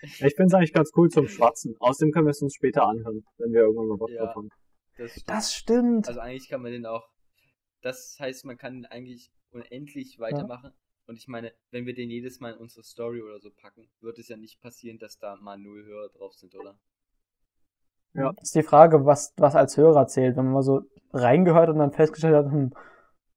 Ja, 0.00 0.26
Ich 0.26 0.34
finde 0.36 0.46
es 0.46 0.54
eigentlich 0.54 0.72
ganz 0.72 0.90
cool 0.96 1.08
zum 1.10 1.28
Schwatzen. 1.28 1.74
Außerdem 1.80 2.12
können 2.12 2.26
wir 2.26 2.30
es 2.30 2.40
uns 2.40 2.54
später 2.54 2.84
anhören, 2.86 3.24
wenn 3.38 3.52
wir 3.52 3.60
irgendwann 3.62 3.88
mal 3.88 3.96
Bock 3.98 4.10
Ja. 4.10 4.24
drauf 4.26 4.36
haben. 4.36 4.48
Das 4.96 5.10
stimmt. 5.12 5.28
Das 5.28 5.54
stimmt. 5.54 6.08
Also 6.08 6.20
eigentlich 6.20 6.48
kann 6.48 6.62
man 6.62 6.72
den 6.72 6.86
auch. 6.86 7.08
Das 7.82 8.16
heißt, 8.20 8.44
man 8.44 8.56
kann 8.56 8.74
den 8.74 8.86
eigentlich 8.86 9.30
unendlich 9.50 10.18
weitermachen. 10.18 10.72
Und 11.06 11.16
ich 11.16 11.26
meine, 11.28 11.52
wenn 11.70 11.86
wir 11.86 11.94
den 11.94 12.10
jedes 12.10 12.38
Mal 12.40 12.52
in 12.52 12.58
unsere 12.58 12.82
Story 12.84 13.22
oder 13.22 13.38
so 13.40 13.50
packen, 13.50 13.88
wird 14.00 14.18
es 14.18 14.28
ja 14.28 14.36
nicht 14.36 14.60
passieren, 14.60 14.98
dass 14.98 15.18
da 15.18 15.36
mal 15.36 15.56
null 15.58 15.84
Hörer 15.84 16.08
drauf 16.10 16.34
sind, 16.34 16.54
oder? 16.54 16.78
Ja. 18.18 18.32
Ist 18.40 18.54
die 18.54 18.62
Frage, 18.62 19.04
was, 19.06 19.32
was 19.36 19.54
als 19.54 19.76
Hörer 19.76 20.06
zählt. 20.06 20.36
Wenn 20.36 20.44
man 20.46 20.54
mal 20.54 20.62
so 20.62 20.82
reingehört 21.12 21.68
und 21.70 21.78
dann 21.78 21.92
festgestellt 21.92 22.34
hat, 22.34 22.46
hm, 22.46 22.72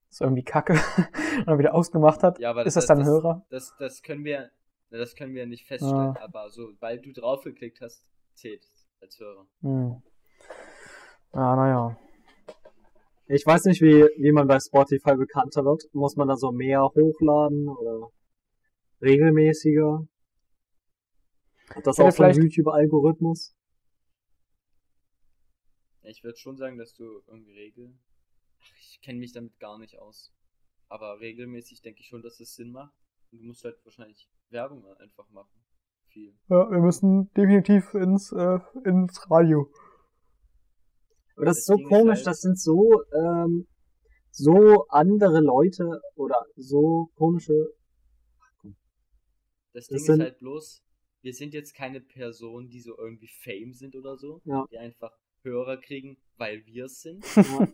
ist 0.09 0.21
irgendwie 0.21 0.43
kacke 0.43 0.73
und 0.73 0.81
dann 1.47 1.59
wieder 1.59 1.73
ausgemacht 1.73 2.23
hat, 2.23 2.39
Ja, 2.39 2.49
aber 2.51 2.65
ist 2.65 2.75
das, 2.75 2.85
dann 2.87 2.99
ein 2.99 3.05
Hörer? 3.05 3.45
Das, 3.49 3.73
das 3.79 4.01
können 4.01 4.25
wir, 4.25 4.49
das 4.89 5.15
können 5.15 5.33
wir 5.33 5.45
nicht 5.45 5.65
feststellen, 5.65 6.17
aber 6.17 6.49
so, 6.49 6.69
weil 6.79 6.99
du 6.99 7.11
draufgeklickt 7.13 7.79
hast, 7.81 8.05
zählt 8.33 8.63
es 8.63 8.87
als 9.01 9.19
Hörer. 9.19 9.45
Hm. 9.61 10.01
Ja, 11.33 11.55
naja. 11.55 11.97
Ich 13.27 13.45
weiß 13.45 13.63
nicht, 13.65 13.81
wie, 13.81 14.05
wie 14.17 14.31
man 14.33 14.47
bei 14.47 14.59
Spotify 14.59 15.15
bekannter 15.15 15.63
wird. 15.63 15.83
Muss 15.93 16.17
man 16.17 16.27
da 16.27 16.35
so 16.35 16.51
mehr 16.51 16.83
hochladen 16.83 17.69
oder 17.69 18.09
regelmäßiger? 19.01 20.05
Hat 21.73 21.87
das 21.87 21.95
auch 21.99 22.11
so 22.11 22.23
einen 22.23 22.33
vielleicht- 22.33 22.39
YouTube-Algorithmus? 22.43 23.55
Ich 26.11 26.23
würde 26.23 26.37
schon 26.37 26.57
sagen, 26.57 26.77
dass 26.77 26.93
du 26.93 27.03
irgendwie 27.27 27.53
Regel. 27.53 27.97
Ach, 28.59 28.75
ich 28.79 28.99
kenne 29.01 29.19
mich 29.19 29.31
damit 29.31 29.57
gar 29.59 29.77
nicht 29.79 29.97
aus. 29.97 30.33
Aber 30.89 31.19
regelmäßig 31.21 31.81
denke 31.81 32.01
ich 32.01 32.07
schon, 32.07 32.21
dass 32.21 32.39
es 32.41 32.53
Sinn 32.55 32.71
macht. 32.71 32.93
Und 33.31 33.39
du 33.39 33.45
musst 33.45 33.63
halt 33.63 33.77
wahrscheinlich 33.85 34.29
Werbung 34.49 34.85
einfach 34.97 35.29
machen. 35.29 35.63
Viel. 36.09 36.35
Ja, 36.49 36.69
wir 36.69 36.79
müssen 36.79 37.31
definitiv 37.33 37.93
ins, 37.93 38.33
äh, 38.33 38.59
ins 38.83 39.31
Radio. 39.31 39.71
Aber 41.37 41.45
das 41.45 41.55
Das 41.55 41.57
ist 41.59 41.65
so 41.67 41.75
komisch, 41.87 42.17
halt- 42.17 42.27
das 42.27 42.41
sind 42.41 42.59
so, 42.59 43.01
ähm, 43.13 43.67
so 44.31 44.85
andere 44.89 45.39
Leute 45.39 46.01
oder 46.15 46.45
so 46.57 47.09
komische. 47.15 47.73
Das 48.63 48.73
Das 49.73 49.87
Ding 49.87 49.99
sind- 49.99 50.15
ist 50.15 50.21
halt 50.21 50.39
bloß, 50.39 50.83
wir 51.21 51.33
sind 51.33 51.53
jetzt 51.53 51.73
keine 51.73 52.01
Personen, 52.01 52.69
die 52.69 52.81
so 52.81 52.97
irgendwie 52.97 53.29
Fame 53.29 53.71
sind 53.73 53.95
oder 53.95 54.17
so. 54.17 54.41
Ja. 54.43 54.65
Die 54.69 54.77
einfach 54.77 55.17
Hörer 55.43 55.77
kriegen, 55.77 56.17
weil 56.37 56.65
wir 56.65 56.85
es 56.85 57.01
sind. 57.01 57.23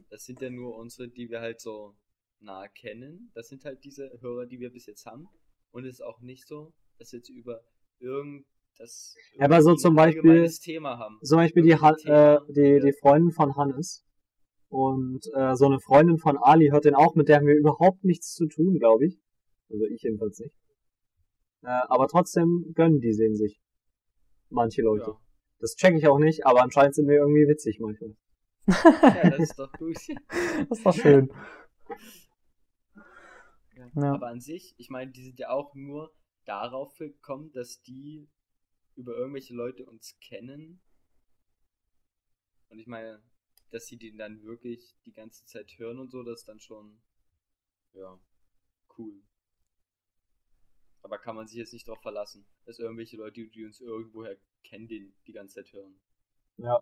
Das 0.09 0.23
sind 0.23 0.41
ja 0.41 0.49
nur 0.49 0.75
unsere, 0.77 1.09
die 1.09 1.29
wir 1.29 1.41
halt 1.41 1.59
so 1.61 1.95
nah 2.39 2.67
kennen. 2.67 3.31
Das 3.33 3.47
sind 3.47 3.65
halt 3.65 3.83
diese 3.83 4.11
Hörer, 4.21 4.45
die 4.45 4.59
wir 4.59 4.71
bis 4.71 4.85
jetzt 4.85 5.05
haben. 5.05 5.27
Und 5.71 5.85
es 5.85 5.95
ist 5.95 6.01
auch 6.01 6.21
nicht 6.21 6.47
so, 6.47 6.73
dass 6.97 7.11
jetzt 7.11 7.29
über 7.29 7.61
irgend 7.99 8.45
das 8.77 9.15
Ja, 9.37 9.45
aber 9.45 9.61
so 9.61 9.73
zum 9.75 9.95
Beispiel- 9.95 10.47
Thema 10.61 10.97
haben. 10.99 11.17
zum 11.23 11.37
Beispiel 11.37 11.63
die, 11.63 11.75
Han 11.75 11.95
Irgendein 11.95 12.13
äh, 12.13 12.37
Thema, 12.37 12.53
die, 12.53 12.61
ja. 12.61 12.79
die 12.79 12.93
Freundin 12.93 13.31
von 13.31 13.55
Hannes. 13.55 14.03
Und 14.69 15.25
äh, 15.33 15.55
so 15.55 15.65
eine 15.65 15.79
Freundin 15.79 16.17
von 16.17 16.37
Ali 16.37 16.69
hört 16.69 16.85
den 16.85 16.93
auch, 16.93 17.15
mit 17.15 17.27
der 17.29 17.37
haben 17.37 17.47
wir 17.47 17.55
überhaupt 17.55 18.03
nichts 18.03 18.33
zu 18.33 18.47
tun, 18.47 18.77
glaube 18.79 19.07
ich. 19.07 19.19
Also 19.69 19.85
ich 19.85 20.01
jedenfalls 20.03 20.39
nicht. 20.39 20.53
Äh, 21.63 21.67
aber 21.87 22.07
trotzdem 22.07 22.71
gönnen 22.75 22.99
die 23.01 23.13
sehen 23.13 23.35
sich. 23.35 23.59
Manche 24.49 24.81
Leute. 24.81 25.11
Ja. 25.11 25.19
Das 25.59 25.75
check 25.75 25.95
ich 25.95 26.07
auch 26.07 26.19
nicht, 26.19 26.45
aber 26.45 26.61
anscheinend 26.61 26.95
sind 26.95 27.07
wir 27.07 27.17
irgendwie 27.17 27.47
witzig 27.47 27.79
manchmal. 27.79 28.15
ja, 28.67 29.29
das 29.29 29.39
ist 29.39 29.59
doch 29.59 29.71
gut. 29.73 29.97
Das 30.69 30.79
ist 30.79 30.85
doch 30.85 30.93
schön. 30.93 31.31
Ja. 33.75 33.91
Ja. 33.95 34.13
Aber 34.13 34.27
an 34.27 34.41
sich, 34.41 34.75
ich 34.77 34.89
meine, 34.89 35.11
die 35.11 35.23
sind 35.23 35.39
ja 35.39 35.49
auch 35.49 35.73
nur 35.73 36.13
darauf 36.45 36.97
gekommen, 36.97 37.51
dass 37.51 37.81
die 37.81 38.27
über 38.95 39.15
irgendwelche 39.15 39.53
Leute 39.53 39.85
uns 39.85 40.17
kennen. 40.19 40.81
Und 42.69 42.79
ich 42.79 42.87
meine, 42.87 43.21
dass 43.69 43.87
sie 43.87 43.97
den 43.97 44.17
dann 44.17 44.43
wirklich 44.43 44.95
die 45.05 45.13
ganze 45.13 45.45
Zeit 45.45 45.77
hören 45.77 45.99
und 45.99 46.11
so, 46.11 46.23
das 46.23 46.39
ist 46.39 46.47
dann 46.47 46.59
schon, 46.59 47.01
ja, 47.93 48.19
cool. 48.97 49.21
Aber 51.01 51.17
kann 51.17 51.35
man 51.35 51.47
sich 51.47 51.57
jetzt 51.57 51.73
nicht 51.73 51.87
darauf 51.87 52.01
verlassen, 52.01 52.45
dass 52.65 52.79
irgendwelche 52.79 53.17
Leute, 53.17 53.47
die 53.47 53.65
uns 53.65 53.79
irgendwoher 53.79 54.35
kennen, 54.63 54.87
den 54.87 55.13
die 55.25 55.33
ganze 55.33 55.55
Zeit 55.55 55.73
hören. 55.73 55.95
Ja. 56.57 56.81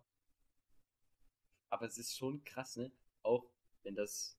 Aber 1.70 1.86
es 1.86 1.98
ist 1.98 2.18
schon 2.18 2.44
krass, 2.44 2.78
ne? 2.78 2.92
Auch 3.22 3.46
wenn 3.84 3.96
das 3.96 4.38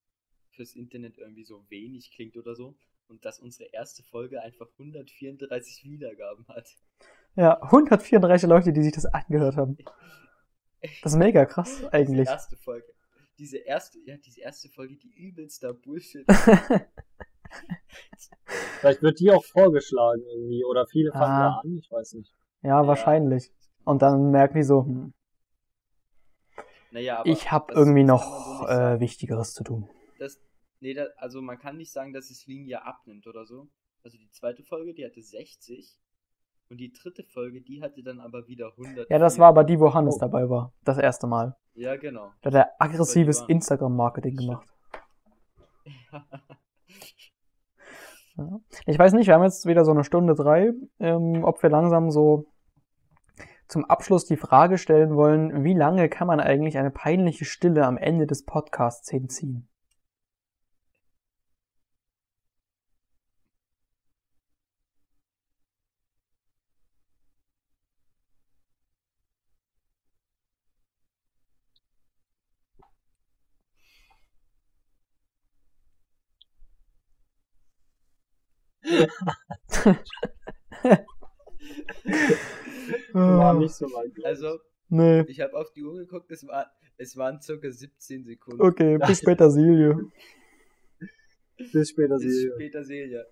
fürs 0.51 0.75
Internet 0.75 1.19
irgendwie 1.19 1.45
so 1.45 1.65
wenig 1.69 2.11
klingt 2.11 2.37
oder 2.37 2.55
so. 2.55 2.77
Und 3.09 3.25
dass 3.25 3.39
unsere 3.39 3.71
erste 3.71 4.03
Folge 4.03 4.43
einfach 4.43 4.69
134 4.73 5.85
Wiedergaben 5.85 6.47
hat. 6.49 6.77
Ja, 7.37 7.61
134 7.63 8.49
Leute, 8.49 8.73
die 8.73 8.83
sich 8.83 8.93
das 8.93 9.07
angehört 9.07 9.57
haben. 9.57 9.79
Das 11.03 11.13
ist 11.13 11.19
mega 11.19 11.45
krass, 11.47 11.85
eigentlich. 11.87 12.29
Diese 12.29 12.31
erste 12.31 12.57
Folge. 12.59 12.87
Diese 13.39 13.57
erste, 13.57 13.99
ja, 14.01 14.17
diese 14.19 14.43
erste 14.43 14.69
Folge, 14.69 14.95
die 14.95 15.11
übelster 15.11 15.75
Bullshit. 15.75 16.25
Vielleicht 18.81 19.03
wird 19.03 19.21
die 19.21 19.31
auch 19.31 19.45
vorgeschlagen 19.45 20.23
irgendwie 20.27 20.65
oder 20.65 20.87
viele 20.87 21.13
fangen 21.13 21.25
Ah. 21.25 21.49
da 21.51 21.61
an, 21.63 21.79
ich 21.79 21.91
weiß 21.91 22.15
nicht. 22.15 22.33
ja, 22.63 22.87
wahrscheinlich. 22.87 23.51
Und 23.85 24.03
dann 24.03 24.31
merken 24.31 24.57
die 24.57 24.63
so, 24.65 24.85
hm, 24.85 25.13
Naja, 26.91 27.19
aber 27.21 27.29
ich 27.29 27.51
habe 27.53 27.73
irgendwie 27.73 28.05
noch 28.05 28.61
so 28.61 28.67
äh. 28.69 29.01
Wichtigeres 29.01 29.53
zu 29.55 29.65
tun. 29.65 29.89
das, 30.19 30.41
nee, 30.81 30.95
da, 30.95 31.07
also 31.17 31.41
man 31.43 31.59
kann 31.59 31.77
nicht 31.77 31.93
sagen, 31.93 32.13
dass 32.13 32.31
es 32.31 32.47
Linie 32.47 32.85
abnimmt 32.85 33.27
oder 33.27 33.45
so. 33.45 33.69
Also 34.05 34.19
die 34.19 34.31
zweite 34.31 34.63
Folge, 34.63 34.95
die 34.95 35.05
hatte 35.05 35.21
60 35.23 35.99
und 36.71 36.79
die 36.79 36.93
dritte 36.93 37.23
Folge, 37.25 37.61
die 37.61 37.83
hatte 37.83 38.03
dann 38.03 38.21
aber 38.21 38.47
wieder 38.47 38.73
100. 38.77 39.09
Ja, 39.11 39.19
das 39.19 39.39
war 39.39 39.49
aber 39.49 39.65
die, 39.65 39.79
wo 39.81 39.93
Hannes 39.95 40.17
Oh. 40.17 40.21
dabei 40.21 40.49
war. 40.49 40.73
Das 40.85 40.99
erste 40.99 41.27
Mal. 41.27 41.57
Ja, 41.75 41.97
genau. 41.97 42.33
Da 42.43 42.51
hat 42.51 42.55
er 42.55 42.71
aggressives 42.81 43.43
Instagram-Marketing 43.49 44.37
gemacht. 44.37 44.69
Ja. 46.13 46.25
Ich 48.87 48.99
weiß 48.99 49.13
nicht, 49.15 49.27
wir 49.27 49.35
haben 49.35 49.43
jetzt 49.43 49.67
wieder 49.67 49.85
so 49.85 49.93
eine 49.93 50.05
Stunde 50.05 50.35
drei, 50.35 50.73
ähm, 50.99 51.43
ob 51.45 51.63
wir 51.63 51.71
langsam 51.71 52.11
so 52.11 52.47
zum 53.69 53.85
Abschluss 53.85 54.27
die 54.27 54.37
Frage 54.37 54.79
stellen 54.79 55.17
wollen, 55.17 55.65
wie 55.65 55.75
lange 55.75 56.09
kann 56.09 56.27
man 56.27 56.41
eigentlich 56.41 56.79
eine 56.79 56.91
peinliche 56.91 57.45
Stille 57.45 57.85
am 57.85 57.97
Ende 57.97 58.27
des 58.27 58.45
Podcasts 58.45 59.11
hinziehen? 59.11 59.69
War 83.13 83.55
nicht 83.55 83.75
so 83.75 83.87
weit. 83.87 84.13
Also, 84.25 84.59
nee. 84.89 85.23
ich 85.29 85.41
habe 85.41 85.57
auf 85.57 85.73
die 85.73 85.83
Uhr 85.85 85.97
geguckt, 85.97 86.31
es, 86.31 86.47
war, 86.47 86.71
es 86.97 87.17
waren 87.17 87.41
circa 87.41 87.71
17 87.71 88.25
Sekunden. 88.25 88.63
Okay, 88.63 88.99
bis 89.07 89.19
später, 89.19 89.51
Silje. 89.51 89.97
bis 91.73 91.91
später, 91.91 92.17
Bis 92.17 92.23
Silje. 92.23 92.53
später 92.55 92.85
Silja. 92.85 93.25